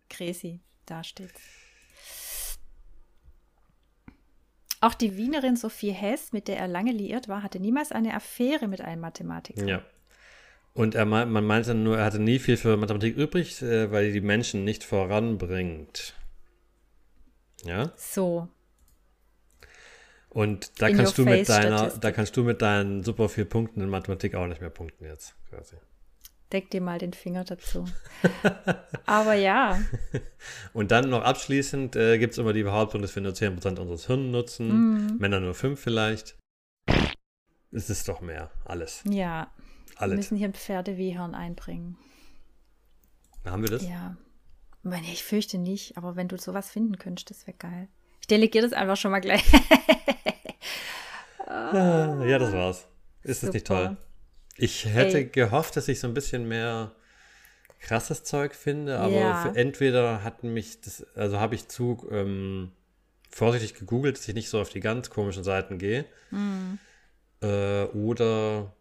Crazy, 0.10 0.62
da 0.86 1.04
steht's. 1.04 1.42
Auch 4.86 4.94
die 4.94 5.18
Wienerin 5.18 5.56
Sophie 5.56 5.94
Hess, 5.94 6.32
mit 6.32 6.48
der 6.48 6.60
er 6.60 6.68
lange 6.68 6.92
liiert 6.92 7.28
war, 7.28 7.42
hatte 7.42 7.60
niemals 7.60 7.92
eine 7.92 8.14
Affäre 8.14 8.68
mit 8.68 8.82
einem 8.82 9.02
Mathematiker. 9.02 9.66
Ja. 9.66 9.82
Und 10.74 10.94
er, 10.94 11.06
man 11.06 11.44
meinte 11.44 11.74
nur, 11.74 11.98
er 11.98 12.06
hatte 12.06 12.20
nie 12.20 12.38
viel 12.38 12.56
für 12.56 12.78
Mathematik 12.78 13.18
übrig, 13.18 13.64
äh, 13.64 13.92
weil 13.92 14.12
die 14.12 14.22
Menschen 14.22 14.64
nicht 14.64 14.84
voranbringt. 14.84 16.14
Ja? 17.64 17.94
So. 17.96 18.48
Und 20.30 20.80
da 20.80 20.90
In 20.90 20.98
kannst 20.98 21.18
du 21.18 21.26
mit 21.26 21.50
deiner, 21.50 21.88
da 21.88 22.12
kannst 22.12 22.38
du 22.38 22.44
mit 22.44 22.62
deinen 22.62 23.04
super 23.04 23.28
vier 23.28 23.46
Punkten 23.46 23.82
in 23.82 23.90
Mathematik 23.90 24.36
auch 24.36 24.46
nicht 24.46 24.62
mehr 24.62 24.70
punkten 24.70 25.06
jetzt, 25.06 25.34
quasi. 25.50 25.78
Deck 26.52 26.70
dir 26.70 26.82
mal 26.82 27.00
den 27.00 27.14
Finger 27.14 27.44
dazu. 27.44 27.86
Aber 29.06 29.34
ja, 29.34 29.80
Und 30.74 30.92
dann 30.92 31.10
noch 31.10 31.24
abschließend 31.24 31.96
äh, 31.96 32.18
gibt 32.20 32.34
es 32.34 32.38
immer 32.38 32.54
die 32.54 32.64
Behauptung, 32.64 33.02
dass 33.02 33.16
wir 33.16 33.24
nur 33.24 33.34
10% 33.34 33.80
unseres 33.80 34.08
Hirns 34.08 34.32
nutzen, 34.32 34.68
Mhm. 34.68 35.18
Männer 35.18 35.40
nur 35.40 35.54
5 35.56 35.80
vielleicht. 35.80 36.38
Es 37.72 37.90
ist 37.90 38.08
doch 38.08 38.22
mehr, 38.22 38.52
alles. 38.64 39.04
ja. 39.10 39.52
Wir 39.98 40.02
Alles. 40.02 40.16
müssen 40.18 40.38
hier 40.38 40.48
ein 40.50 40.54
Pferdewehhorn 40.54 41.36
einbringen. 41.36 41.98
Haben 43.46 43.64
wir 43.64 43.70
das? 43.70 43.82
Ja. 43.88 44.18
Ich 44.80 44.90
meine, 44.90 45.08
ich 45.08 45.24
fürchte 45.24 45.58
nicht, 45.58 45.98
aber 45.98 46.16
wenn 46.18 46.28
du 46.28 46.38
sowas 46.38 46.70
finden 46.70 46.98
könntest, 46.98 47.30
das 47.30 47.48
wäre 47.48 47.56
geil. 47.58 47.88
Ich 48.20 48.28
delegiere 48.28 48.66
das 48.68 48.74
einfach 48.74 48.98
schon 48.98 49.12
mal 49.12 49.20
gleich. 49.22 49.44
Ah, 51.48 52.24
ja, 52.26 52.40
das 52.40 52.52
war's. 52.54 52.88
Ist 53.24 53.44
das 53.44 53.54
nicht 53.54 53.68
Super. 53.68 53.86
toll? 53.88 53.98
Ich 54.58 54.86
hätte 54.86 55.18
Ey. 55.18 55.26
gehofft, 55.26 55.76
dass 55.76 55.88
ich 55.88 56.00
so 56.00 56.08
ein 56.08 56.14
bisschen 56.14 56.48
mehr 56.48 56.96
krasses 57.80 58.24
Zeug 58.24 58.56
finde, 58.56 59.00
aber 59.00 59.12
Ja. 59.12 59.52
entweder 59.54 60.24
hat 60.24 60.44
mich 60.44 60.82
das, 60.82 61.06
also 61.16 61.40
habe 61.40 61.56
ich 61.56 61.68
zu 61.68 62.08
ähm, 62.12 62.72
vorsichtig 63.30 63.76
gegoogelt, 63.76 64.18
dass 64.18 64.28
ich 64.28 64.34
nicht 64.34 64.50
so 64.50 64.60
auf 64.62 64.70
die 64.70 64.80
ganz 64.80 65.10
komischen 65.10 65.44
Seiten 65.44 65.78
gehe. 65.78 66.06
Hm. 66.30 66.80
Äh, 67.42 67.84
oder 67.86 68.74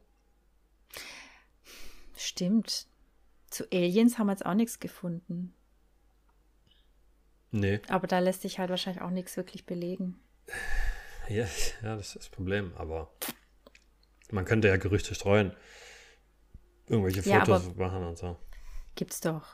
Stimmt. 2.17 2.87
Zu 3.51 3.65
Aliens 3.73 4.19
haben 4.19 4.29
wir 4.29 4.33
jetzt 4.33 4.47
auch 4.47 4.55
nichts 4.55 4.81
gefunden. 4.81 5.55
nee. 7.51 7.81
Aber 7.89 8.07
da 8.07 8.19
lässt 8.21 8.43
sich 8.43 8.59
halt 8.59 8.71
wahrscheinlich 8.71 9.03
auch 9.03 9.11
nichts 9.11 9.37
wirklich 9.37 9.67
belegen. 9.67 10.21
Ja, 11.29 11.47
ja, 11.83 11.97
das 11.97 12.09
ist 12.09 12.17
das 12.17 12.29
Problem, 12.29 12.73
aber 12.77 13.13
man 14.31 14.45
könnte 14.45 14.69
ja 14.69 14.77
Gerüchte 14.77 15.15
streuen. 15.15 15.53
Irgendwelche 16.89 17.29
Ja, 17.29 17.41
Fotos 17.45 17.67
aber- 17.69 17.89
machen 17.89 18.05
und 18.05 18.19
so. 18.19 18.37
Gibt's 18.95 19.21
doch. 19.21 19.45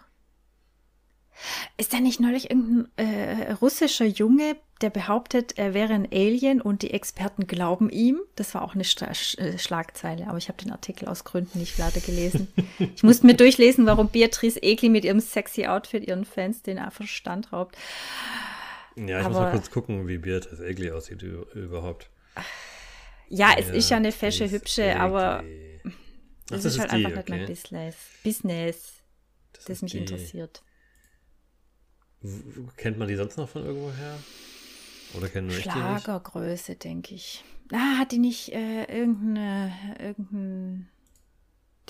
Ist 1.78 1.94
da 1.94 2.00
nicht 2.00 2.20
neulich 2.20 2.50
irgendein 2.50 2.88
äh, 2.96 3.52
russischer 3.52 4.04
Junge, 4.04 4.56
der 4.82 4.90
behauptet, 4.90 5.56
er 5.56 5.72
wäre 5.72 5.94
ein 5.94 6.06
Alien 6.12 6.60
und 6.60 6.82
die 6.82 6.90
Experten 6.90 7.46
glauben 7.46 7.88
ihm? 7.88 8.20
Das 8.36 8.54
war 8.54 8.62
auch 8.62 8.74
eine 8.74 8.84
Sch 8.84 9.00
äh, 9.38 9.56
Schlagzeile, 9.58 10.26
aber 10.26 10.36
ich 10.38 10.48
habe 10.48 10.62
den 10.62 10.70
Artikel 10.72 11.08
aus 11.08 11.24
Gründen 11.24 11.58
nicht 11.58 11.78
weiter 11.78 12.00
gelesen. 12.00 12.52
ich 12.78 13.02
musste 13.02 13.26
mir 13.26 13.34
durchlesen, 13.34 13.86
warum 13.86 14.08
Beatrice 14.08 14.62
Egli 14.62 14.88
mit 14.90 15.04
ihrem 15.04 15.20
sexy 15.20 15.66
Outfit 15.66 16.06
ihren 16.06 16.24
Fans 16.26 16.62
den 16.62 16.78
Verstand 16.90 17.52
raubt. 17.52 17.76
Ja, 18.96 19.20
ich 19.20 19.26
muss 19.28 19.36
mal 19.36 19.42
Aber- 19.46 19.52
kurz 19.52 19.70
gucken, 19.70 20.08
wie 20.08 20.18
Beatrice 20.18 20.66
Egli 20.66 20.90
aussieht 20.90 21.22
überhaupt. 21.22 22.10
Ja, 23.30 23.54
es 23.56 23.68
ist 23.68 23.88
ja 23.90 23.96
eine 23.96 24.12
fesche, 24.12 24.50
hübsche, 24.50 24.98
aber. 24.98 25.44
Ach, 25.44 25.90
das, 26.48 26.64
ist 26.64 26.80
halt 26.80 26.90
die, 26.90 26.96
einfach 26.96 27.10
nicht 27.16 27.28
mein 27.28 27.42
okay. 27.42 27.52
Business. 27.52 27.96
Business, 28.24 28.92
Das 29.52 29.64
das 29.66 29.82
mich 29.82 29.92
die. 29.92 29.98
interessiert. 29.98 30.62
Kennt 32.76 32.98
man 32.98 33.06
die 33.06 33.14
sonst 33.14 33.36
noch 33.36 33.48
von 33.48 33.64
irgendwoher? 33.64 34.18
Oder 35.14 35.28
kennen 35.28 35.46
nicht? 35.46 35.62
Schlagergröße, 35.62 36.74
denke 36.74 37.14
ich. 37.14 37.44
Ah, 37.72 37.98
hat 37.98 38.10
die 38.10 38.18
nicht 38.18 38.52
äh, 38.52 38.84
irgendeine, 38.84 39.72
irgendein 40.00 40.88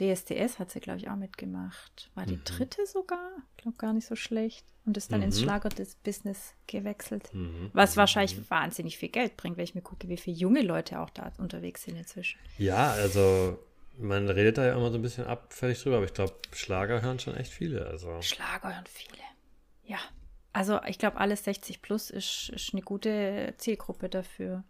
DSDS 0.01 0.59
hat 0.59 0.71
sie, 0.71 0.81
glaube 0.81 0.99
ich, 0.99 1.09
auch 1.11 1.17
mitgemacht. 1.17 2.11
War 2.15 2.25
die 2.27 2.37
Mhm. 2.37 2.45
dritte 2.45 2.87
sogar? 2.87 3.31
Ich 3.57 3.63
glaube 3.63 3.77
gar 3.77 3.93
nicht 3.93 4.07
so 4.07 4.17
schlecht. 4.17 4.65
Und 4.87 4.97
ist 4.97 5.13
dann 5.13 5.23
ins 5.23 5.39
Mhm. 5.39 5.45
Schlager 5.45 5.69
des 5.69 5.95
Business 5.97 6.55
gewechselt. 6.67 7.33
Mhm. 7.35 7.71
Was 7.75 7.95
mhm, 7.95 8.01
wahrscheinlich 8.01 8.37
mhm. 8.39 8.47
wahnsinnig 8.49 8.97
viel 8.99 9.11
Geld 9.11 9.37
bringt, 9.37 9.57
wenn 9.59 9.65
ich 9.65 9.75
mir 9.75 9.83
gucke, 9.83 10.09
wie 10.09 10.17
viele 10.17 10.37
junge 10.37 10.63
Leute 10.63 11.01
auch 11.01 11.11
da 11.11 11.31
unterwegs 11.39 11.83
sind 11.85 11.97
inzwischen. 11.97 12.41
Ja, 12.59 12.91
also 12.93 13.59
man 13.99 14.29
redet 14.31 14.57
da 14.59 14.67
ja 14.67 14.75
immer 14.75 14.91
so 14.91 14.97
ein 14.99 15.03
bisschen 15.03 15.27
abfällig 15.27 15.83
drüber, 15.83 15.97
aber 15.97 16.07
ich 16.07 16.15
glaube, 16.15 16.33
Schlager 16.53 17.03
hören 17.03 17.19
schon 17.19 17.37
echt 17.37 17.53
viele. 17.53 17.87
Also 17.87 18.21
Schlager 18.23 18.75
hören 18.75 18.87
viele. 18.89 19.19
Ja. 19.85 19.99
Also 20.53 20.81
ich 20.87 20.99
glaube, 20.99 21.19
alles 21.19 21.45
60 21.45 21.83
plus 21.83 22.11
ist, 22.11 22.49
ist 22.55 22.73
eine 22.73 22.83
gute 22.83 23.55
Zielgruppe 23.59 24.09
dafür. 24.09 24.65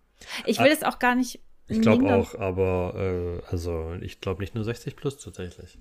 Ich 0.45 0.59
will 0.59 0.67
Ah, 0.71 0.75
es 0.75 0.83
auch 0.83 0.99
gar 0.99 1.15
nicht. 1.15 1.41
Ich 1.71 1.81
glaube 1.81 2.15
auch, 2.15 2.35
aber 2.35 2.95
äh, 2.97 3.43
also 3.51 3.95
ich 4.01 4.21
glaube 4.21 4.43
nicht 4.43 4.55
nur 4.55 4.65
60 4.65 4.97
plus 4.97 5.19
tatsächlich. 5.19 5.79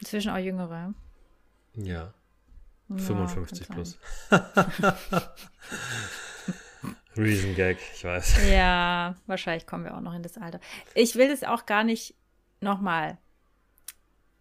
Inzwischen 0.00 0.30
auch 0.30 0.38
Jüngere. 0.38 0.94
Ja, 1.74 2.14
Ja, 2.88 2.96
55 2.96 3.68
kann 3.68 3.76
plus. 3.76 3.98
sein. 4.30 5.22
Reason 7.16 7.54
Gag, 7.54 7.78
ich 7.94 8.04
weiß. 8.04 8.50
Ja, 8.50 9.16
wahrscheinlich 9.26 9.66
kommen 9.66 9.84
wir 9.84 9.94
auch 9.96 10.00
noch 10.00 10.14
in 10.14 10.22
das 10.22 10.38
Alter. 10.38 10.60
Ich 10.94 11.14
will 11.16 11.30
es 11.30 11.44
auch 11.44 11.66
gar 11.66 11.84
nicht 11.84 12.14
nochmal. 12.60 13.18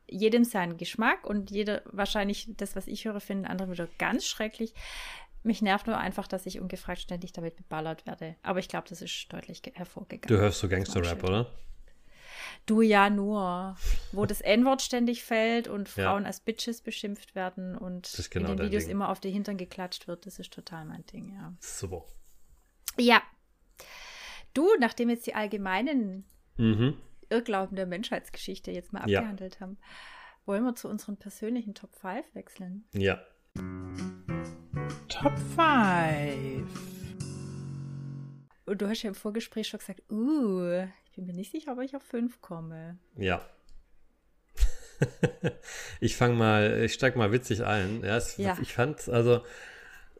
Jedem 0.08 0.44
seinen 0.44 0.78
Geschmack 0.78 1.26
und 1.26 1.52
jeder 1.52 1.84
wahrscheinlich 1.86 2.50
das, 2.58 2.76
was 2.76 2.88
ich 2.88 3.06
höre, 3.06 3.22
finden 3.22 3.46
andere 3.46 3.72
wieder 3.72 3.88
ganz 3.98 4.26
schrecklich. 4.26 4.74
Mich 5.44 5.62
nervt 5.62 5.88
nur 5.88 5.98
einfach, 5.98 6.28
dass 6.28 6.46
ich 6.46 6.60
ungefragt 6.60 7.00
ständig 7.02 7.34
damit 7.34 7.56
beballert 7.56 8.06
werde. 8.06 8.36
Aber 8.44 8.60
ich 8.60 8.68
glaube, 8.68 8.88
das 8.90 9.02
ist 9.02 9.28
deutlich 9.34 9.62
ge- 9.64 9.74
hervorgegangen. 9.74 10.28
Du 10.28 10.38
hörst 10.42 10.60
so 10.60 10.70
Gangster-Rap, 10.70 11.24
oder? 11.24 11.52
Du 12.68 12.82
ja 12.82 13.10
nur, 13.10 13.76
wo 14.12 14.26
das 14.28 14.42
N-Wort 14.42 14.82
ständig 14.84 15.24
fällt 15.24 15.68
und 15.68 15.88
Ja. 15.96 16.04
Frauen 16.12 16.26
als 16.28 16.42
Bitches 16.42 16.82
beschimpft 16.82 17.34
werden 17.34 17.76
und 17.76 18.28
genau 18.30 18.52
in 18.52 18.58
den 18.58 18.68
Videos 18.68 18.84
Ding. 18.84 18.92
immer 18.92 19.10
auf 19.10 19.20
die 19.20 19.32
Hintern 19.32 19.58
geklatscht 19.58 20.08
wird. 20.08 20.26
Das 20.28 20.38
ist 20.38 20.54
total 20.54 20.86
mein 20.86 21.04
Ding, 21.08 21.34
ja. 21.34 21.54
Super. 21.60 22.06
Ja. 23.00 23.22
Du, 24.54 24.68
nachdem 24.80 25.10
jetzt 25.10 25.26
die 25.26 25.34
allgemeinen 25.34 26.26
Mhm. 26.58 26.98
Irrglauben 27.30 27.76
der 27.78 27.88
Menschheitsgeschichte 27.88 28.70
jetzt 28.72 28.92
mal 28.94 29.10
Ja. 29.10 29.20
abgehandelt 29.20 29.60
haben, 29.60 29.78
wollen 30.46 30.64
wir 30.64 30.76
zu 30.76 30.88
unseren 30.90 31.18
persönlichen 31.18 31.74
Top 31.74 31.96
5 31.96 32.26
wechseln. 32.36 32.84
Ja. 32.94 33.20
Top 35.22 35.38
5. 35.56 36.68
Und 38.66 38.82
du 38.82 38.90
hast 38.90 39.04
ja 39.04 39.10
im 39.10 39.14
Vorgespräch 39.14 39.68
schon 39.68 39.80
gesagt, 39.80 40.02
uh, 40.10 40.88
ich 41.06 41.12
bin 41.12 41.28
mir 41.28 41.34
nicht 41.34 41.52
sicher, 41.52 41.74
ob 41.74 41.80
ich 41.82 41.96
auf 41.96 42.02
5 42.02 42.42
komme. 42.42 42.98
Ja. 43.18 43.46
ich 46.00 46.16
fange 46.16 46.34
mal, 46.34 46.82
ich 46.82 46.94
steig 46.94 47.16
mal 47.18 47.32
witzig 47.32 47.64
ein. 47.64 48.04
Ja, 48.04 48.18
es, 48.18 48.38
Ja. 48.38 48.58
Ich 48.64 48.74
fand, 48.74 49.10
also 49.10 49.42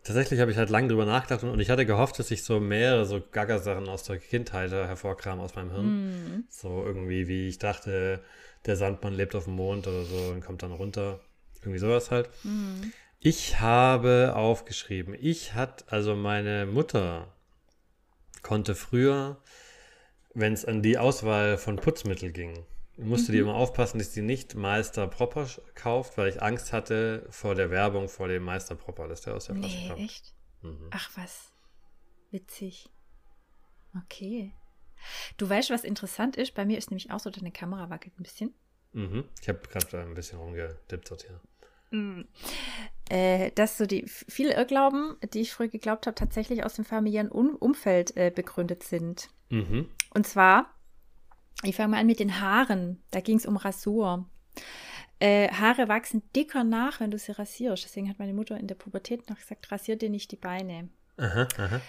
tatsächlich 0.04 0.40
habe 0.40 0.52
ich 0.52 0.58
halt 0.58 0.70
lange 0.70 0.90
drüber 0.90 1.06
nachgedacht 1.08 1.44
und, 1.46 1.50
und 1.50 1.60
ich 1.60 1.72
hatte 1.72 1.88
gehofft, 1.88 2.20
dass 2.20 2.30
ich 2.30 2.44
so 2.44 2.60
mehrere 2.60 3.08
so 3.08 3.24
Gaga-Sachen 3.32 3.90
aus 3.90 4.04
der 4.04 4.20
Kindheit 4.20 4.72
äh, 4.72 4.86
hervorkram 4.86 5.40
aus 5.40 5.56
meinem 5.56 5.72
Hirn. 5.72 5.86
Mhm. 5.86 6.44
So 6.48 6.86
irgendwie, 6.86 7.28
wie 7.28 7.48
ich 7.48 7.58
dachte, 7.58 8.24
der 8.68 8.76
Sandmann 8.76 9.16
lebt 9.16 9.34
auf 9.34 9.46
dem 9.46 9.56
Mond 9.56 9.88
oder 9.88 10.04
so 10.04 10.32
und 10.32 10.46
kommt 10.46 10.62
dann 10.62 10.74
runter. 10.74 11.22
Irgendwie 11.62 11.80
sowas 11.80 12.12
halt. 12.12 12.30
Mhm. 12.44 12.94
Ich 13.24 13.60
habe 13.60 14.34
aufgeschrieben, 14.36 15.16
ich 15.20 15.54
hat, 15.54 15.92
also 15.94 16.16
meine 16.16 16.66
Mutter 16.66 17.32
konnte 18.42 18.74
früher, 18.74 19.40
wenn 20.34 20.54
es 20.54 20.66
an 20.66 20.82
die 20.82 20.98
Auswahl 20.98 21.60
von 21.60 21.76
Putzmittel 21.76 22.32
ging, 22.32 22.66
musste 22.98 23.32
die 23.32 23.38
Mhm. 23.40 23.50
immer 23.50 23.56
aufpassen, 23.58 24.00
dass 24.00 24.12
die 24.12 24.24
nicht 24.24 24.56
Meister 24.56 25.08
Proper 25.08 25.48
kauft, 25.76 26.18
weil 26.18 26.30
ich 26.30 26.42
Angst 26.42 26.74
hatte 26.74 27.28
vor 27.30 27.54
der 27.54 27.70
Werbung 27.70 28.10
vor 28.10 28.28
dem 28.28 28.42
Meister 28.42 28.74
Proper, 28.74 29.08
dass 29.08 29.22
der 29.22 29.36
aus 29.36 29.46
der 29.46 29.56
Flasche 29.56 29.78
Nee, 29.78 29.88
kommt. 29.88 30.00
echt? 30.02 30.34
Mhm. 30.64 30.88
Ach 30.90 31.12
was. 31.16 31.52
Witzig. 32.32 32.90
Okay. 34.04 34.52
Du 35.38 35.48
weißt, 35.48 35.70
was 35.70 35.84
interessant 35.84 36.38
ist? 36.38 36.56
Bei 36.56 36.66
mir 36.66 36.80
ist 36.80 36.90
nämlich 36.90 37.12
auch 37.12 37.20
so, 37.20 37.30
deine 37.30 37.52
Kamera 37.52 37.90
wackelt 37.92 38.20
ein 38.20 38.24
bisschen. 38.24 38.56
Mhm. 38.94 39.26
Ich 39.42 39.48
habe 39.48 39.60
gerade 39.60 40.02
ein 40.02 40.16
bisschen 40.16 40.40
rumgedippt 40.40 41.10
hier. 41.22 41.40
Äh, 43.10 43.52
dass 43.56 43.78
so 43.78 43.86
die 43.86 44.06
viele 44.08 44.54
Irrglauben, 44.54 45.18
die 45.34 45.42
ich 45.42 45.52
früher 45.52 45.68
geglaubt 45.68 46.08
habe, 46.08 46.16
tatsächlich 46.16 46.64
aus 46.64 46.76
dem 46.76 46.86
familiären 46.86 47.30
um 47.30 47.56
Umfeld 47.56 48.16
äh, 48.16 48.32
begründet 48.34 48.84
sind. 48.84 49.30
Mhm. 49.50 49.90
Und 50.14 50.26
zwar, 50.26 50.74
ich 51.64 51.76
fange 51.76 51.90
mal 51.90 52.00
an 52.00 52.08
mit 52.08 52.20
den 52.20 52.40
Haaren. 52.40 53.04
Da 53.12 53.20
ging 53.20 53.38
es 53.38 53.46
um 53.46 53.58
Rasur. 53.58 54.26
Äh, 55.20 55.50
Haare 55.52 55.90
wachsen 55.90 56.24
dicker 56.36 56.64
nach, 56.64 57.02
wenn 57.02 57.12
du 57.12 57.20
sie 57.20 57.34
rasierst. 57.34 57.84
Deswegen 57.84 58.10
hat 58.10 58.18
meine 58.18 58.34
Mutter 58.34 58.58
in 58.58 58.68
der 58.68 58.76
Pubertät 58.76 59.30
noch 59.30 59.38
gesagt, 59.38 59.72
rasier 59.72 59.98
dir 59.98 60.10
nicht 60.10 60.32
die 60.32 60.38
Beine. 60.38 60.90
Aha, 61.18 61.48
aha. 61.58 61.82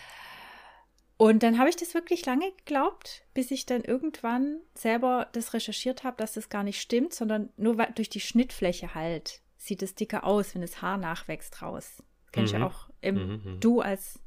Und 1.18 1.44
dann 1.44 1.56
habe 1.56 1.70
ich 1.70 1.76
das 1.76 1.94
wirklich 1.94 2.26
lange 2.26 2.50
geglaubt, 2.50 3.22
bis 3.32 3.52
ich 3.52 3.64
dann 3.64 3.84
irgendwann 3.84 4.58
selber 4.74 5.28
das 5.34 5.54
recherchiert 5.54 6.02
habe, 6.02 6.16
dass 6.16 6.32
das 6.32 6.48
gar 6.48 6.64
nicht 6.64 6.80
stimmt, 6.80 7.14
sondern 7.14 7.50
nur 7.56 7.76
durch 7.76 8.10
die 8.10 8.18
Schnittfläche 8.18 8.96
halt 8.96 9.41
sieht 9.64 9.82
es 9.82 9.94
dicker 9.94 10.24
aus, 10.24 10.54
wenn 10.54 10.62
das 10.62 10.82
Haar 10.82 10.96
nachwächst 10.96 11.62
raus. 11.62 12.02
Kennst 12.32 12.52
du 12.52 12.56
Mhm. 12.56 12.62
ja 12.62 12.68
auch 12.68 12.90
im, 13.00 13.14
Mhm, 13.14 13.42
mhm. 13.44 13.60
du 13.60 13.80
als 13.80 14.18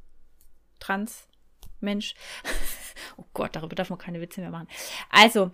Trans-Mensch. 0.80 2.14
oh 3.18 3.24
Gott, 3.34 3.54
darüber 3.54 3.74
darf 3.76 3.90
man 3.90 3.98
keine 3.98 4.20
Witze 4.20 4.40
mehr 4.40 4.50
machen. 4.50 4.68
Also, 5.10 5.50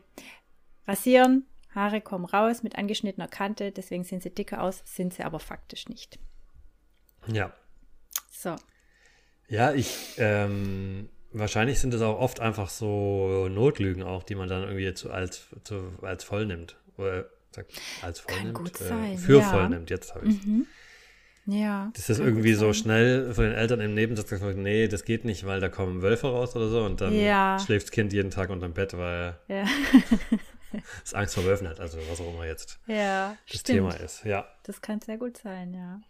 rasieren, 0.87 1.47
Haare 1.75 2.01
kommen 2.01 2.27
raus 2.27 2.63
mit 2.63 2.77
angeschnittener 2.77 3.27
Kante, 3.29 3.73
deswegen 3.73 4.05
sehen 4.05 4.21
sie 4.21 4.31
dicker 4.31 4.63
aus, 4.63 4.83
sind 4.85 5.15
sie 5.15 5.25
aber 5.25 5.41
faktisch 5.41 5.89
nicht. 5.89 6.19
Ja. 7.27 7.53
So. 8.31 8.55
Ja, 9.49 9.73
ich, 9.73 10.15
ähm, 10.19 11.09
wahrscheinlich 11.33 11.81
sind 11.81 11.93
es 11.95 12.03
auch 12.03 12.19
oft 12.21 12.39
einfach 12.41 12.69
so 12.69 13.49
Notlügen 13.49 14.03
auch, 14.03 14.23
die 14.23 14.35
man 14.37 14.49
dann 14.49 14.63
irgendwie 14.63 14.95
zu, 14.95 15.11
als, 15.11 15.49
zu, 15.65 15.99
als 16.03 16.23
voll 16.25 16.47
nimmt. 16.47 16.77
Oder 16.97 17.29
sagt, 17.55 17.73
als 18.03 18.21
voll 18.21 18.37
Kann 18.37 18.53
gut 18.55 18.81
äh, 18.81 18.85
sein, 18.85 19.19
für 19.19 19.39
ja. 19.39 19.43
voll 19.51 19.69
nimmt, 19.69 19.91
jetzt 19.91 20.15
habe 20.15 20.27
ich 20.29 20.45
Mhm. 20.47 20.67
Ja. 21.47 21.91
Das 21.97 22.09
ist 22.09 22.21
irgendwie 22.21 22.55
so 22.55 22.73
schnell 22.73 23.35
von 23.35 23.43
den 23.43 23.55
Eltern 23.55 23.81
im 23.81 23.95
Nebensatz 23.95 24.31
gesagt, 24.31 24.57
nee, 24.57 24.87
das 24.87 25.05
geht 25.05 25.25
nicht, 25.25 25.45
weil 25.45 25.59
da 25.59 25.69
kommen 25.69 26.01
Wölfe 26.01 26.29
raus 26.29 26.55
oder 26.55 26.69
so 26.69 26.85
und 26.85 27.01
dann 27.01 27.13
Ja. 27.13 27.59
schläft 27.59 27.87
das 27.87 27.91
Kind 27.91 28.13
jeden 28.13 28.31
Tag 28.31 28.49
unterm 28.51 28.75
Bett, 28.75 28.97
weil 28.97 29.37
Ja, 29.49 29.65
es 31.05 31.13
Angst 31.15 31.35
vor 31.35 31.45
Wölfen 31.45 31.69
hat, 31.69 31.81
also 31.81 31.99
was 32.09 32.21
auch 32.21 32.33
immer 32.33 32.47
jetzt 32.47 32.79
ja 32.87 33.37
das 33.51 33.61
stimmt. 33.61 33.77
Thema 33.91 33.95
ist. 33.95 34.25
Ja. 34.25 34.47
Das 34.63 34.81
kann 34.81 35.01
sehr 35.01 35.19
gut 35.19 35.37
sein, 35.37 35.75
ja. 35.75 36.01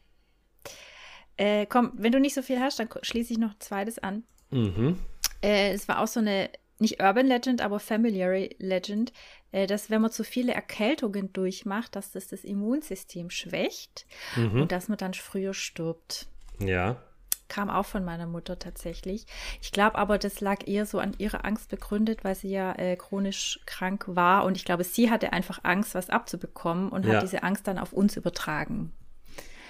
Äh, 1.38 1.66
komm, 1.66 1.92
wenn 1.96 2.12
du 2.12 2.20
nicht 2.20 2.34
so 2.34 2.42
viel 2.42 2.60
hast, 2.60 2.78
dann 2.78 2.88
schließe 3.00 3.32
ich 3.32 3.38
noch 3.38 3.52
ein 3.52 3.60
zweites 3.60 3.98
an. 3.98 4.24
Mhm. 4.50 4.98
Äh, 5.42 5.72
es 5.72 5.88
war 5.88 6.00
auch 6.00 6.06
so 6.06 6.20
eine, 6.20 6.50
nicht 6.78 7.02
Urban 7.02 7.26
Legend, 7.26 7.62
aber 7.62 7.80
Familiar 7.80 8.48
Legend, 8.58 9.10
äh, 9.10 9.12
dass 9.52 9.90
wenn 9.90 10.00
man 10.02 10.10
zu 10.10 10.24
viele 10.24 10.52
Erkältungen 10.54 11.32
durchmacht, 11.32 11.94
dass 11.96 12.10
das 12.12 12.28
das 12.28 12.44
Immunsystem 12.44 13.30
schwächt 13.30 14.06
Mhm. 14.36 14.62
und 14.62 14.72
dass 14.72 14.88
man 14.88 14.98
dann 14.98 15.14
früher 15.14 15.54
stirbt. 15.54 16.26
Ja. 16.58 17.02
Kam 17.48 17.68
auch 17.68 17.84
von 17.84 18.02
meiner 18.04 18.26
Mutter 18.26 18.58
tatsächlich. 18.58 19.26
Ich 19.60 19.72
glaube 19.72 19.96
aber, 19.98 20.16
das 20.16 20.40
lag 20.40 20.66
eher 20.66 20.86
so 20.86 20.98
an 21.00 21.14
ihrer 21.18 21.44
Angst 21.44 21.68
begründet, 21.68 22.24
weil 22.24 22.34
sie 22.34 22.48
ja 22.48 22.72
äh, 22.78 22.96
chronisch 22.96 23.60
krank 23.66 24.04
war. 24.08 24.44
Und 24.44 24.56
ich 24.56 24.64
glaube, 24.64 24.84
sie 24.84 25.10
hatte 25.10 25.34
einfach 25.34 25.60
Angst, 25.62 25.94
was 25.94 26.08
abzubekommen 26.08 26.88
und 26.88 27.04
Ja. 27.04 27.14
hat 27.16 27.22
diese 27.22 27.42
Angst 27.42 27.66
dann 27.66 27.78
auf 27.78 27.92
uns 27.92 28.16
übertragen. 28.16 28.92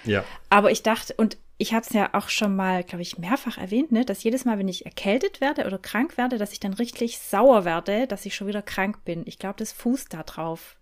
Ja. 0.05 0.23
Aber 0.49 0.71
ich 0.71 0.81
dachte, 0.83 1.13
und 1.15 1.37
ich 1.57 1.73
habe 1.73 1.85
es 1.85 1.93
ja 1.93 2.13
auch 2.13 2.29
schon 2.29 2.55
mal, 2.55 2.83
glaube 2.83 3.01
ich, 3.03 3.17
mehrfach 3.17 3.57
erwähnt, 3.57 3.91
ne, 3.91 4.05
dass 4.05 4.23
jedes 4.23 4.43
Mal, 4.45 4.57
wenn 4.57 4.67
ich 4.67 4.85
erkältet 4.85 5.39
werde 5.39 5.65
oder 5.65 5.77
krank 5.77 6.17
werde, 6.17 6.37
dass 6.37 6.51
ich 6.51 6.59
dann 6.59 6.73
richtig 6.73 7.19
sauer 7.19 7.63
werde, 7.65 8.07
dass 8.07 8.25
ich 8.25 8.35
schon 8.35 8.47
wieder 8.47 8.61
krank 8.61 9.05
bin. 9.05 9.23
Ich 9.25 9.39
glaube, 9.39 9.55
das 9.57 9.71
fußt 9.71 10.13
da 10.13 10.23
drauf. 10.23 10.77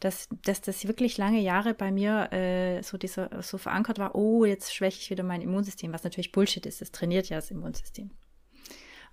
Dass, 0.00 0.28
dass 0.42 0.60
das 0.60 0.86
wirklich 0.86 1.16
lange 1.16 1.40
Jahre 1.40 1.74
bei 1.74 1.92
mir 1.92 2.32
äh, 2.32 2.82
so, 2.82 2.98
dieser, 2.98 3.30
so 3.42 3.56
verankert 3.56 4.00
war, 4.00 4.16
oh, 4.16 4.44
jetzt 4.44 4.74
schwäche 4.74 5.00
ich 5.00 5.10
wieder 5.10 5.22
mein 5.22 5.40
Immunsystem, 5.42 5.92
was 5.92 6.02
natürlich 6.02 6.32
Bullshit 6.32 6.66
ist. 6.66 6.80
Das 6.80 6.90
trainiert 6.90 7.28
ja 7.28 7.36
das 7.36 7.52
Immunsystem. 7.52 8.10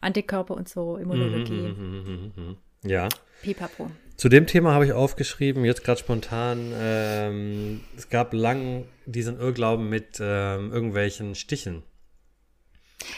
Antikörper 0.02 0.56
und 0.56 0.68
so, 0.68 0.98
Immunologie, 0.98 1.52
Mhm, 1.52 1.78
mhm, 1.78 2.34
mhm, 2.36 2.44
mhm. 2.44 2.58
Ja. 2.84 3.10
pipapo. 3.42 3.90
Zu 4.18 4.30
dem 4.30 4.46
Thema 4.46 4.74
habe 4.74 4.86
ich 4.86 4.94
aufgeschrieben, 4.94 5.66
jetzt 5.66 5.84
gerade 5.84 6.00
spontan, 6.00 6.72
ähm, 6.76 7.82
es 7.98 8.10
gab 8.10 8.34
lang 8.34 8.86
diesen 9.08 9.40
Irrglauben 9.40 9.90
mit 9.90 10.20
ähm, 10.22 10.72
irgendwelchen 10.72 11.34
Stichen. 11.34 11.82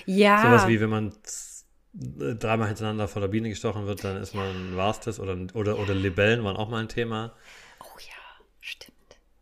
Ja, 0.05 0.41
Sowas 0.43 0.67
wie, 0.67 0.79
wenn 0.79 0.89
man 0.89 1.09
äh, 1.09 2.35
dreimal 2.35 2.67
hintereinander 2.69 3.09
von 3.09 3.21
der 3.21 3.27
Biene 3.27 3.49
gestochen 3.49 3.85
wird, 3.85 4.03
dann 4.05 4.15
ist 4.15 4.33
man, 4.33 4.77
war's 4.77 5.01
das. 5.01 5.19
Oder, 5.19 5.37
oder, 5.53 5.77
oder 5.77 5.93
Libellen 5.93 6.43
waren 6.45 6.55
auch 6.55 6.69
mal 6.69 6.79
ein 6.81 6.87
Thema. 6.87 7.33
oh 7.81 7.99
ja, 7.99 8.45
stimmt. 8.61 8.93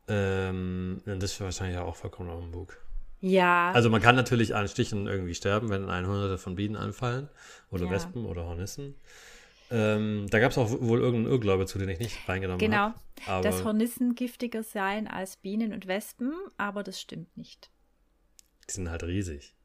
Ähm, 0.08 1.02
das 1.06 1.34
ist 1.34 1.42
wahrscheinlich 1.42 1.78
auch 1.78 1.96
vollkommen 1.96 2.32
auf 2.32 2.42
dem 2.42 2.52
Bug. 2.52 2.78
Ja, 3.20 3.72
Also 3.72 3.92
man 3.92 4.02
kann 4.02 4.16
natürlich 4.16 4.56
an 4.56 4.68
Stichen 4.68 5.06
irgendwie 5.06 5.36
sterben, 5.36 5.70
wenn 5.70 5.90
ein 5.90 6.08
hunderte 6.08 6.40
von 6.40 6.56
Bienen 6.56 6.76
anfallen. 6.76 7.30
Oder 7.70 7.86
Ja. 7.86 7.92
Wespen 7.92 8.26
oder 8.26 8.46
Hornissen. 8.46 8.96
Ähm, 9.72 10.28
da 10.30 10.40
gab 10.40 10.52
es 10.52 10.58
auch 10.58 10.70
wohl 10.70 11.00
irgendeinen 11.00 11.34
Irrglaube 11.34 11.66
zu, 11.66 11.80
den 11.80 11.90
ich 11.90 12.00
nicht 12.00 12.28
reingenommen 12.28 12.60
Genau, 12.60 12.78
habe. 12.78 12.96
Aber 13.26 13.42
dass 13.42 13.64
Hornissen 13.64 14.16
giftiger 14.16 14.64
seien 14.64 15.08
als 15.08 15.38
Bienen 15.38 15.72
und 15.74 15.88
Wespen, 15.88 16.34
aber 16.58 16.84
das 16.84 17.00
stimmt 17.00 17.36
nicht. 17.38 17.72
die 18.68 18.74
sind 18.74 18.90
halt 18.90 19.04
riesig. 19.04 19.56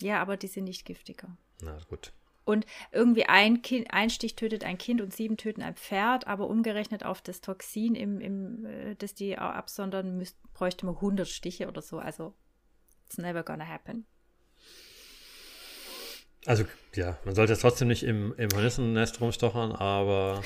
Ja, 0.00 0.22
aber 0.22 0.36
die 0.36 0.46
sind 0.46 0.64
nicht 0.64 0.84
giftiger. 0.84 1.36
Na 1.60 1.76
gut. 1.88 2.12
Und 2.44 2.64
irgendwie 2.92 3.24
ein, 3.26 3.60
kind, 3.60 3.88
ein 3.92 4.08
Stich 4.08 4.34
tötet 4.36 4.64
ein 4.64 4.78
Kind 4.78 5.00
und 5.02 5.12
sieben 5.12 5.36
töten 5.36 5.60
ein 5.60 5.74
Pferd, 5.74 6.26
aber 6.26 6.48
umgerechnet 6.48 7.04
auf 7.04 7.20
das 7.20 7.40
Toxin, 7.42 7.94
im, 7.94 8.20
im, 8.20 8.64
äh, 8.64 8.94
das 8.94 9.14
die 9.14 9.36
absondern, 9.36 10.16
müsst, 10.16 10.38
bräuchte 10.54 10.86
man 10.86 10.94
100 10.94 11.28
Stiche 11.28 11.68
oder 11.68 11.82
so. 11.82 11.98
Also, 11.98 12.34
it's 13.06 13.18
never 13.18 13.42
gonna 13.42 13.66
happen. 13.66 14.06
Also, 16.48 16.64
ja, 16.94 17.18
man 17.26 17.34
sollte 17.34 17.52
jetzt 17.52 17.60
trotzdem 17.60 17.88
nicht 17.88 18.02
im, 18.04 18.34
im 18.38 18.48
Hornissennest 18.54 19.20
rumstochern, 19.20 19.72
aber 19.72 20.42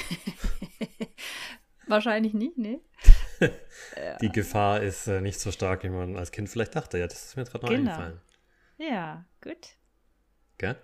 Wahrscheinlich 1.87 2.35
nicht, 2.35 2.59
ne? 2.59 2.81
die 4.21 4.31
Gefahr 4.31 4.83
ist 4.83 5.07
äh, 5.07 5.21
nicht 5.21 5.39
so 5.39 5.53
stark, 5.53 5.85
wie 5.85 5.91
man 5.91 6.17
als 6.17 6.33
Kind 6.33 6.49
vielleicht 6.49 6.75
dachte. 6.75 6.99
Ja, 6.99 7.07
das 7.07 7.27
ist 7.27 7.37
mir 7.37 7.43
jetzt 7.43 7.53
gerade 7.53 7.67
noch 7.67 7.71
Genau. 7.73 7.91
eingefallen. 7.93 8.21
Ja, 8.79 9.25
gut. 9.43 9.77
Gell? 10.59 10.77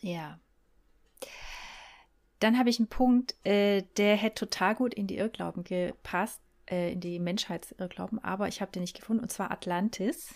Ja. 0.00 0.40
Dann 2.38 2.58
habe 2.58 2.70
ich 2.70 2.78
einen 2.78 2.88
Punkt, 2.88 3.34
äh, 3.44 3.82
der 3.98 4.16
hätte 4.16 4.46
total 4.46 4.74
gut 4.74 4.94
in 4.94 5.06
die 5.06 5.18
Irrglauben 5.18 5.64
gepasst, 5.64 6.40
äh, 6.66 6.92
in 6.92 7.00
die 7.00 7.18
Menschheitsirrglauben, 7.18 8.24
aber 8.24 8.48
ich 8.48 8.62
habe 8.62 8.72
den 8.72 8.80
nicht 8.82 8.96
gefunden, 8.96 9.22
und 9.22 9.30
zwar 9.30 9.50
Atlantis. 9.50 10.34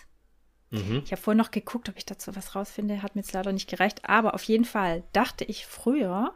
Mhm. 0.69 1.01
Ich 1.05 1.11
habe 1.11 1.21
vorhin 1.21 1.37
noch 1.37 1.51
geguckt, 1.51 1.87
ob 1.89 1.97
ich 1.97 2.05
dazu 2.05 2.35
was 2.35 2.55
rausfinde, 2.55 3.01
hat 3.01 3.15
mir 3.15 3.21
jetzt 3.21 3.31
leider 3.33 3.53
nicht 3.53 3.69
gereicht, 3.69 4.07
aber 4.07 4.33
auf 4.33 4.43
jeden 4.43 4.65
Fall 4.65 5.03
dachte 5.13 5.45
ich 5.45 5.65
früher, 5.65 6.33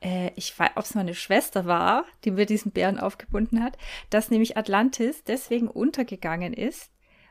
äh, 0.00 0.30
ich 0.36 0.56
weiß, 0.58 0.70
ob 0.76 0.84
es 0.84 0.94
meine 0.94 1.14
Schwester 1.14 1.66
war, 1.66 2.04
die 2.24 2.30
mir 2.30 2.46
diesen 2.46 2.72
Bären 2.72 2.98
aufgebunden 3.00 3.62
hat, 3.62 3.76
dass 4.10 4.30
nämlich 4.30 4.56
Atlantis 4.56 5.24
deswegen 5.24 5.68
untergegangen 5.68 6.52
ist, 6.52 6.90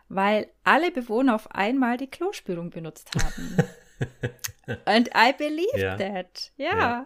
weil 0.09 0.51
alle 0.63 0.91
Bewohner 0.91 1.35
auf 1.35 1.51
einmal 1.51 1.97
die 1.97 2.09
Klospülung 2.09 2.69
benutzt 2.69 3.11
haben. 3.15 3.57
And 4.85 5.09
I 5.15 5.33
believe 5.37 5.77
Ja. 5.77 5.97
that. 5.97 6.51
Ja. 6.57 6.77
Ja. 6.77 7.05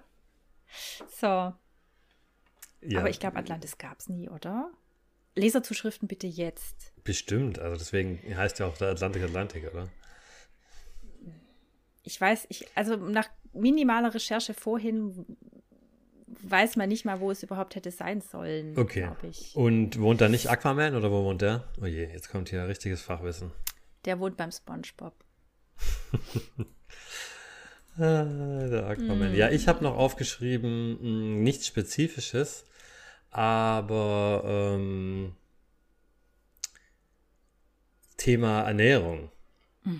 So. 1.08 1.54
Ja, 2.82 3.00
Aber 3.00 3.10
ich 3.10 3.20
glaube, 3.20 3.38
Atlantis 3.38 3.78
gab 3.78 4.00
es 4.00 4.10
nie, 4.10 4.28
oder? 4.28 4.70
Leserzuschriften 5.36 6.08
bitte 6.08 6.28
jetzt. 6.28 6.94
bestimmt. 7.04 7.60
Also 7.60 7.76
deswegen 7.78 8.20
heißt 8.36 8.60
ja 8.60 8.68
auch 8.68 8.78
der 8.78 8.90
Atlantik 8.90 9.24
Atlantik, 9.24 9.64
oder? 9.72 9.90
Ich 12.04 12.20
weiß, 12.20 12.46
ich, 12.50 12.68
also 12.76 12.96
nach 12.98 13.30
minimaler 13.54 14.14
Recherche 14.14 14.54
vorhin 14.54 15.26
weiß 16.42 16.76
man 16.76 16.90
nicht 16.90 17.06
mal, 17.06 17.20
wo 17.20 17.32
es 17.32 17.44
überhaupt 17.44 17.76
hätte 17.76 17.92
sein 17.92 18.20
sollen, 18.22 18.78
Okay. 18.78 19.10
Und 19.54 20.00
wohnt 20.00 20.20
da 20.20 20.28
nicht 20.30 20.50
Aquaman 20.50 20.96
oder 20.96 21.12
wo 21.12 21.24
wohnt 21.24 21.42
der? 21.42 21.64
Oh 21.82 21.86
je, 21.86 22.06
jetzt 22.06 22.30
kommt 22.30 22.50
hier 22.50 22.68
richtiges 22.68 23.02
Fachwissen. 23.02 23.52
Der 24.06 24.20
wohnt 24.20 24.36
beim 24.38 24.52
SpongeBob. 24.52 25.14
Ah, 27.96 28.24
der 28.24 28.88
Aquaman. 28.88 29.30
Hm. 29.30 29.36
Ja, 29.36 29.52
ich 29.52 29.68
habe 29.68 29.84
noch 29.84 29.96
aufgeschrieben, 29.96 30.98
mh, 31.38 31.44
nichts 31.44 31.68
Spezifisches, 31.68 32.66
aber 33.36 34.44
ähm, 34.46 35.36
Thema 38.18 38.62
Ernährung. 38.62 39.32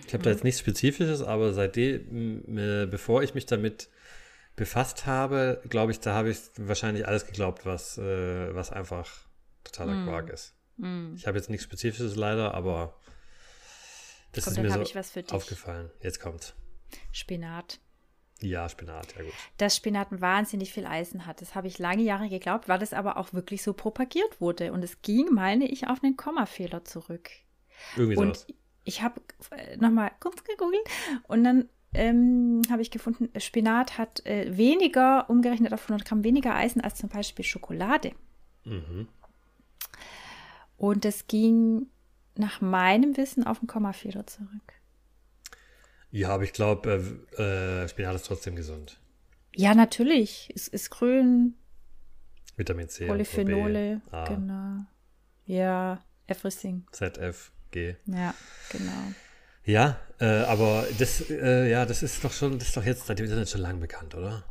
Ich 0.08 0.14
habe 0.14 0.24
da 0.24 0.30
jetzt 0.30 0.46
nichts 0.46 0.62
Spezifisches, 0.62 1.22
aber 1.22 1.54
seitdem, 1.54 2.58
äh, 2.58 2.86
bevor 2.86 3.22
ich 3.22 3.34
mich 3.34 3.46
damit 3.46 3.90
befasst 4.56 5.06
habe, 5.06 5.62
glaube 5.68 5.92
ich, 5.92 6.00
da 6.00 6.14
habe 6.14 6.30
ich 6.30 6.38
wahrscheinlich 6.58 7.06
alles 7.08 7.26
geglaubt, 7.26 7.66
was, 7.66 7.98
äh, 7.98 8.56
was 8.56 8.72
einfach 8.72 9.28
totaler 9.64 9.94
Hm. 9.94 10.06
Quark 10.06 10.30
ist. 10.30 10.56
Mm. 10.78 11.16
Ich 11.16 11.28
habe 11.28 11.38
jetzt 11.38 11.50
nichts 11.50 11.66
Spezifisches 11.66 12.16
leider, 12.16 12.54
aber 12.54 12.98
das 14.32 14.46
Komm, 14.46 14.54
ist 14.54 14.60
mir 14.62 15.04
so 15.04 15.36
aufgefallen. 15.36 15.92
Jetzt 16.02 16.20
kommt. 16.20 16.56
Spinat. 17.12 17.80
Ja, 18.44 18.68
Spinat, 18.68 19.16
ja 19.16 19.24
gut. 19.24 19.34
Dass 19.58 19.76
Spinat 19.76 20.08
wahnsinnig 20.22 20.74
viel 20.74 20.86
Eisen 20.86 21.26
hat. 21.26 21.42
Das 21.42 21.56
habe 21.56 21.68
ich 21.68 21.80
lange 21.80 22.04
Jahre 22.04 22.30
geglaubt, 22.30 22.68
weil 22.68 22.80
das 22.80 22.94
aber 22.94 23.18
auch 23.18 23.34
wirklich 23.34 23.64
so 23.64 23.74
propagiert 23.74 24.42
wurde. 24.42 24.74
Und 24.74 24.84
es 24.84 25.02
ging, 25.02 25.30
meine 25.32 25.68
ich, 25.68 25.88
auf 25.88 26.04
einen 26.04 26.18
Kommafehler 26.18 26.84
zurück. 26.84 27.30
Irgendwie 27.96 28.18
Und 28.18 28.38
sowas. 28.38 28.48
ich 28.84 29.02
habe 29.02 29.22
nochmal 29.78 30.12
kurz 30.20 30.44
gegoogelt 30.44 30.84
und 31.28 31.44
dann 31.44 31.70
ähm, 31.94 32.62
habe 32.70 32.82
ich 32.82 32.92
gefunden, 32.92 33.30
Spinat 33.40 33.98
hat 33.98 34.26
äh, 34.26 34.58
weniger, 34.58 35.30
umgerechnet 35.30 35.74
auf 35.74 35.84
100 35.84 36.08
Gramm, 36.08 36.24
weniger 36.24 36.56
Eisen 36.56 36.82
als 36.82 36.96
zum 36.96 37.10
Beispiel 37.10 37.46
Schokolade. 37.46 38.14
Mhm. 38.66 39.08
Und 40.78 41.06
das 41.06 41.28
ging 41.28 41.88
nach 42.36 42.62
meinem 42.62 43.16
Wissen 43.16 43.46
auf 43.46 43.60
den 43.60 43.68
Kommafehler 43.68 44.26
zurück. 44.26 44.74
Ja, 46.14 46.30
aber 46.30 46.44
ich 46.44 46.54
glaube, 46.54 47.04
äh, 47.38 47.42
äh, 47.84 47.88
Spinat 47.90 48.16
ist 48.16 48.28
trotzdem 48.28 48.56
gesund. 48.56 49.00
Ja, 49.56 49.74
natürlich. 49.74 50.52
Es 50.56 50.68
ist 50.68 50.92
grün, 50.92 51.56
Vitamin 52.56 52.88
C, 52.88 53.08
Polyphenole, 53.08 54.00
A, 54.12 54.26
genau. 54.26 54.86
Ja, 55.46 56.00
everything. 56.28 56.86
ZF, 56.92 57.52
G. 57.72 57.96
Ja, 58.06 58.36
genau. 58.70 58.92
Ja, 59.66 59.98
äh, 60.20 60.26
aber 60.44 60.86
das, 61.00 61.30
äh, 61.32 61.70
ja, 61.72 61.84
das 61.86 62.04
ist 62.04 62.24
doch 62.24 62.32
schon, 62.32 62.60
das 62.60 62.68
ist 62.68 62.78
doch 62.78 62.86
jetzt 62.86 63.08
seit 63.08 63.18
dem 63.18 63.26
Internet 63.26 63.50
schon 63.50 63.62
lang 63.62 63.80
bekannt, 63.80 64.14
oder? 64.14 64.44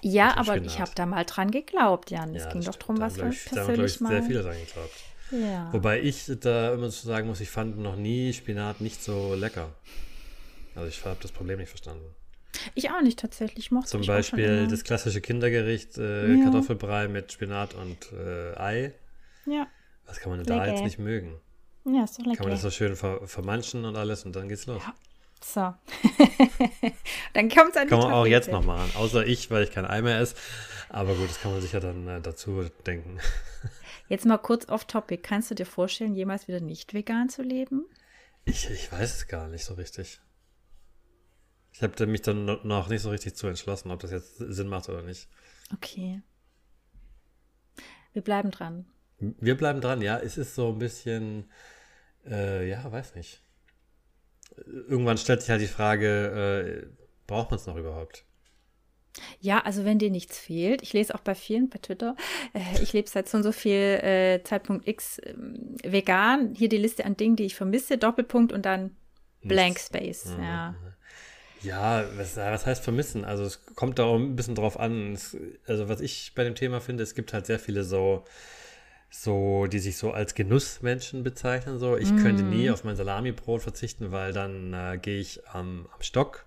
Ja, 0.00 0.36
aber 0.36 0.54
Spinat. 0.56 0.66
ich 0.66 0.80
habe 0.80 0.90
da 0.96 1.06
mal 1.06 1.24
dran 1.24 1.52
geglaubt, 1.52 2.10
Jan. 2.10 2.34
Es 2.34 2.42
Ja, 2.44 2.50
ging 2.50 2.62
doch 2.64 2.74
darum, 2.74 2.96
Da 2.96 3.02
was 3.06 3.16
wir 3.16 3.22
glaub 3.22 3.32
ich, 3.34 3.44
da 3.44 3.50
haben, 3.50 3.66
persönlich 3.66 3.94
ich, 3.94 4.00
mal. 4.00 4.08
sehr 4.10 4.22
viele 4.24 4.42
dran 4.42 4.56
geglaubt. 4.58 4.94
Ja. 5.30 5.72
Wobei 5.72 6.00
ich 6.00 6.28
da 6.40 6.74
immer 6.74 6.90
so 6.90 7.06
sagen 7.06 7.28
muss, 7.28 7.40
ich 7.40 7.50
fand 7.50 7.78
noch 7.78 7.94
nie 7.94 8.32
Spinat 8.32 8.80
nicht 8.80 9.00
so 9.02 9.34
lecker. 9.34 9.68
Also 10.74 10.88
ich 10.88 11.04
habe 11.04 11.18
das 11.20 11.32
Problem 11.32 11.58
nicht 11.58 11.68
verstanden. 11.68 12.04
Ich 12.74 12.90
auch 12.90 13.00
nicht 13.00 13.18
tatsächlich. 13.18 13.66
Ich 13.66 13.70
mochte 13.70 13.88
Zum 13.90 14.02
auch 14.02 14.06
Beispiel 14.06 14.66
das 14.68 14.84
klassische 14.84 15.20
Kindergericht 15.20 15.96
äh, 15.98 16.32
Ja. 16.34 16.44
Kartoffelbrei 16.44 17.08
mit 17.08 17.32
Spinat 17.32 17.74
und 17.74 18.12
äh, 18.12 18.54
Ei. 18.58 18.92
Ja, 19.46 19.66
Was 20.06 20.20
kann 20.20 20.30
man 20.30 20.38
denn 20.38 20.46
da 20.46 20.62
Lecker. 20.62 20.74
jetzt 20.76 20.84
nicht 20.84 20.98
mögen? 20.98 21.40
ja, 21.84 22.04
ist 22.04 22.12
doch 22.18 22.24
Kann 22.24 22.30
lecker. 22.32 22.42
man 22.44 22.52
das 22.52 22.62
so 22.62 22.70
schön 22.70 22.94
ver 22.94 23.26
vermanschen 23.26 23.84
und 23.84 23.96
alles 23.96 24.24
und 24.24 24.36
dann 24.36 24.48
geht's 24.48 24.66
los. 24.66 24.82
Ja. 24.84 24.94
So. 25.44 25.60
dann 27.34 27.48
kommt 27.48 27.70
es 27.70 27.76
an 27.76 27.86
die 27.86 27.90
Kann 27.90 27.98
man 27.98 28.12
auch 28.12 28.18
Tapete. 28.22 28.28
jetzt 28.30 28.50
noch 28.50 28.64
machen. 28.64 28.90
Außer 28.94 29.26
ich, 29.26 29.50
weil 29.50 29.64
ich 29.64 29.72
kein 29.72 29.84
Ei 29.86 30.00
mehr 30.02 30.20
esse. 30.20 30.36
Aber 30.88 31.14
gut, 31.14 31.28
das 31.28 31.40
kann 31.40 31.52
man 31.52 31.60
sich 31.60 31.72
ja 31.72 31.80
dann 31.80 32.06
äh, 32.06 32.20
dazu 32.20 32.64
denken. 32.86 33.18
Jetzt 34.08 34.26
mal 34.26 34.36
kurz 34.38 34.68
off 34.68 34.84
topic. 34.84 35.22
Kannst 35.22 35.50
du 35.50 35.54
dir 35.54 35.64
vorstellen, 35.64 36.14
jemals 36.14 36.46
wieder 36.48 36.60
nicht 36.60 36.92
vegan 36.92 37.28
zu 37.30 37.42
leben? 37.42 37.86
Ich, 38.44 38.68
ich 38.68 38.92
weiß 38.92 39.14
es 39.16 39.26
gar 39.26 39.48
nicht 39.48 39.64
so 39.64 39.74
richtig. 39.74 40.20
Ich 41.72 41.82
habe 41.82 42.06
mich 42.06 42.22
dann 42.22 42.44
no- 42.44 42.60
noch 42.64 42.88
nicht 42.88 43.02
so 43.02 43.10
richtig 43.10 43.34
zu 43.34 43.46
entschlossen, 43.46 43.90
ob 43.90 44.00
das 44.00 44.10
jetzt 44.10 44.36
Sinn 44.36 44.68
macht 44.68 44.88
oder 44.88 45.02
nicht. 45.02 45.28
Okay. 45.72 46.22
Wir 48.12 48.22
bleiben 48.22 48.50
dran. 48.50 48.86
Wir 49.18 49.56
bleiben 49.56 49.80
dran, 49.80 50.02
ja. 50.02 50.18
Es 50.18 50.36
ist 50.36 50.54
so 50.54 50.68
ein 50.72 50.78
bisschen, 50.78 51.50
äh, 52.26 52.68
ja, 52.68 52.90
weiß 52.90 53.14
nicht. 53.14 53.42
Irgendwann 54.66 55.16
stellt 55.16 55.40
sich 55.40 55.50
halt 55.50 55.62
die 55.62 55.66
Frage, 55.66 56.88
äh, 56.88 57.04
braucht 57.26 57.50
man 57.50 57.58
es 57.58 57.66
noch 57.66 57.76
überhaupt? 57.76 58.26
Ja, 59.40 59.60
also 59.60 59.84
wenn 59.84 59.98
dir 59.98 60.10
nichts 60.10 60.38
fehlt, 60.38 60.82
ich 60.82 60.92
lese 60.92 61.14
auch 61.14 61.20
bei 61.20 61.34
vielen 61.34 61.68
bei 61.68 61.78
Twitter, 61.78 62.16
äh, 62.54 62.82
ich 62.82 62.92
lebe 62.92 63.08
seit 63.08 63.28
so 63.28 63.38
und 63.38 63.42
so 63.42 63.52
viel 63.52 63.72
äh, 63.72 64.42
Zeitpunkt 64.44 64.88
X 64.88 65.20
ähm, 65.24 65.76
vegan, 65.84 66.54
hier 66.54 66.68
die 66.68 66.78
Liste 66.78 67.04
an 67.04 67.16
Dingen, 67.16 67.36
die 67.36 67.44
ich 67.44 67.54
vermisse, 67.54 67.98
Doppelpunkt 67.98 68.52
und 68.52 68.64
dann 68.66 68.96
Blank 69.42 69.74
Nichts. 69.74 69.86
Space. 69.86 70.36
Mhm. 70.36 70.42
Ja. 70.42 70.74
Ja, 71.62 72.04
was, 72.16 72.36
was 72.36 72.66
heißt 72.66 72.82
vermissen? 72.82 73.24
Also 73.24 73.44
es 73.44 73.64
kommt 73.74 73.98
da 73.98 74.04
auch 74.04 74.16
ein 74.16 74.36
bisschen 74.36 74.54
drauf 74.54 74.78
an. 74.78 75.12
Es, 75.14 75.36
also 75.66 75.88
was 75.88 76.00
ich 76.00 76.32
bei 76.34 76.44
dem 76.44 76.54
Thema 76.54 76.80
finde, 76.80 77.02
es 77.02 77.14
gibt 77.14 77.32
halt 77.32 77.46
sehr 77.46 77.58
viele 77.58 77.84
so, 77.84 78.24
so, 79.10 79.66
die 79.66 79.78
sich 79.78 79.96
so 79.96 80.12
als 80.12 80.34
Genussmenschen 80.34 81.22
bezeichnen. 81.22 81.78
So, 81.78 81.96
ich 81.96 82.08
könnte 82.16 82.42
nie 82.42 82.70
auf 82.70 82.84
mein 82.84 82.96
Salamibrot 82.96 83.62
verzichten, 83.62 84.10
weil 84.10 84.32
dann 84.32 84.72
äh, 84.72 84.98
gehe 84.98 85.20
ich 85.20 85.46
am, 85.48 85.86
am 85.94 86.02
Stock. 86.02 86.44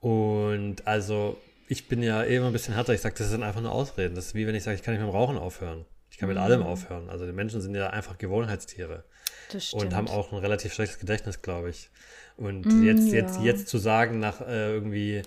Und 0.00 0.86
also 0.86 1.38
ich 1.68 1.88
bin 1.88 2.02
ja 2.02 2.22
eh 2.22 2.36
immer 2.36 2.46
ein 2.46 2.52
bisschen 2.52 2.74
härter. 2.74 2.94
Ich 2.94 3.00
sage, 3.00 3.14
das 3.18 3.28
sind 3.28 3.42
einfach 3.42 3.60
nur 3.60 3.72
Ausreden. 3.72 4.14
Das 4.14 4.26
ist 4.26 4.34
wie 4.34 4.46
wenn 4.46 4.54
ich 4.54 4.62
sage, 4.62 4.76
ich 4.76 4.82
kann 4.82 4.94
nicht 4.94 5.02
mit 5.02 5.10
dem 5.10 5.14
Rauchen 5.16 5.36
aufhören. 5.36 5.84
Ich 6.10 6.18
kann 6.18 6.28
mit 6.28 6.38
allem 6.38 6.62
aufhören. 6.62 7.10
Also 7.10 7.26
die 7.26 7.32
Menschen 7.32 7.60
sind 7.60 7.74
ja 7.74 7.90
einfach 7.90 8.16
Gewohnheitstiere 8.16 9.04
Das 9.52 9.66
stimmt. 9.66 9.82
und 9.82 9.94
haben 9.94 10.08
auch 10.08 10.32
ein 10.32 10.38
relativ 10.38 10.72
schlechtes 10.72 10.98
Gedächtnis, 10.98 11.42
glaube 11.42 11.70
ich. 11.70 11.90
Und 12.36 12.74
Mm, 12.74 12.82
jetzt, 12.82 13.12
ja. 13.12 13.18
jetzt, 13.18 13.38
jetzt 13.38 13.68
zu 13.68 13.78
sagen, 13.78 14.18
nach 14.18 14.40
äh, 14.42 14.72
irgendwie 14.72 15.22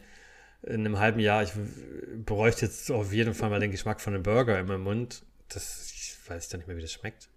in 0.63 0.81
einem 0.85 0.99
halben 0.99 1.19
Jahr, 1.19 1.43
ich 1.43 1.51
bräuchte 2.25 2.65
jetzt 2.65 2.91
auf 2.91 3.13
jeden 3.13 3.33
Fall 3.33 3.49
mal 3.49 3.59
den 3.59 3.71
Geschmack 3.71 4.01
von 4.01 4.13
einem 4.13 4.23
Burger 4.23 4.59
in 4.59 4.67
meinem 4.67 4.83
Mund, 4.83 5.23
das 5.49 5.91
ich 5.93 6.17
weiß 6.29 6.51
ja 6.51 6.57
nicht 6.57 6.67
mehr, 6.67 6.77
wie 6.77 6.81
das 6.81 6.93
schmeckt. 6.93 7.29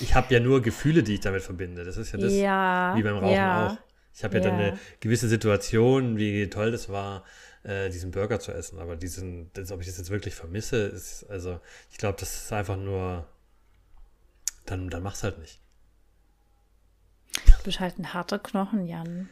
Ich 0.00 0.14
habe 0.14 0.32
ja 0.32 0.40
nur 0.40 0.62
Gefühle, 0.62 1.02
die 1.02 1.14
ich 1.14 1.20
damit 1.20 1.42
verbinde. 1.42 1.84
Das 1.84 1.96
ist 1.96 2.12
ja 2.12 2.18
das, 2.18 2.32
ja, 2.34 2.94
wie 2.94 3.02
beim 3.02 3.16
Rauchen 3.16 3.32
ja. 3.34 3.66
auch. 3.66 3.78
Ich 4.14 4.24
habe 4.24 4.36
ja, 4.36 4.40
dann 4.40 4.58
Ja. 4.58 4.68
eine 4.68 4.78
gewisse 5.00 5.28
Situation, 5.28 6.16
wie 6.18 6.48
toll 6.50 6.70
das 6.72 6.88
war, 6.88 7.24
äh, 7.64 7.90
diesen 7.90 8.10
Burger 8.10 8.40
zu 8.40 8.52
essen. 8.52 8.78
Aber 8.78 8.96
diesen, 8.96 9.50
das, 9.54 9.70
ob 9.72 9.80
ich 9.80 9.86
das 9.86 9.98
jetzt 9.98 10.10
wirklich 10.10 10.34
vermisse, 10.34 10.76
ist, 10.86 11.24
also 11.30 11.60
ich 11.90 11.98
glaube, 11.98 12.18
das 12.20 12.44
ist 12.44 12.52
einfach 12.52 12.76
nur, 12.76 13.26
dann, 14.66 14.88
dann 14.90 15.02
mach's 15.02 15.22
halt 15.22 15.38
nicht. 15.38 15.60
Bist 17.68 17.80
halt 17.80 17.98
ein 17.98 18.14
harter 18.14 18.38
Knochen, 18.38 18.86
Jan. 18.86 19.28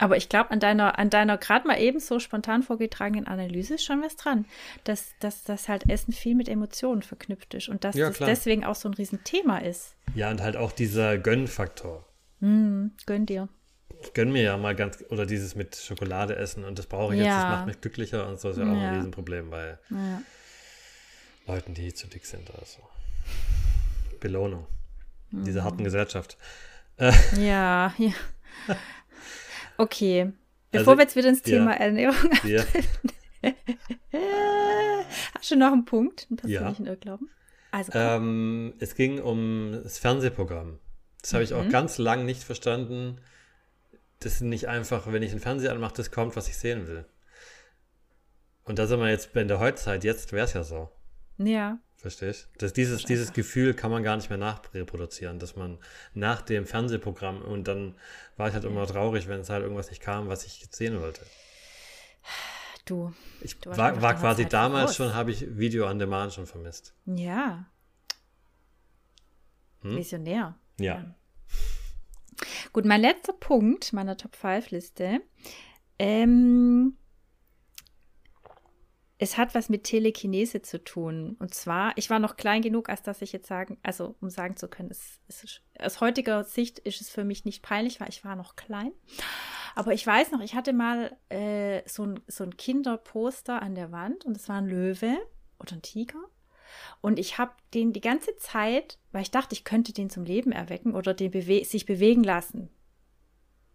Aber 0.00 0.16
ich 0.16 0.28
glaube, 0.28 0.50
an 0.50 0.58
deiner, 0.58 0.98
an 0.98 1.10
deiner 1.10 1.38
gerade 1.38 1.64
mal 1.68 1.78
eben 1.78 2.00
so 2.00 2.18
spontan 2.18 2.64
vorgetragenen 2.64 3.28
Analyse 3.28 3.74
ist 3.74 3.84
schon 3.84 4.02
was 4.02 4.16
dran, 4.16 4.46
dass, 4.82 5.12
dass, 5.20 5.44
dass 5.44 5.68
halt 5.68 5.88
Essen 5.88 6.12
viel 6.12 6.34
mit 6.34 6.48
Emotionen 6.48 7.02
verknüpft 7.02 7.54
ist 7.54 7.68
und 7.68 7.84
dass 7.84 7.94
Ja, 7.94 8.08
das 8.08 8.16
klar. 8.16 8.28
deswegen 8.28 8.64
auch 8.64 8.74
so 8.74 8.88
ein 8.88 8.94
Riesenthema 8.94 9.58
ist. 9.58 9.94
Ja, 10.16 10.28
und 10.32 10.40
halt 10.42 10.56
auch 10.56 10.72
dieser 10.72 11.18
Gönnfaktor. 11.18 12.04
Hm, 12.40 12.90
gönn 13.06 13.26
dir. 13.26 13.48
Ich 14.02 14.12
gönn 14.12 14.32
mir 14.32 14.42
ja 14.42 14.56
mal 14.56 14.74
ganz, 14.74 15.04
oder 15.10 15.24
dieses 15.24 15.54
mit 15.54 15.76
Schokolade 15.76 16.34
essen 16.34 16.64
und 16.64 16.80
das 16.80 16.86
brauche 16.86 17.14
ich 17.14 17.20
jetzt, 17.20 17.36
das 17.36 17.44
Ja. 17.44 17.50
macht 17.50 17.66
mich 17.66 17.80
glücklicher 17.80 18.26
und 18.26 18.40
so 18.40 18.50
ist 18.50 18.56
ja 18.56 18.64
auch 18.64 18.76
Ja. 18.76 18.88
ein 18.88 18.94
Riesenproblem 18.96 19.50
bei 19.50 19.78
Ja. 19.90 20.22
Leuten, 21.46 21.74
die 21.74 21.94
zu 21.94 22.08
dick 22.08 22.26
sind 22.26 22.50
oder 22.50 22.64
so. 22.64 22.80
Belohnung. 24.18 24.66
Mhm. 25.30 25.44
Diese 25.44 25.62
harten 25.62 25.84
Gesellschaft. 25.84 26.36
Ja, 27.38 27.92
ja. 27.98 28.12
Okay. 29.76 30.32
Bevor 30.70 30.92
Also, 30.92 30.98
wir 30.98 31.02
jetzt 31.04 31.16
wieder 31.16 31.28
ins 31.28 31.38
ja. 31.46 31.58
Thema 31.58 31.72
Ernährung 31.74 32.14
Ja, 32.44 32.64
Hast 35.34 35.50
du 35.50 35.56
noch 35.56 35.72
einen 35.72 35.84
Punkt, 35.84 36.26
einen 36.30 36.36
persönlichen 36.36 36.86
Irrglauben? 36.86 37.28
Also, 37.70 37.92
ähm, 37.94 38.74
es 38.78 38.94
ging 38.94 39.20
um 39.20 39.80
das 39.82 39.98
Fernsehprogramm. 39.98 40.78
Das 41.22 41.32
habe 41.34 41.42
ich 41.44 41.50
Mhm. 41.50 41.56
auch 41.56 41.68
ganz 41.68 41.98
lang 41.98 42.24
nicht 42.24 42.42
verstanden. 42.44 43.18
Das 44.20 44.34
ist 44.34 44.40
nicht 44.42 44.68
einfach, 44.68 45.10
wenn 45.12 45.22
ich 45.22 45.30
den 45.30 45.40
Fernseher 45.40 45.72
anmache, 45.72 45.94
das 45.96 46.10
kommt, 46.10 46.36
was 46.36 46.48
ich 46.48 46.56
sehen 46.56 46.86
will. 46.86 47.04
Und 48.64 48.78
da 48.78 48.86
sind 48.86 49.00
wir 49.00 49.08
jetzt 49.10 49.34
in 49.34 49.48
der 49.48 49.58
Heutzeit, 49.58 50.04
jetzt 50.04 50.32
wäre 50.32 50.44
es 50.44 50.52
ja 50.52 50.62
so. 50.62 50.90
ja. 51.38 51.78
Verstehst? 52.02 52.48
Das, 52.58 52.72
dieses, 52.72 53.04
dieses 53.04 53.32
Gefühl 53.32 53.74
kann 53.74 53.92
man 53.92 54.02
gar 54.02 54.16
nicht 54.16 54.28
mehr 54.28 54.38
nachreproduzieren, 54.38 55.38
dass 55.38 55.54
man 55.54 55.78
nach 56.14 56.42
dem 56.42 56.66
Fernsehprogramm 56.66 57.40
und 57.42 57.68
dann 57.68 57.94
war 58.36 58.48
ich 58.48 58.54
halt 58.54 58.64
immer 58.64 58.84
traurig, 58.88 59.28
wenn 59.28 59.40
es 59.40 59.50
halt 59.50 59.62
irgendwas 59.62 59.88
nicht 59.88 60.02
kam, 60.02 60.28
was 60.28 60.44
ich 60.44 60.66
sehen 60.72 61.00
wollte. 61.00 61.24
Du. 62.84 63.12
Ich 63.40 63.56
Du 63.60 63.70
war, 63.70 64.02
war 64.02 64.14
quasi 64.14 64.42
Zeit 64.42 64.52
damals 64.52 64.96
voraus. 64.96 65.10
schon, 65.10 65.14
habe 65.14 65.30
ich 65.30 65.56
Video 65.56 65.88
on 65.88 66.00
Demand 66.00 66.32
schon 66.34 66.46
vermisst. 66.46 66.92
Ja. 67.06 67.66
Hm? 69.82 69.96
Visionär. 69.96 70.58
Ja. 70.80 71.14
Gut, 72.72 72.84
mein 72.84 73.00
letzter 73.00 73.32
Punkt 73.32 73.92
meiner 73.92 74.16
Top 74.16 74.34
5 74.34 74.70
Liste. 74.70 75.20
Ähm, 76.00 76.96
es 79.22 79.38
hat 79.38 79.54
was 79.54 79.68
mit 79.68 79.84
Telekinese 79.84 80.62
zu 80.62 80.82
tun. 80.82 81.36
Und 81.38 81.54
zwar, 81.54 81.92
ich 81.96 82.10
war 82.10 82.18
noch 82.18 82.34
klein 82.34 82.60
genug, 82.60 82.88
als 82.88 83.04
dass 83.04 83.22
ich 83.22 83.30
jetzt 83.30 83.46
sagen, 83.46 83.78
also 83.84 84.16
um 84.20 84.30
sagen 84.30 84.56
zu 84.56 84.66
können, 84.66 84.90
es, 84.90 85.20
es 85.28 85.60
aus 85.78 86.00
heutiger 86.00 86.42
Sicht 86.42 86.80
ist 86.80 87.00
es 87.00 87.08
für 87.08 87.22
mich 87.22 87.44
nicht 87.44 87.62
peinlich, 87.62 88.00
weil 88.00 88.08
ich 88.08 88.24
war 88.24 88.34
noch 88.34 88.56
klein. 88.56 88.90
Aber 89.76 89.92
ich 89.92 90.04
weiß 90.04 90.32
noch, 90.32 90.40
ich 90.40 90.56
hatte 90.56 90.72
mal 90.72 91.16
äh, 91.28 91.82
so, 91.86 92.04
ein, 92.04 92.20
so 92.26 92.42
ein 92.42 92.56
Kinderposter 92.56 93.62
an 93.62 93.76
der 93.76 93.92
Wand 93.92 94.24
und 94.24 94.36
es 94.36 94.48
war 94.48 94.56
ein 94.56 94.66
Löwe 94.66 95.16
oder 95.60 95.74
ein 95.74 95.82
Tiger. 95.82 96.18
Und 97.00 97.20
ich 97.20 97.38
habe 97.38 97.52
den 97.74 97.92
die 97.92 98.00
ganze 98.00 98.34
Zeit, 98.38 98.98
weil 99.12 99.22
ich 99.22 99.30
dachte, 99.30 99.54
ich 99.54 99.62
könnte 99.62 99.92
den 99.92 100.10
zum 100.10 100.24
Leben 100.24 100.50
erwecken 100.50 100.96
oder 100.96 101.14
den 101.14 101.30
bewe 101.30 101.64
sich 101.64 101.86
bewegen 101.86 102.24
lassen. 102.24 102.70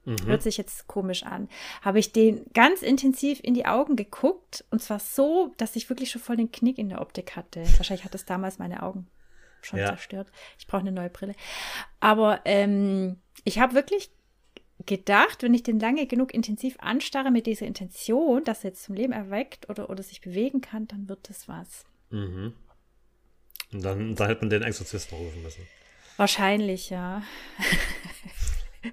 Mhm. 0.08 0.26
Hört 0.26 0.42
sich 0.42 0.56
jetzt 0.58 0.88
komisch 0.88 1.24
an. 1.24 1.50
Habe 1.82 2.00
ich 2.00 2.14
den 2.14 2.46
ganz 2.54 2.82
intensiv 2.82 3.40
in 3.44 3.54
die 3.54 3.66
Augen 3.66 3.98
geguckt 3.98 4.64
und 4.72 4.82
zwar 4.82 5.00
so, 5.00 5.54
dass 5.58 5.76
ich 5.76 5.90
wirklich 5.90 6.10
schon 6.12 6.22
voll 6.22 6.38
den 6.38 6.52
Knick 6.52 6.78
in 6.78 6.88
der 6.90 7.02
Optik 7.02 7.36
hatte. 7.36 7.62
Wahrscheinlich 7.78 8.06
hat 8.06 8.16
es 8.16 8.24
damals 8.26 8.58
meine 8.58 8.84
Augen 8.84 9.08
schon 9.62 9.80
Ja. 9.80 9.88
zerstört. 9.88 10.32
Ich 10.58 10.66
brauche 10.66 10.82
eine 10.82 10.94
neue 10.94 11.10
Brille. 11.10 11.36
Aber 12.00 12.40
ähm, 12.46 13.18
ich 13.44 13.60
habe 13.60 13.74
wirklich 13.74 14.10
gedacht, 14.86 15.44
wenn 15.44 15.54
ich 15.54 15.64
den 15.64 15.80
lange 15.80 16.08
genug 16.08 16.34
intensiv 16.34 16.78
anstarre 16.80 17.30
mit 17.30 17.46
dieser 17.46 17.66
Intention, 17.66 18.46
dass 18.46 18.64
er 18.64 18.70
jetzt 18.70 18.84
zum 18.84 18.96
Leben 18.96 19.12
erweckt 19.12 19.70
oder, 19.70 19.90
oder 19.90 20.04
sich 20.04 20.22
bewegen 20.22 20.62
kann, 20.62 20.88
dann 20.88 21.10
wird 21.10 21.30
das 21.30 21.50
was. 21.50 21.84
Mhm. 22.12 22.54
Und 23.74 23.84
dann, 23.84 24.16
dann 24.16 24.28
hätte 24.28 24.42
man 24.42 24.50
den 24.52 24.64
Exorzisten 24.64 25.18
rufen 25.18 25.44
müssen. 25.44 25.68
Wahrscheinlich, 26.16 26.90
ja. 26.92 27.24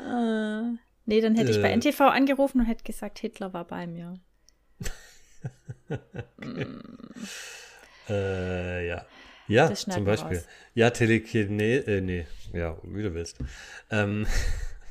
äh, 0.00 0.78
nee, 1.06 1.20
dann 1.20 1.36
hätte 1.36 1.50
ich 1.50 1.60
bei 1.60 1.70
Äh. 1.70 1.76
NTV 1.76 2.00
angerufen 2.00 2.60
und 2.60 2.66
hätte 2.66 2.84
gesagt, 2.84 3.18
Hitler 3.18 3.52
war 3.52 3.66
bei 3.66 3.86
mir. 3.86 4.14
Äh, 8.08 8.88
ja. 8.88 9.06
Ja, 9.48 9.74
zum 9.74 10.04
Beispiel. 10.04 10.38
raus. 10.38 10.46
Ja, 10.74 10.90
Telekine, 10.90 11.76
äh, 11.86 12.00
nee, 12.00 12.26
ja, 12.52 12.78
wie 12.84 13.02
du 13.02 13.14
willst. 13.14 13.38
Ähm, 13.90 14.26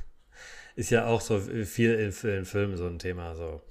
ist 0.76 0.90
ja 0.90 1.06
auch 1.06 1.22
so 1.22 1.40
viel 1.40 1.94
in, 1.94 2.12
in 2.30 2.46
Filmen 2.46 2.76
so 2.78 2.86
ein 2.88 3.00
Thema, 3.00 3.36
so 3.36 3.62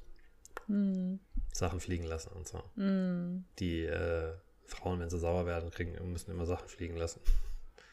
Hm, 0.66 1.18
Sachen 1.52 1.80
fliegen 1.80 2.04
lassen 2.04 2.30
und 2.32 2.48
so. 2.48 2.62
hm. 2.76 3.44
Die 3.58 3.84
äh, 3.84 4.32
Frauen, 4.66 5.00
wenn 5.00 5.10
sie 5.10 5.18
sauer 5.18 5.44
werden, 5.46 5.70
kriegen, 5.70 5.92
müssen 6.12 6.30
immer 6.30 6.46
Sachen 6.46 6.68
fliegen 6.68 6.96
lassen. 6.96 7.20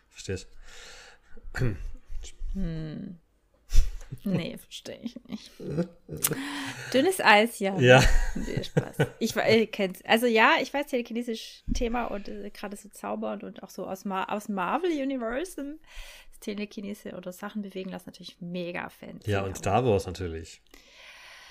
Verstehst? 0.10 0.48
Hm. 2.54 3.18
Nee, 4.24 4.58
verstehe 4.58 5.00
ich 5.02 5.20
nicht. 5.28 5.52
Dünnes 6.94 7.20
Eis, 7.22 7.60
ja. 7.60 7.78
Ja. 7.80 8.04
Nee, 8.36 8.64
Spaß. 8.64 8.98
Ich 9.20 9.36
äh, 9.36 9.68
kenn's. 9.68 10.04
Also 10.06 10.26
ja, 10.26 10.54
ich 10.62 10.74
weiß 10.74 10.88
telekinetisches 10.88 11.64
Thema 11.74 12.06
und 12.06 12.28
äh, 12.28 12.50
gerade 12.50 12.78
so 12.78 12.90
zaubern 12.90 13.42
und 13.42 13.64
auch 13.64 13.70
so 13.70 13.86
aus, 13.86 14.06
Ma 14.06 14.26
aus 14.26 14.50
Marvel 14.50 14.92
Universe 14.92 15.78
das 16.30 16.40
Telekinese 16.40 17.14
oder 17.14 17.32
Sachen 17.32 17.62
bewegen 17.62 17.90
lassen 17.90 18.06
natürlich 18.08 18.40
mega 18.40 18.90
fancy. 18.90 19.32
Ja, 19.32 19.44
und 19.44 19.58
Star 19.58 19.86
Wars 19.86 20.06
natürlich. 20.06 20.62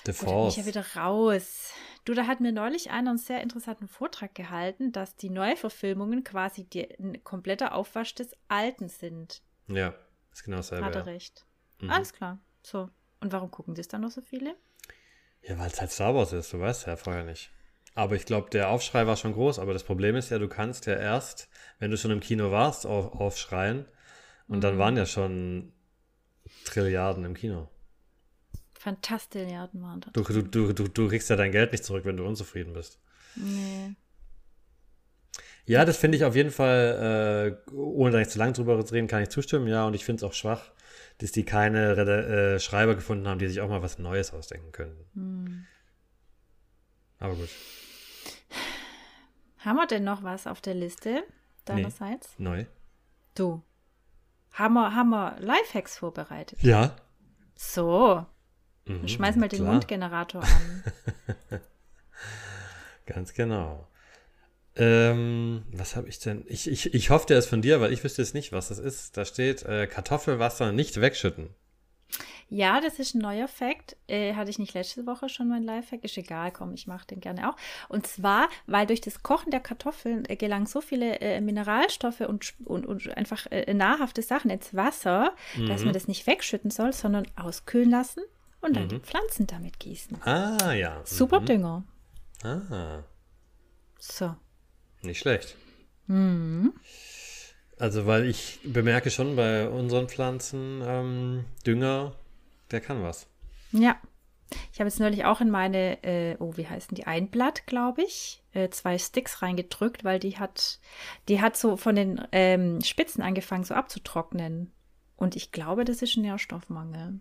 The 0.06 0.12
Gut, 0.12 0.22
da 0.22 0.26
bin 0.26 0.28
ich 0.28 0.34
Force. 0.34 0.56
ja 0.56 0.66
wieder 0.66 0.86
raus. 0.96 1.72
Du, 2.04 2.12
da 2.12 2.26
hat 2.26 2.40
mir 2.40 2.52
neulich 2.52 2.90
einer 2.90 3.10
einen 3.10 3.18
sehr 3.18 3.40
interessanten 3.40 3.88
Vortrag 3.88 4.34
gehalten, 4.34 4.92
dass 4.92 5.16
die 5.16 5.30
Neuverfilmungen 5.30 6.24
quasi 6.24 6.64
die, 6.64 6.86
ein 6.98 7.24
kompletter 7.24 7.74
Aufwasch 7.74 8.14
des 8.14 8.36
Alten 8.48 8.88
sind. 8.88 9.40
Ja, 9.68 9.94
ist 10.30 10.44
genau 10.44 10.58
dasselbe. 10.58 10.84
Hat 10.84 10.94
er 10.94 11.06
Ja, 11.06 11.12
recht. 11.12 11.46
Mhm. 11.80 11.90
Alles 11.90 12.12
klar. 12.12 12.38
So. 12.64 12.90
Und 13.20 13.32
warum 13.32 13.50
gucken 13.52 13.74
das 13.76 13.86
dann 13.88 14.00
noch 14.00 14.10
so 14.10 14.20
viele? 14.20 14.56
ja 15.42 15.58
weil 15.58 15.68
es 15.68 15.80
halt 15.80 15.90
Star 15.92 16.14
Wars 16.14 16.32
ist, 16.32 16.52
du 16.52 16.60
weißt 16.60 16.86
ja 16.86 16.96
vorher 16.96 17.24
nicht. 17.24 17.50
Aber 17.94 18.16
ich 18.16 18.26
glaube, 18.26 18.50
der 18.50 18.70
Aufschrei 18.70 19.06
war 19.06 19.16
schon 19.16 19.34
groß. 19.34 19.58
Aber 19.60 19.72
das 19.72 19.84
Problem 19.84 20.16
ist 20.16 20.30
ja, 20.30 20.38
du 20.38 20.48
kannst 20.48 20.86
ja 20.86 20.94
erst, 20.94 21.48
wenn 21.78 21.92
du 21.92 21.96
schon 21.96 22.10
im 22.10 22.20
Kino 22.20 22.50
warst, 22.50 22.86
auf, 22.86 23.12
aufschreien. 23.12 23.84
Und 24.48 24.58
Mhm. 24.58 24.60
dann 24.62 24.78
waren 24.78 24.96
ja 24.96 25.06
schon 25.06 25.72
Trilliarden 26.64 27.24
im 27.24 27.34
Kino. 27.34 27.68
Fantastilliarden 28.74 29.80
waren 29.82 30.00
das. 30.00 30.12
Du, 30.12 30.22
du, 30.22 30.42
du, 30.42 30.72
du, 30.72 30.88
du 30.88 31.08
kriegst 31.08 31.30
ja 31.30 31.36
dein 31.36 31.52
Geld 31.52 31.72
nicht 31.72 31.84
zurück, 31.84 32.04
wenn 32.04 32.16
du 32.16 32.26
unzufrieden 32.26 32.72
bist. 32.72 32.98
Nee. 33.36 33.94
Ja, 35.66 35.84
das 35.84 35.96
finde 35.96 36.16
ich 36.16 36.24
auf 36.24 36.36
jeden 36.36 36.50
Fall, 36.50 37.56
äh, 37.68 37.72
ohne 37.72 38.12
da 38.12 38.18
nicht 38.18 38.30
zu 38.30 38.38
lang 38.38 38.52
drüber 38.52 38.84
zu 38.84 38.94
reden, 38.94 39.08
kann 39.08 39.22
ich 39.22 39.30
zustimmen. 39.30 39.66
Ja, 39.66 39.86
und 39.86 39.94
ich 39.94 40.04
finde 40.04 40.18
es 40.18 40.24
auch 40.24 40.34
schwach, 40.34 40.70
dass 41.18 41.32
die 41.32 41.44
keine 41.44 41.92
äh, 41.92 42.58
Schreiber 42.60 42.94
gefunden 42.94 43.26
haben, 43.28 43.38
die 43.38 43.48
sich 43.48 43.60
auch 43.60 43.68
mal 43.68 43.82
was 43.82 43.98
Neues 43.98 44.32
ausdenken 44.32 44.72
könnten. 44.72 45.04
Hm. 45.14 45.66
Aber 47.18 47.34
gut, 47.36 47.48
Haben 49.58 49.76
wir 49.76 49.86
denn 49.86 50.04
noch 50.04 50.22
was 50.22 50.46
auf 50.46 50.60
der 50.60 50.74
Liste 50.74 51.22
deinerseits? 51.64 52.34
neu. 52.38 52.66
Du. 53.34 53.62
Haben 54.52 54.74
wir, 54.74 54.94
haben 54.94 55.10
wir 55.10 55.36
Lifehacks 55.40 55.98
vorbereitet? 55.98 56.62
Ja. 56.62 56.94
So, 57.56 58.26
Mhm, 58.86 59.08
schmeiß 59.08 59.36
mal 59.36 59.48
den. 59.48 59.64
Mundgenerator 59.64 60.42
an. 60.42 60.84
Ganz 63.06 63.32
genau. 63.32 63.88
Ähm, 64.76 65.62
was 65.72 65.94
habe 65.96 66.08
ich 66.08 66.18
denn? 66.18 66.44
Ich, 66.48 66.68
ich, 66.68 66.94
ich 66.94 67.10
hoffe, 67.10 67.26
der 67.26 67.38
ist 67.38 67.46
von 67.46 67.62
dir, 67.62 67.80
weil 67.80 67.92
ich 67.92 68.02
wüsste 68.02 68.22
jetzt 68.22 68.34
nicht, 68.34 68.52
was 68.52 68.68
das 68.68 68.78
ist. 68.78 69.16
Da 69.16 69.24
steht 69.24 69.62
äh, 69.64 69.86
Kartoffelwasser 69.86 70.72
nicht 70.72 71.00
wegschütten. 71.00 71.50
Ja, 72.50 72.80
das 72.80 72.98
ist 72.98 73.14
ein 73.14 73.20
neuer 73.20 73.48
Fact. 73.48 73.96
Äh, 74.06 74.34
hatte 74.34 74.50
ich 74.50 74.58
nicht 74.58 74.74
letzte 74.74 75.06
Woche 75.06 75.28
schon 75.28 75.48
mein 75.48 75.62
Lifehack? 75.64 76.04
Ist 76.04 76.16
egal, 76.18 76.52
komm, 76.52 76.74
ich 76.74 76.86
mache 76.86 77.06
den 77.06 77.20
gerne 77.20 77.48
auch. 77.50 77.56
Und 77.88 78.06
zwar, 78.06 78.48
weil 78.66 78.86
durch 78.86 79.00
das 79.00 79.22
Kochen 79.22 79.50
der 79.50 79.60
Kartoffeln 79.60 80.24
äh, 80.28 80.36
gelangen 80.36 80.66
so 80.66 80.80
viele 80.80 81.20
äh, 81.20 81.40
Mineralstoffe 81.40 82.20
und, 82.20 82.54
und, 82.64 82.86
und 82.86 83.16
einfach 83.16 83.46
äh, 83.50 83.72
nahrhafte 83.74 84.22
Sachen 84.22 84.50
ins 84.50 84.74
Wasser, 84.74 85.34
dass 85.66 85.80
Mhm. 85.80 85.84
man 85.86 85.94
das 85.94 86.06
nicht 86.06 86.26
wegschütten 86.26 86.70
soll, 86.70 86.92
sondern 86.92 87.26
auskühlen 87.36 87.90
lassen 87.90 88.22
und 88.60 88.74
dann 88.76 88.84
Mhm. 88.84 88.88
die 88.88 89.00
Pflanzen 89.00 89.46
damit 89.46 89.78
gießen. 89.80 90.20
Ah, 90.22 90.72
ja. 90.74 91.00
Super 91.04 91.40
Mhm. 91.40 91.46
Dünger. 91.46 91.84
Ah, 92.44 93.02
So. 93.98 94.36
Nicht 95.04 95.18
schlecht. 95.18 95.56
Mhm. 96.06 96.72
Also, 97.78 98.06
weil 98.06 98.26
ich 98.26 98.60
bemerke 98.64 99.10
schon 99.10 99.34
bei 99.36 99.68
unseren 99.68 100.08
Pflanzen, 100.08 100.82
ähm, 100.84 101.44
Dünger, 101.66 102.14
der 102.70 102.80
kann 102.80 103.02
was. 103.02 103.26
Ja. 103.72 103.96
Ich 104.72 104.78
habe 104.78 104.88
jetzt 104.88 105.00
neulich 105.00 105.24
auch 105.24 105.40
in 105.40 105.50
meine, 105.50 106.02
äh, 106.04 106.36
oh, 106.38 106.52
wie 106.56 106.68
heißen 106.68 106.94
die? 106.94 107.06
Einblatt, 107.06 107.66
glaube 107.66 108.02
ich, 108.02 108.42
äh, 108.52 108.68
zwei 108.68 108.98
Sticks 108.98 109.42
reingedrückt, 109.42 110.04
weil 110.04 110.20
die 110.20 110.38
hat, 110.38 110.78
die 111.28 111.40
hat 111.40 111.56
so 111.56 111.76
von 111.76 111.96
den 111.96 112.20
ähm, 112.30 112.80
Spitzen 112.82 113.22
angefangen, 113.22 113.64
so 113.64 113.74
abzutrocknen. 113.74 114.70
Und 115.16 115.34
ich 115.34 115.50
glaube, 115.50 115.84
das 115.84 116.02
ist 116.02 116.16
ein 116.16 116.22
Nährstoffmangel. 116.22 117.18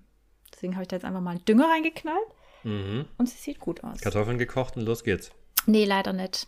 Deswegen 0.54 0.74
habe 0.76 0.84
ich 0.84 0.90
da 0.90 0.98
jetzt 0.98 1.06
einfach 1.06 1.22
mal 1.22 1.32
einen 1.32 1.46
Dünger 1.46 1.68
reingeknallt 1.70 2.28
Mhm. 2.66 3.06
und 3.18 3.28
sie 3.28 3.38
sieht 3.38 3.60
gut 3.60 3.84
aus. 3.84 4.00
Kartoffeln 4.00 4.38
gekocht 4.38 4.78
und 4.78 4.84
los 4.84 5.04
geht's. 5.04 5.32
Nee, 5.66 5.84
leider 5.86 6.14
nicht. 6.14 6.48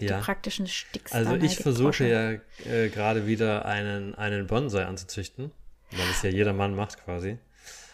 Ja. 0.00 0.18
die 0.18 0.24
praktischen 0.24 0.66
Sticks 0.66 1.12
Also 1.12 1.34
ich 1.36 1.56
versuche 1.56 2.06
ja 2.06 2.32
äh, 2.70 2.88
gerade 2.88 3.26
wieder 3.26 3.64
einen, 3.64 4.14
einen 4.14 4.46
Bonsai 4.46 4.84
anzuzüchten, 4.84 5.50
weil 5.90 6.10
es 6.10 6.22
ja 6.22 6.30
jeder 6.30 6.52
Mann 6.52 6.76
macht 6.76 7.02
quasi. 7.02 7.38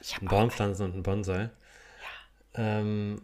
Ich 0.03 0.19
Baumpflanzen 0.21 0.85
und 0.87 0.97
ein 0.97 1.03
Bonsai. 1.03 1.51
Ähm, 2.55 3.23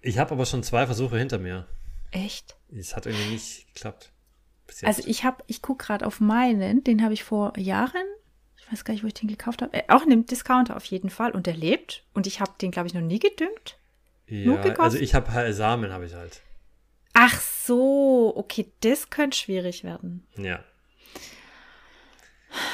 ich 0.00 0.18
habe 0.18 0.32
aber 0.32 0.46
schon 0.46 0.62
zwei 0.62 0.86
Versuche 0.86 1.18
hinter 1.18 1.38
mir. 1.38 1.66
echt. 2.10 2.56
Es 2.74 2.96
hat 2.96 3.06
irgendwie 3.06 3.32
nicht 3.32 3.74
geklappt. 3.74 4.12
Also 4.82 5.02
ich 5.06 5.24
habe, 5.24 5.42
ich 5.46 5.62
gucke 5.62 5.86
gerade 5.86 6.06
auf 6.06 6.20
meinen, 6.20 6.84
den 6.84 7.02
habe 7.02 7.14
ich 7.14 7.24
vor 7.24 7.58
Jahren, 7.58 8.04
ich 8.56 8.70
weiß 8.70 8.84
gar 8.84 8.92
nicht, 8.92 9.02
wo 9.02 9.06
ich 9.06 9.14
den 9.14 9.28
gekauft 9.28 9.62
habe, 9.62 9.72
äh, 9.74 9.82
auch 9.88 10.02
in 10.02 10.12
einem 10.12 10.26
Discounter 10.26 10.76
auf 10.76 10.84
jeden 10.84 11.10
Fall 11.10 11.32
und 11.32 11.46
der 11.46 11.54
lebt 11.54 12.04
und 12.12 12.26
ich 12.26 12.40
habe 12.40 12.52
den, 12.60 12.70
glaube 12.70 12.86
ich, 12.86 12.94
noch 12.94 13.00
nie 13.00 13.18
gedüngt. 13.18 13.78
nur 14.26 14.64
ja, 14.64 14.74
also 14.74 14.98
ich 14.98 15.14
habe 15.14 15.32
halt 15.32 15.54
Samen, 15.54 15.90
habe 15.90 16.06
ich 16.06 16.14
halt. 16.14 16.42
Ach 17.20 17.40
so, 17.40 18.32
okay, 18.36 18.70
das 18.80 19.10
könnte 19.10 19.36
schwierig 19.36 19.82
werden. 19.82 20.24
Ja. 20.36 20.60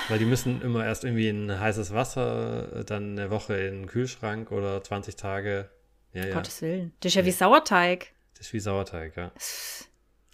Weil 0.09 0.19
die 0.19 0.25
müssen 0.27 0.61
immer 0.63 0.85
erst 0.85 1.05
irgendwie 1.05 1.29
in 1.29 1.59
heißes 1.59 1.95
Wasser, 1.95 2.85
dann 2.85 3.13
eine 3.19 3.31
Woche 3.31 3.55
in 3.57 3.81
den 3.83 3.87
Kühlschrank 3.87 4.53
oder 4.53 4.83
20 4.83 5.17
Tage. 5.17 5.71
Ja, 6.13 6.27
ja. 6.27 6.35
Gottes 6.35 6.61
Willen. 6.63 6.93
Das 7.01 7.11
ist 7.11 7.17
ja 7.17 7.25
wie 7.25 7.31
Sauerteig. 7.33 8.13
Das 8.37 8.47
ist 8.49 8.53
wie 8.53 8.61
Sauerteig, 8.61 9.17
ja. 9.17 9.33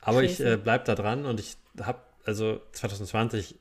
Aber 0.03 0.23
ich 0.25 0.41
äh, 0.41 0.57
bleib 0.57 0.85
da 0.87 0.95
dran 0.95 1.25
und 1.25 1.39
ich 1.41 1.57
habe, 1.81 2.01
also 2.27 2.61
2020, 2.73 3.59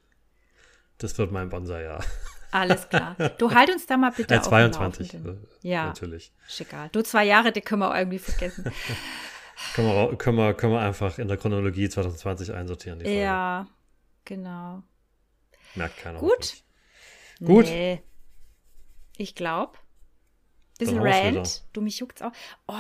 das 0.97 1.18
wird 1.18 1.32
mein 1.32 1.50
Bonsai-Jahr. 1.50 2.04
Alles 2.52 2.89
klar. 2.89 3.16
Du 3.38 3.52
halt 3.54 3.70
uns 3.70 3.86
da 3.86 3.97
mal 3.97 4.12
bitte 4.12 4.34
Äh, 4.34 4.38
auf 4.39 4.45
dem 4.45 4.50
22, 4.50 5.14
Laufenden. 5.14 5.47
äh, 5.64 5.68
Ja. 5.70 5.86
natürlich. 5.86 6.32
Ist 6.47 6.60
egal. 6.62 6.89
Du 6.91 7.04
zwei 7.04 7.24
Jahre, 7.26 7.52
die 7.52 7.62
können 7.62 7.82
wir 7.84 7.91
auch 7.91 7.95
irgendwie 7.95 8.20
vergessen. 8.20 8.66
Können 9.74 9.88
wir, 9.88 10.18
können, 10.18 10.38
wir, 10.38 10.53
können 10.53 10.74
wir 10.74 10.80
einfach 10.80 11.20
in 11.20 11.28
der 11.28 11.38
Chronologie 11.38 11.89
2020 11.89 12.53
einsortieren, 12.53 13.01
ja, 13.05 13.68
genau. 14.26 14.84
Merkt 15.76 15.97
keiner. 15.97 16.20
Gut. 16.20 16.64
Gut. 17.39 17.66
Nee. 17.66 18.01
Ich 19.18 19.36
glaube. 19.36 19.78
Bisschen 20.78 20.99
Rant. 20.99 21.66
Du, 21.74 21.82
mich 21.82 21.99
juckt's 21.99 22.22
auch. 22.22 22.32
Oh, 22.68 22.74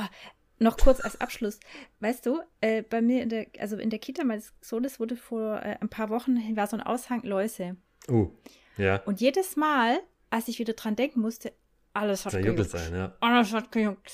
noch 0.57 0.77
kurz 0.77 1.01
als 1.01 1.19
Abschluss. 1.19 1.59
Weißt 1.99 2.25
du, 2.25 2.41
äh, 2.61 2.81
bei 2.81 3.01
mir 3.01 3.23
in 3.23 3.29
der, 3.29 3.47
also 3.59 3.77
in 3.77 3.89
der 3.89 3.99
Kita 3.99 4.23
meines 4.23 4.53
Sohnes 4.61 4.99
wurde 4.99 5.15
vor 5.15 5.57
äh, 5.57 5.77
ein 5.79 5.89
paar 5.89 6.09
Wochen 6.09 6.55
war 6.55 6.67
so 6.67 6.77
ein 6.77 6.83
Aushang 6.83 7.23
Läuse. 7.23 7.75
Uh, 8.07 8.31
ja, 8.77 8.97
Und 9.05 9.21
jedes 9.21 9.55
Mal, 9.55 9.99
als 10.29 10.47
ich 10.47 10.59
wieder 10.59 10.73
dran 10.73 10.95
denken 10.95 11.19
musste, 11.19 11.53
alles 11.93 12.25
hat 12.25 12.33
gejuckt. 12.33 12.69
sein, 12.69 12.93
ja. 12.93 13.15
Alles 13.19 13.53
hat 13.53 13.71
gejuckt. 13.71 14.11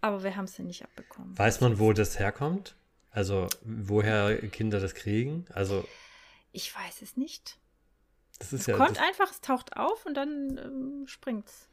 Aber 0.00 0.22
wir 0.22 0.36
haben 0.36 0.44
es 0.44 0.56
ja 0.58 0.64
nicht 0.64 0.82
abbekommen. 0.82 1.36
Weiß 1.38 1.60
man, 1.60 1.78
wo 1.78 1.92
das 1.92 2.18
herkommt? 2.18 2.76
Also, 3.10 3.46
woher 3.62 4.36
Kinder 4.48 4.80
das 4.80 4.94
kriegen? 4.94 5.46
Also, 5.52 5.86
Ich 6.52 6.74
weiß 6.74 7.02
es 7.02 7.16
nicht. 7.16 7.58
das 8.38 8.52
ist 8.52 8.60
Es 8.62 8.66
ja. 8.66 8.76
kommt 8.76 9.00
einfach, 9.00 9.30
es 9.30 9.40
taucht 9.40 9.76
auf 9.76 10.04
und 10.04 10.14
dann 10.14 10.58
ähm, 10.58 11.06
springt's. 11.06 11.68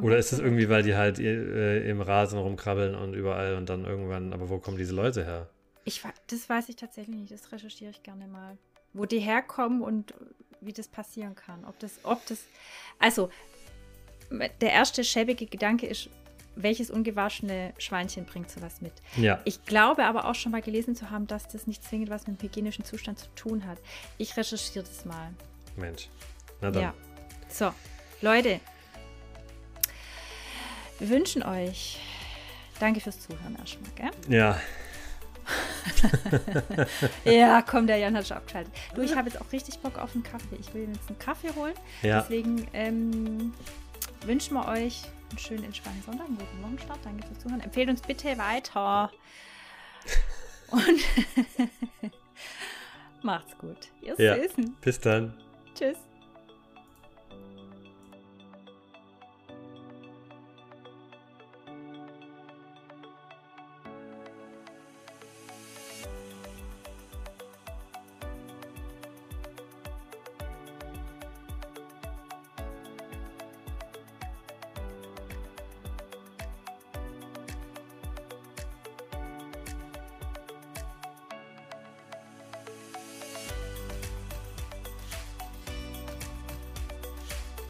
oder 0.00 0.16
ist 0.18 0.32
es 0.32 0.38
irgendwie, 0.38 0.68
weil 0.68 0.82
die 0.84 0.94
halt 0.94 1.18
äh, 1.18 1.88
im 1.88 2.00
Rasen 2.00 2.38
rumkrabbeln 2.38 2.94
und 2.94 3.14
überall 3.14 3.56
und 3.56 3.68
dann 3.68 3.84
irgendwann, 3.84 4.32
aber 4.32 4.48
wo 4.48 4.58
kommen 4.58 4.76
diese 4.76 4.94
Leute 4.94 5.24
her? 5.24 5.48
Ich, 5.84 6.02
das 6.28 6.48
weiß 6.48 6.68
ich 6.68 6.76
tatsächlich 6.76 7.16
nicht, 7.16 7.32
das 7.32 7.50
recherchiere 7.52 7.90
ich 7.90 8.02
gerne 8.02 8.26
mal. 8.26 8.56
Wo 8.92 9.04
die 9.04 9.18
herkommen 9.18 9.82
und 9.82 10.14
wie 10.60 10.72
das 10.72 10.88
passieren 10.88 11.34
kann. 11.34 11.64
Ob 11.64 11.78
das, 11.80 11.98
ob 12.04 12.24
das. 12.26 12.44
Also, 13.00 13.30
der 14.60 14.72
erste 14.72 15.04
schäbige 15.04 15.46
Gedanke 15.46 15.86
ist, 15.86 16.08
welches 16.56 16.90
ungewaschene 16.90 17.72
Schweinchen 17.78 18.26
bringt 18.26 18.48
sowas 18.50 18.80
mit? 18.80 18.92
Ja, 19.16 19.40
Ich 19.44 19.64
glaube 19.64 20.04
aber 20.04 20.26
auch 20.26 20.34
schon 20.36 20.52
mal 20.52 20.62
gelesen 20.62 20.94
zu 20.94 21.10
haben, 21.10 21.26
dass 21.26 21.48
das 21.48 21.66
nicht 21.66 21.82
zwingend 21.82 22.10
was 22.10 22.26
mit 22.26 22.40
dem 22.40 22.48
hygienischen 22.48 22.84
Zustand 22.84 23.18
zu 23.18 23.26
tun 23.34 23.66
hat. 23.66 23.78
Ich 24.18 24.36
recherchiere 24.36 24.84
das 24.84 25.04
mal. 25.04 25.30
Mensch. 25.76 26.08
Na 26.60 26.70
dann. 26.70 26.82
Ja. 26.82 26.94
So, 27.48 27.72
Leute. 28.22 28.60
Wir 31.00 31.08
wünschen 31.08 31.42
euch. 31.42 31.98
Danke 32.78 33.00
fürs 33.00 33.20
Zuhören 33.20 33.56
erstmal, 33.58 33.90
gell? 33.96 34.10
Ja, 34.28 34.60
Ja, 37.24 37.62
komm, 37.62 37.86
der 37.86 37.96
Jan 37.98 38.16
hat 38.16 38.26
schon 38.26 38.36
abgeschaltet. 38.36 38.72
Du, 38.94 39.02
ich 39.02 39.14
habe 39.14 39.28
jetzt 39.28 39.40
auch 39.40 39.50
richtig 39.52 39.78
Bock 39.80 39.98
auf 39.98 40.14
einen 40.14 40.22
Kaffee. 40.22 40.56
Ich 40.58 40.72
will 40.74 40.88
jetzt 40.92 41.08
einen 41.08 41.18
Kaffee 41.18 41.50
holen. 41.54 41.74
ja. 42.02 42.20
Deswegen 42.20 42.66
ähm, 42.72 43.52
wünschen 44.26 44.54
wir 44.54 44.66
euch 44.68 45.02
einen 45.30 45.38
schönen, 45.38 45.64
entspannten 45.64 46.02
Sonntag, 46.02 46.26
einen 46.26 46.38
guten 46.38 46.62
Wochenstart. 46.62 46.98
Danke 47.04 47.26
fürs 47.26 47.38
Zuhören. 47.40 47.60
Empfehlt 47.60 47.88
uns 47.88 48.00
bitte 48.02 48.36
weiter. 48.38 49.10
Und 50.70 51.00
macht's 53.22 53.56
gut. 53.58 53.88
Ihr 54.02 54.14
Ja. 54.18 54.36
Süßen. 54.36 54.76
Bis 54.80 55.00
dann. 55.00 55.34
Tschüss. 55.74 55.98